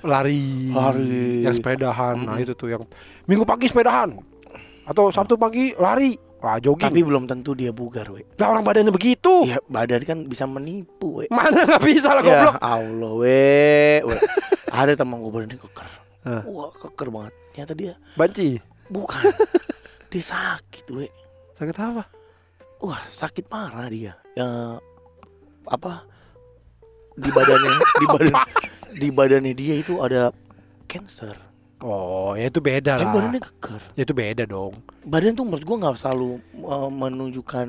lari, 0.00 0.72
Lari. 0.72 1.44
yang 1.44 1.52
sepedahan. 1.52 2.16
Nah, 2.24 2.40
itu 2.40 2.56
tuh 2.56 2.72
yang 2.72 2.82
minggu 3.28 3.44
pagi 3.44 3.68
sepedahan 3.68 4.16
atau 4.88 5.12
Sabtu 5.12 5.36
pagi 5.36 5.76
lari. 5.76 6.16
Wah, 6.40 6.56
jogging. 6.56 6.88
Tapi 6.88 7.04
belum 7.04 7.28
tentu 7.28 7.52
dia 7.52 7.68
bugar, 7.68 8.08
we. 8.08 8.24
lah 8.40 8.48
orang 8.48 8.64
badannya 8.64 8.88
begitu. 8.88 9.44
Ya 9.44 9.60
badan 9.68 10.00
kan 10.08 10.18
bisa 10.24 10.48
menipu, 10.48 11.20
we. 11.20 11.28
Mana 11.28 11.68
nggak 11.68 11.84
bisa 11.84 12.16
lah 12.16 12.24
Ya 12.24 12.48
goblok. 12.48 12.56
Allah, 12.64 13.12
we. 13.12 14.00
we. 14.00 14.16
Ada 14.72 14.96
teman 14.96 15.20
gue 15.20 15.28
badannya 15.28 15.60
keker. 15.60 15.88
Hah. 16.24 16.42
Wah, 16.48 16.72
keker 16.72 17.12
banget. 17.12 17.36
Ternyata 17.52 17.72
dia 17.76 17.92
Banci. 18.16 18.56
bukan. 18.88 19.20
dia 20.10 20.22
sakit, 20.24 20.84
we. 20.96 21.12
Sakit 21.60 21.76
apa? 21.76 22.08
Wah 22.80 23.00
sakit 23.12 23.46
parah 23.46 23.88
dia. 23.92 24.16
Ya, 24.34 24.80
apa 25.68 26.04
di 27.20 27.30
badannya 27.30 27.72
di 27.76 28.06
badan 28.14 28.34
di 28.96 29.08
badannya 29.12 29.52
dia 29.54 29.74
itu 29.78 30.00
ada 30.00 30.32
cancer. 30.88 31.36
Oh, 31.80 32.36
ya 32.36 32.52
itu 32.52 32.60
beda 32.60 33.00
Tapi 33.00 33.08
lah. 33.08 33.14
badannya 33.16 33.40
keker. 33.40 33.82
Ya 33.96 34.02
itu 34.04 34.12
beda 34.12 34.44
dong. 34.44 34.84
Badan 35.08 35.32
tuh 35.32 35.48
menurut 35.48 35.64
gua 35.64 35.76
nggak 35.80 35.96
selalu 35.96 36.36
uh, 36.60 36.92
menunjukkan 36.92 37.66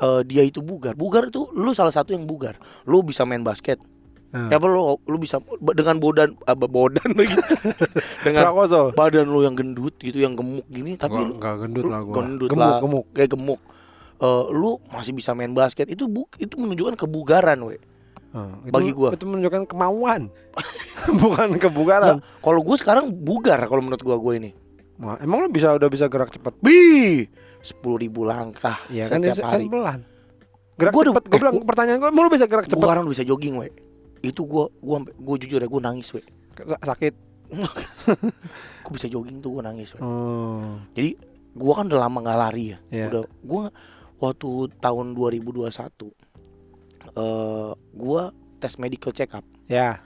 uh, 0.00 0.20
dia 0.24 0.48
itu 0.48 0.64
bugar. 0.64 0.96
Bugar 0.96 1.28
itu 1.28 1.52
lu 1.52 1.76
salah 1.76 1.92
satu 1.92 2.16
yang 2.16 2.24
bugar. 2.24 2.56
Lu 2.88 3.04
bisa 3.04 3.28
main 3.28 3.44
basket. 3.44 3.76
Hmm. 4.32 4.48
Ya 4.50 4.56
apa 4.56 4.66
lu 4.66 4.96
lu 5.06 5.16
bisa 5.20 5.38
dengan 5.76 6.00
bodan 6.00 6.34
apa 6.48 6.64
bodan 6.64 7.04
lagi. 7.12 7.36
dengan 8.26 8.48
Prakoso. 8.48 8.96
badan 8.96 9.28
lu 9.28 9.44
yang 9.44 9.54
gendut 9.54 9.94
gitu, 10.00 10.24
yang 10.24 10.34
gemuk 10.34 10.64
gini 10.72 10.96
tapi 10.96 11.20
enggak 11.20 11.60
gendut 11.62 11.84
lah 11.86 12.00
gua. 12.00 12.14
gendut 12.24 12.48
gemuk, 12.48 12.64
lah. 12.64 12.80
gemuk. 12.80 13.06
kayak 13.12 13.30
gemuk. 13.36 13.60
Eh, 14.16 14.44
lu 14.50 14.78
masih 14.88 15.10
bisa 15.10 15.32
main 15.32 15.50
basket 15.50 15.86
itu 15.86 16.06
bu 16.06 16.30
itu 16.36 16.54
menunjukkan 16.54 16.94
kebugaran 16.96 17.58
we. 17.62 17.76
Hmm, 18.30 18.62
itu- 18.62 18.70
Bagi 18.70 18.90
gua. 18.90 19.10
itu 19.10 19.24
menunjukkan 19.24 19.62
kemauan. 19.64 20.30
Bukan 21.20 21.54
kebugaran. 21.56 22.18
Nah, 22.18 22.20
kalau 22.38 22.60
gue 22.60 22.74
sekarang 22.74 23.12
bugar 23.12 23.60
kalau 23.62 23.78
menurut 23.78 24.00
gua 24.00 24.16
gue 24.16 24.32
ini. 24.38 24.50
Wah, 24.96 25.18
emang 25.18 25.42
lu 25.42 25.48
bisa 25.48 25.70
udah 25.70 25.86
bisa 25.86 26.06
gerak 26.06 26.30
cepat? 26.30 26.54
Bi, 26.58 27.26
sepuluh 27.60 27.98
ribu 27.98 28.22
langkah 28.22 28.78
kan, 28.86 29.18
setiap 29.20 29.36
kan 29.40 29.50
hari. 29.52 29.66
pelan. 29.68 30.00
Gerak 30.74 30.92
Gua 30.92 31.02
cepat. 31.04 31.22
Gue 31.24 31.34
eh, 31.34 31.40
bilang 31.40 31.54
pertanyaan 31.62 31.98
gue, 31.98 32.08
emang 32.08 32.24
lu 32.24 32.32
bisa 32.32 32.46
gerak 32.46 32.64
Gue 32.64 32.72
cepat? 32.72 32.86
sekarang 32.86 33.04
bisa 33.06 33.22
jogging 33.22 33.54
we. 33.54 33.68
Itu 34.20 34.42
gua 34.44 34.70
gua 34.76 35.02
gue 35.02 35.36
jujur 35.40 35.58
ya 35.58 35.68
gue 35.68 35.80
nangis 35.80 36.08
we. 36.10 36.22
Sa- 36.56 36.82
Sakit. 36.88 37.14
Gue 38.82 38.92
bisa 38.92 39.06
jogging 39.06 39.38
tuh 39.38 39.54
gue 39.54 39.62
nangis. 39.62 39.94
Oh. 39.98 40.80
Jadi 40.92 41.14
gua 41.52 41.78
kan 41.78 41.86
udah 41.86 42.00
lama 42.00 42.18
nggak 42.20 42.38
lari 42.40 42.64
ya. 42.66 42.78
Iya. 42.88 43.06
Udah 43.08 43.22
gua 43.42 43.62
waktu 44.24 44.48
tahun 44.78 45.12
2021 45.12 45.68
eh 47.06 47.70
gua 47.92 48.22
tes 48.58 48.74
medical 48.76 49.10
check 49.10 49.32
up 49.32 49.44
Ya. 49.64 50.00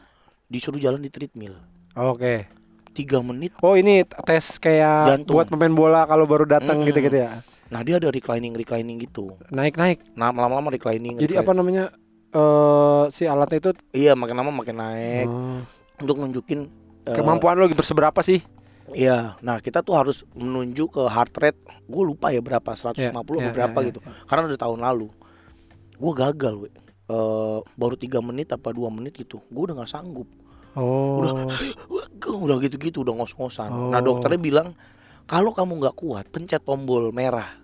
disuruh 0.46 0.78
jalan 0.78 0.98
di 0.98 1.08
treadmill 1.08 1.54
Oke. 1.92 2.46
tiga 2.90 3.18
menit 3.20 3.54
Oh 3.58 3.74
ini 3.74 4.02
tes 4.24 4.58
kayak 4.58 5.22
Jantung. 5.22 5.34
buat 5.34 5.46
pemain 5.46 5.70
bola 5.70 6.02
kalau 6.04 6.24
baru 6.24 6.44
datang 6.44 6.82
gitu-gitu 6.82 7.18
ya. 7.20 7.38
nah 7.68 7.80
dia 7.80 7.96
ada 7.96 8.08
reclining 8.08 8.52
reclining 8.52 8.98
gitu 8.98 9.34
Naik-naik. 9.48 10.02
nah 10.12 10.28
lama-lama 10.28 10.68
reclining 10.68 11.14
Jadi 11.14 11.34
reclining. 11.34 11.42
apa 11.44 11.52
namanya? 11.54 11.84
eh 12.28 13.04
si 13.08 13.24
alatnya 13.24 13.58
itu 13.58 13.70
iya 13.92 14.12
makin 14.12 14.36
lama 14.36 14.52
makin 14.52 14.76
naik 14.76 15.26
oh, 15.26 15.64
untuk 15.98 16.16
nunjukin 16.18 16.68
eh, 17.04 17.14
kemampuan 17.14 17.56
lo 17.56 17.64
berseberapa 17.66 18.20
sih? 18.20 18.44
Iya 18.94 19.36
nah 19.44 19.58
kita 19.58 19.80
tuh 19.84 19.96
harus 19.96 20.24
menuju 20.32 20.88
ke 20.88 21.02
heart 21.08 21.34
rate 21.40 21.60
gue 21.88 22.02
lupa 22.04 22.32
ya 22.32 22.40
berapa 22.40 22.72
150 22.76 22.96
Iya, 22.98 23.12
atau 23.12 23.34
iya, 23.40 23.50
berapa 23.52 23.78
iya, 23.82 23.88
gitu 23.92 24.00
karena 24.28 24.42
udah 24.48 24.60
tahun 24.60 24.80
lalu 24.80 25.08
gue 25.98 26.12
gagal 26.14 26.54
we. 26.62 26.68
Eh, 27.08 27.58
baru 27.80 27.96
tiga 27.96 28.20
menit 28.20 28.52
apa 28.52 28.68
dua 28.70 28.92
menit 28.92 29.16
gitu 29.16 29.40
gue 29.48 29.62
udah 29.64 29.82
nggak 29.82 29.90
sanggup 29.90 30.28
Oh. 30.78 31.18
Udah. 31.18 31.32
Udah 32.28 32.60
gitu-gitu 32.60 33.02
udah 33.02 33.14
ngos-ngosan. 33.18 33.70
Oh. 33.72 33.90
Nah 33.90 34.04
dokternya 34.04 34.38
bilang 34.38 34.68
kalau 35.24 35.50
kamu 35.50 35.80
nggak 35.80 35.96
kuat 35.96 36.28
pencet 36.28 36.62
tombol 36.62 37.10
merah. 37.10 37.56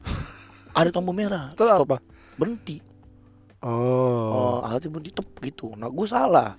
Ada 0.78 0.94
tombol 0.94 1.12
merah. 1.12 1.50
Terus 1.52 1.74
apa? 1.74 1.98
Berhenti. 2.38 2.78
Oh. 3.60 4.30
Oh, 4.30 4.58
alatnya 4.64 4.88
berhenti 4.88 5.12
tep 5.12 5.28
gitu. 5.42 5.74
Nah 5.76 5.92
gue 5.92 6.06
salah 6.08 6.56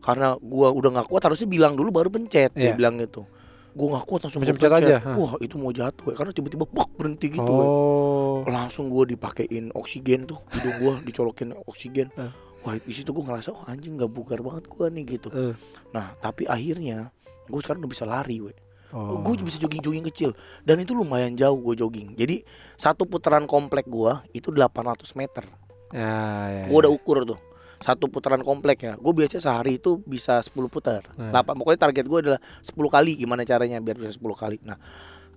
karena 0.00 0.36
gua 0.36 0.68
udah 0.70 0.90
nggak 0.96 1.08
kuat 1.08 1.22
harusnya 1.22 1.46
bilang 1.46 1.72
dulu 1.72 1.88
baru 1.90 2.08
pencet. 2.08 2.52
Dia 2.52 2.72
Iya. 2.72 2.74
bilang 2.74 2.96
gitu. 2.96 3.24
Gue 3.70 3.86
nggak 3.86 4.02
kuat 4.02 4.20
langsung 4.26 4.42
gua 4.42 4.50
Pencet-pencet 4.50 4.72
pencet. 4.74 4.98
aja? 4.98 5.14
Wah 5.14 5.32
itu 5.38 5.54
mau 5.54 5.70
jatuh 5.70 6.06
ya 6.10 6.16
karena 6.18 6.32
tiba-tiba 6.34 6.64
bok 6.66 6.90
berhenti 6.96 7.26
gitu. 7.30 7.46
oh. 7.46 8.42
Langsung 8.42 8.90
gue 8.90 9.04
dipakein 9.08 9.70
oksigen 9.70 10.26
tuh 10.26 10.42
hidung 10.50 10.76
gue 10.76 10.92
dicolokin 11.06 11.54
oksigen. 11.64 12.10
Eh. 12.18 12.32
Wah 12.60 12.76
di 12.76 12.92
situ 12.92 13.08
gue 13.08 13.22
ngerasa 13.22 13.54
oh 13.54 13.64
anjing 13.64 13.96
nggak 13.96 14.10
bugar 14.10 14.42
banget 14.42 14.66
gue 14.66 14.84
nih 14.90 15.04
gitu. 15.08 15.28
Eh. 15.30 15.54
Nah 15.92 16.12
tapi 16.18 16.44
akhirnya 16.44 17.08
gue 17.46 17.60
sekarang 17.62 17.80
udah 17.80 17.92
bisa 17.92 18.04
lari 18.04 18.42
we. 18.42 18.52
Oh. 18.90 19.22
Gue 19.22 19.38
bisa 19.38 19.56
jogging-jogging 19.56 20.02
kecil 20.04 20.30
dan 20.60 20.76
itu 20.76 20.90
lumayan 20.90 21.38
jauh 21.38 21.56
gue 21.56 21.78
jogging. 21.78 22.18
Jadi 22.18 22.42
satu 22.74 23.06
putaran 23.06 23.46
komplek 23.46 23.86
gue 23.86 24.12
itu 24.32 24.50
800 24.50 24.98
meter. 25.14 25.46
Ya, 25.90 26.10
ya, 26.48 26.64
Gue 26.66 26.78
udah 26.80 26.90
ukur 26.90 27.22
tuh 27.24 27.38
satu 27.80 28.06
putaran 28.06 28.40
komplek 28.40 28.84
ya. 28.84 28.92
Gue 28.94 29.12
biasanya 29.12 29.40
sehari 29.42 29.76
itu 29.76 29.98
bisa 30.04 30.38
10 30.38 30.52
putar. 30.68 31.02
Nah. 31.16 31.32
Delapan 31.32 31.54
pokoknya 31.56 31.80
target 31.80 32.04
gue 32.04 32.18
adalah 32.20 32.40
10 32.60 32.76
kali. 32.86 33.12
Gimana 33.16 33.42
caranya 33.42 33.80
biar 33.80 33.96
bisa 33.96 34.12
10 34.14 34.20
kali. 34.36 34.60
Nah 34.62 34.76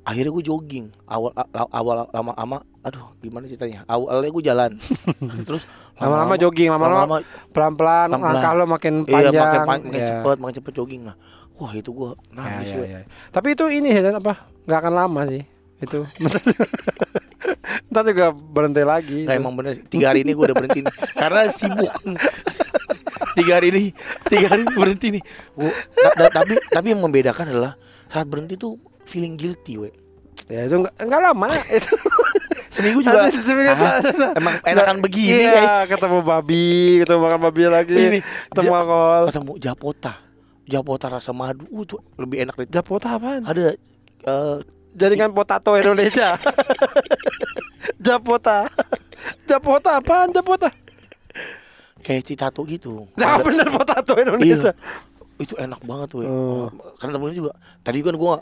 akhirnya 0.03 0.35
gue 0.35 0.43
jogging 0.43 0.91
awal 1.07 1.31
awal 1.71 2.11
lama-lama 2.11 2.59
aduh 2.83 3.15
gimana 3.23 3.47
ceritanya 3.47 3.87
awalnya 3.87 4.27
gue 4.27 4.43
jalan 4.43 4.71
terus 5.47 5.63
Lama-lama 5.95 6.35
jogging, 6.35 6.67
lama-lama 6.67 7.23
pelan-pelan 7.55 8.11
langkah 8.11 8.51
lo 8.51 8.67
makin 8.67 9.07
iya 9.07 9.31
panjang. 9.31 9.39
makin, 9.39 9.59
pan- 9.63 9.83
makin 9.87 10.01
Ya. 10.03 10.07
cepet 10.11 10.37
makin 10.43 10.55
cepet 10.59 10.73
jogging 10.75 11.01
nah 11.07 11.15
wah 11.55 11.71
itu 11.71 11.87
gue 11.95 12.19
nangis 12.35 12.67
ya, 12.67 12.77
we. 12.83 12.87
ya. 12.91 12.99
Tapi 13.31 13.55
itu 13.55 13.63
ini 13.71 13.95
ya 13.95 14.11
apa? 14.11 14.43
Nggak 14.67 14.79
akan 14.83 14.93
lama 14.93 15.21
sih. 15.23 15.43
Itu. 15.79 16.03
Ntar 17.93 18.03
juga 18.03 18.25
berhenti 18.33 18.81
lagi. 18.81 19.19
Nggak 19.23 19.37
emang 19.37 19.53
bener. 19.53 19.73
Tiga 19.85 20.09
hari 20.09 20.21
ini 20.21 20.33
gue 20.33 20.43
udah 20.43 20.57
berhenti 20.57 20.79
nih. 20.81 20.93
Karena 21.13 21.45
sibuk 21.47 21.93
Tiga 23.33 23.57
hari 23.57 23.67
ini 23.69 23.83
Tiga 24.23 24.45
hari 24.47 24.61
ini 24.61 24.73
berhenti 24.73 25.07
nih 25.09 25.23
Gua, 25.53 25.69
ta- 25.71 26.13
ta- 26.19 26.33
Tapi 26.35 26.53
tapi 26.67 26.87
yang 26.89 27.01
membedakan 27.01 27.45
adalah 27.47 27.73
Saat 28.07 28.25
berhenti 28.25 28.53
tuh 28.55 28.77
Feeling 29.03 29.33
guilty 29.33 29.77
we 29.77 29.89
Ya 30.45 30.65
itu 30.65 30.75
nggak 30.75 30.93
nggak 30.99 31.21
lama. 31.23 31.49
itu. 31.71 31.93
Seminggu 32.67 32.99
juga 32.99 33.23
Nanti 33.23 33.37
seminggu 33.39 33.71
ah, 33.71 34.01
tuh- 34.01 34.33
Emang 34.33 34.53
enakan 34.61 34.97
begini 34.99 35.45
Iya, 35.45 35.53
ya 35.55 35.75
ketemu 35.87 36.19
babi, 36.19 36.65
ketemu 36.99 37.19
makan 37.21 37.39
babi 37.43 37.61
lagi. 37.65 37.95
Ini, 37.95 38.19
ketemu 38.49 38.69
ja- 38.69 38.79
alkohol. 38.81 39.23
Ketemu 39.29 39.51
Japota 39.57 40.13
Japota 40.63 41.05
rasa 41.09 41.31
madu 41.31 41.65
uh, 41.67 41.81
itu 41.81 41.95
lebih 42.15 42.37
enak 42.41 42.55
dari 42.55 42.69
Japota 42.69 43.13
apaan? 43.13 43.43
Ada 43.43 43.75
eh, 44.23 44.57
Jaringan 44.93 45.33
potato 45.33 45.73
Indonesia. 45.73 46.33
Japota. 48.03 48.67
Japota 49.49 49.97
apaan 49.97 50.29
Japota? 50.29 50.67
Kayak 52.03 52.27
citato 52.27 52.67
gitu 52.67 53.07
Ya 53.15 53.39
Ada- 53.39 53.47
bener 53.47 53.67
potato 53.71 54.11
Indonesia. 54.13 54.75
itu 55.33 55.55
enak 55.55 55.81
banget 55.81 56.09
we 56.13 56.27
Oh. 56.27 56.67
Karena 56.99 57.15
temennya 57.15 57.37
juga 57.37 57.51
Tadi 57.79 57.99
kan 57.99 58.13
gue 58.13 58.33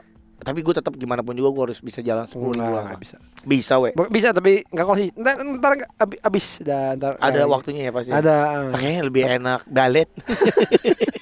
tapi 0.41 0.59
gue 0.59 0.74
tetap 0.74 0.97
gimana 0.97 1.22
pun 1.22 1.38
juga 1.38 1.53
gue 1.53 1.64
harus 1.70 1.80
bisa 1.80 2.01
jalan 2.01 2.26
sepuluh 2.26 2.57
ribu 2.57 2.66
langkah. 2.66 2.97
bisa. 2.97 3.18
Bisa 3.45 3.74
we. 3.78 3.93
Bisa 4.09 4.34
tapi 4.34 4.66
nggak 4.66 4.86
konsis. 4.88 5.14
Ntar, 5.14 5.38
ntar 5.38 5.72
abis 6.20 6.45
ntar 6.66 7.14
Ada 7.22 7.46
waktunya 7.46 7.86
ya 7.86 7.92
pasti. 7.93 8.09
Ada. 8.09 8.74
Kayaknya 8.74 9.01
lebih 9.05 9.24
enak 9.32 9.62
balet. 9.70 10.09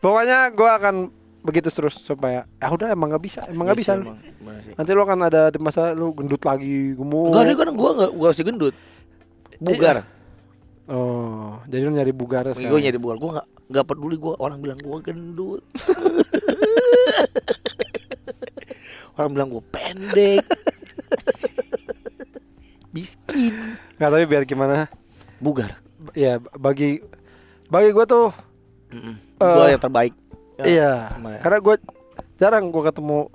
Pokoknya 0.00 0.48
gue 0.50 0.70
akan 0.70 0.94
begitu 1.44 1.68
terus 1.68 1.94
supaya 1.94 2.42
ya 2.56 2.66
udah 2.66 2.88
emang 2.88 3.06
nggak 3.06 3.20
bisa 3.20 3.44
emang 3.46 3.68
nggak 3.68 3.76
bisa, 3.76 3.92
Iya 3.92 3.94
sih, 3.94 4.02
emang. 4.02 4.16
Sih. 4.64 4.72
nanti 4.74 4.90
lo 4.90 5.02
akan 5.02 5.18
ada 5.22 5.48
di 5.48 5.58
masa 5.58 5.92
lu 5.92 6.10
gendut 6.10 6.40
lagi 6.40 6.94
gemuk 6.94 7.28
Enggak 7.28 7.42
ada 7.44 7.54
kan 7.54 7.70
gua 7.70 7.88
enggak 7.92 8.10
gua 8.10 8.26
masih 8.30 8.42
gendut. 8.42 8.74
Bugar. 9.56 10.02
oh 10.86 11.58
jadi 11.64 11.82
lu 11.82 11.90
nyari 11.92 12.10
bugar 12.10 12.42
Gue 12.46 12.54
sekarang 12.58 12.80
nyari 12.80 12.96
bugar. 12.96 13.16
Gua 13.16 13.28
enggak 13.30 13.46
enggak 13.64 13.84
peduli 13.86 14.16
gua 14.16 14.34
orang 14.38 14.58
bilang 14.58 14.78
gua 14.78 14.98
gendut. 14.98 15.62
orang 19.14 19.30
bilang 19.30 19.48
gua 19.50 19.62
pendek. 19.64 20.42
Miskin. 22.90 23.54
nggak 23.94 24.08
tapi 24.08 24.24
biar 24.24 24.42
gimana 24.44 24.86
Bugar. 25.36 25.76
ya 26.12 26.36
bagi 26.54 27.00
bagi 27.66 27.90
gue 27.90 28.04
tuh 28.04 28.28
Mm-mm. 28.88 29.14
Gua 29.36 29.66
Eh, 29.66 29.70
yang 29.72 29.80
terbaik. 29.82 30.12
Ya, 30.54 30.64
iya. 30.70 30.92
lumayan. 31.18 31.40
karena 31.42 31.58
gue 31.58 31.74
jarang 32.38 32.70
gue 32.70 32.82
ketemu 32.86 33.26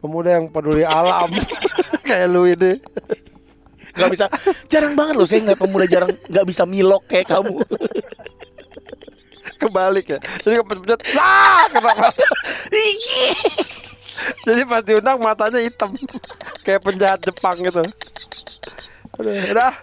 pemuda 0.00 0.30
yang 0.40 0.46
peduli 0.48 0.82
alam. 0.82 1.28
Kayak 2.08 2.28
lu 2.32 2.48
ini. 2.48 2.80
Gak 3.94 4.10
bisa. 4.10 4.26
Jarang 4.70 4.94
banget 4.94 5.18
loh 5.18 5.26
Saya 5.26 5.42
ngeliat 5.44 5.60
pemuda 5.60 5.86
jarang 5.90 6.10
Gak 6.30 6.46
bisa 6.46 6.62
milok 6.62 7.04
kayak 7.10 7.26
kamu. 7.26 7.58
Kebalik 9.60 10.06
ya. 10.16 10.18
Jadi 10.46 10.54
kepencet 10.62 11.00
ah 11.20 11.68
kena 11.68 11.92
mata. 11.92 12.26
Jadi 14.46 14.62
pas 14.64 14.82
diundang 14.86 15.18
matanya 15.20 15.60
hitam. 15.60 15.92
Kayak 16.64 16.80
penjahat 16.86 17.20
Jepang 17.20 17.60
gitu. 17.60 17.84
Aduh, 19.20 19.36
udah. 19.52 19.74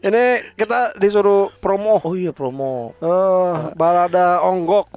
Ini 0.00 0.56
kita 0.56 0.96
disuruh 0.96 1.52
promo. 1.60 2.00
Oh 2.00 2.16
iya 2.16 2.32
promo. 2.32 2.96
Eh, 2.98 3.56
balada 3.76 4.40
onggok. 4.42 4.88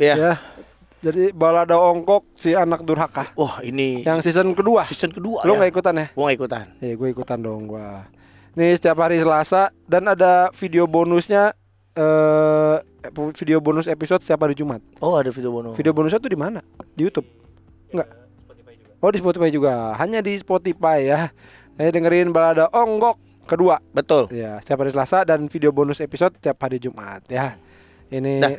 Ya, 0.00 0.16
ya 0.16 0.32
jadi 1.00 1.32
balada 1.32 1.80
onggok 1.80 2.28
si 2.36 2.52
anak 2.52 2.84
durhaka 2.84 3.32
Wah 3.32 3.64
ini 3.64 4.04
yang 4.04 4.20
season 4.20 4.52
kedua 4.52 4.84
season 4.84 5.08
kedua 5.10 5.42
lo 5.48 5.56
ya. 5.56 5.64
nggak 5.64 5.70
ikutan 5.72 5.94
ya 5.96 6.06
Gua 6.12 6.22
nggak 6.28 6.38
ikutan 6.44 6.64
Iya 6.80 6.94
gue 6.96 7.08
ikutan 7.08 7.38
dong 7.40 7.62
gua. 7.64 8.04
Nih 8.52 8.76
setiap 8.76 9.00
hari 9.00 9.16
Selasa 9.16 9.72
dan 9.88 10.04
ada 10.10 10.52
video 10.52 10.84
bonusnya 10.84 11.56
eh 11.96 12.76
video 13.40 13.64
bonus 13.64 13.88
episode 13.88 14.20
setiap 14.20 14.44
hari 14.44 14.52
Jumat. 14.52 14.84
Oh 15.00 15.16
ada 15.16 15.32
video 15.32 15.48
bonus 15.48 15.72
Video 15.72 15.96
bonusnya 15.96 16.20
tuh 16.20 16.28
di 16.28 16.36
mana? 16.36 16.60
Di 16.92 17.08
YouTube? 17.08 17.24
Enggak. 17.90 18.08
Oh 19.00 19.08
di 19.08 19.18
Spotify 19.18 19.48
juga. 19.48 19.96
Hanya 19.96 20.20
di 20.20 20.36
Spotify 20.36 21.08
ya. 21.08 21.20
Saya 21.80 21.88
dengerin 21.96 22.28
balada 22.28 22.68
Onggok 22.68 23.16
kedua. 23.48 23.80
Betul. 23.96 24.28
Ya, 24.28 24.60
setiap 24.60 24.84
hari 24.84 24.92
Selasa 24.92 25.24
dan 25.24 25.48
video 25.48 25.72
bonus 25.72 26.04
episode 26.04 26.36
tiap 26.36 26.60
hari 26.60 26.76
Jumat 26.76 27.24
ya. 27.32 27.56
Ini 28.12 28.32
Dah. 28.36 28.50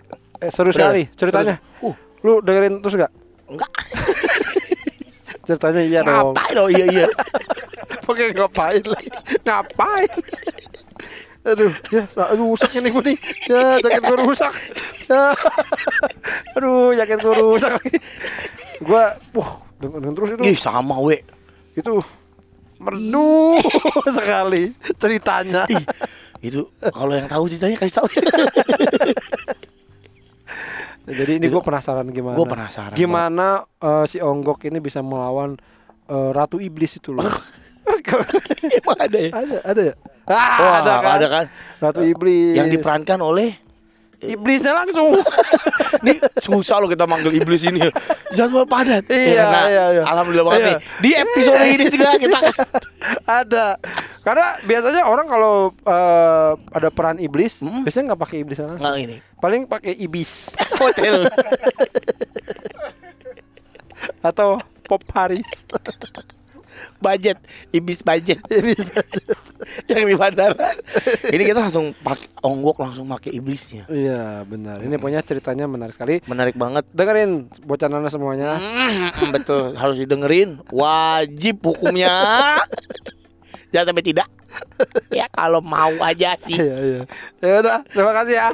eh, 0.41 0.49
seru 0.49 0.73
sekali 0.73 1.05
ceritanya. 1.13 1.61
Uh, 1.85 1.93
Lu 2.22 2.41
dengerin 2.41 2.81
terus 2.81 2.95
gak? 2.98 3.11
enggak. 3.52 3.72
Ceritanya 5.48 5.81
iya 5.84 5.99
dong. 6.06 6.31
Ngapain 6.31 6.53
dong? 6.56 6.69
Iya 6.72 6.85
iya. 6.88 7.07
Pakai 8.07 8.31
ngapain 8.34 8.84
lagi? 8.85 9.10
Ngapain? 9.43 10.11
Aduh, 11.41 11.73
ya, 11.89 12.06
aduh 12.30 12.53
rusak 12.53 12.69
ini 12.77 12.93
gue 12.93 13.02
nih. 13.02 13.18
Ya, 13.49 13.81
jaket 13.81 14.02
gue 14.06 14.18
rusak. 14.22 14.53
Ya. 15.10 15.34
Aduh, 16.57 16.93
jaket 16.93 17.18
gue 17.18 17.34
rusak 17.34 17.72
lagi. 17.81 17.98
Gua, 18.85 19.18
wah, 19.34 19.52
dengan 19.81 20.14
terus 20.14 20.38
itu 20.38 20.41
Ih, 20.45 20.57
sama 20.57 21.02
we. 21.02 21.18
itu 21.73 21.98
merdu 22.77 23.57
sekali 24.14 24.69
ceritanya. 25.02 25.65
Ih, 25.72 25.81
itu 26.45 26.61
kalau 26.93 27.14
yang 27.18 27.26
tahu 27.26 27.49
ceritanya 27.49 27.77
kasih 27.81 27.95
tahu. 28.02 28.07
Jadi 31.12 31.32
ini 31.42 31.46
gue 31.52 31.62
penasaran 31.62 32.08
gimana. 32.10 32.36
Gua 32.40 32.48
penasaran 32.48 32.96
Gimana 32.96 33.62
eh, 33.84 34.06
si 34.08 34.18
Onggok 34.24 34.66
ini 34.68 34.80
bisa 34.80 35.04
melawan 35.04 35.60
eh, 36.08 36.30
Ratu 36.32 36.58
Iblis 36.64 36.98
itu 37.00 37.12
loh. 37.12 37.28
Emang 38.82 38.98
ada 39.00 39.18
ya? 39.20 39.32
ada, 39.36 39.58
ada 39.66 39.82
ya? 39.92 39.96
Ah, 40.30 40.58
Wah, 40.62 40.74
ada 40.80 40.94
kan? 41.02 41.12
ada 41.18 41.28
kan? 41.28 41.46
Ratu 41.82 42.02
Iblis. 42.06 42.56
Yang 42.56 42.80
diperankan 42.80 43.20
oleh 43.20 43.58
Iblisnya 44.22 44.72
langsung. 44.72 45.18
Nih 46.06 46.14
susah 46.39 46.77
loh 46.77 46.85
kita 46.85 47.03
manggil 47.03 47.34
iblis 47.34 47.61
ini 47.64 47.81
ya. 47.81 47.91
Jadwal 48.34 48.64
padat. 48.64 49.06
Iya, 49.06 49.34
Ya, 49.34 49.45
nah, 49.45 49.65
iya, 49.65 49.85
iya. 49.91 50.03
Alhamdulillah 50.03 50.45
banget 50.48 50.61
Iya. 50.61 50.68
nih. 50.68 50.77
Di 50.98 51.11
episode 51.15 51.64
ini 51.68 51.85
juga 51.88 52.10
kita 52.15 52.39
ada. 53.41 53.65
Karena 54.22 54.48
biasanya 54.61 55.02
orang 55.03 55.26
kalau 55.26 55.56
eh, 55.76 56.52
ada 56.72 56.89
peran 56.89 57.18
iblis, 57.18 57.60
Mm. 57.60 57.81
biasanya 57.81 58.06
nggak 58.10 58.22
pakai 58.22 58.38
iblis 58.39 58.57
langsung. 58.57 58.77
nggak 58.77 58.95
ini. 58.99 59.18
Paling 59.35 59.61
pakai 59.65 59.93
ibis 59.95 60.53
Hotel. 60.80 61.26
atau 64.22 64.57
Pop 64.84 65.02
Paris. 65.03 65.45
Budget, 67.02 67.38
ibis 67.73 68.06
budget 68.06 68.38
Ibis. 68.61 68.78
yang 69.90 70.06
di 70.06 70.15
bandara. 70.15 70.73
ini 71.32 71.44
kita 71.44 71.64
langsung 71.64 71.91
pakai 71.98 72.28
onggok 72.44 72.78
langsung 72.82 73.07
pakai 73.07 73.34
iblisnya. 73.36 73.88
Iya 73.88 74.44
benar. 74.44 74.84
Ini 74.84 74.95
punya 74.98 75.19
ceritanya 75.22 75.65
menarik 75.65 75.95
sekali. 75.95 76.19
Menarik 76.28 76.56
banget. 76.56 76.86
Dengerin 76.91 77.49
bocah 77.65 77.88
nana 77.88 78.10
semuanya. 78.11 78.57
Mm, 78.60 79.32
betul, 79.32 79.73
harus 79.76 79.98
didengerin. 79.98 80.60
Wajib 80.69 81.64
hukumnya. 81.65 82.11
Jangan 83.72 83.95
sampai 83.95 84.06
tidak. 84.06 84.28
Ya 85.07 85.32
kalau 85.32 85.64
mau 85.64 85.95
aja 86.03 86.36
sih. 86.36 86.60
Iya 86.60 86.76
iya. 86.84 87.02
Ya 87.40 87.56
udah, 87.64 87.78
terima 87.88 88.11
kasih 88.11 88.36
ya. 88.36 88.49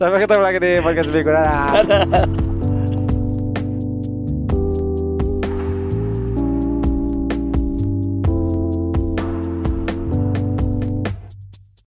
Sampai 0.00 0.18
ketemu 0.24 0.40
lagi 0.40 0.58
di 0.58 0.72
podcast 0.80 1.10
berikutnya. 1.12 2.53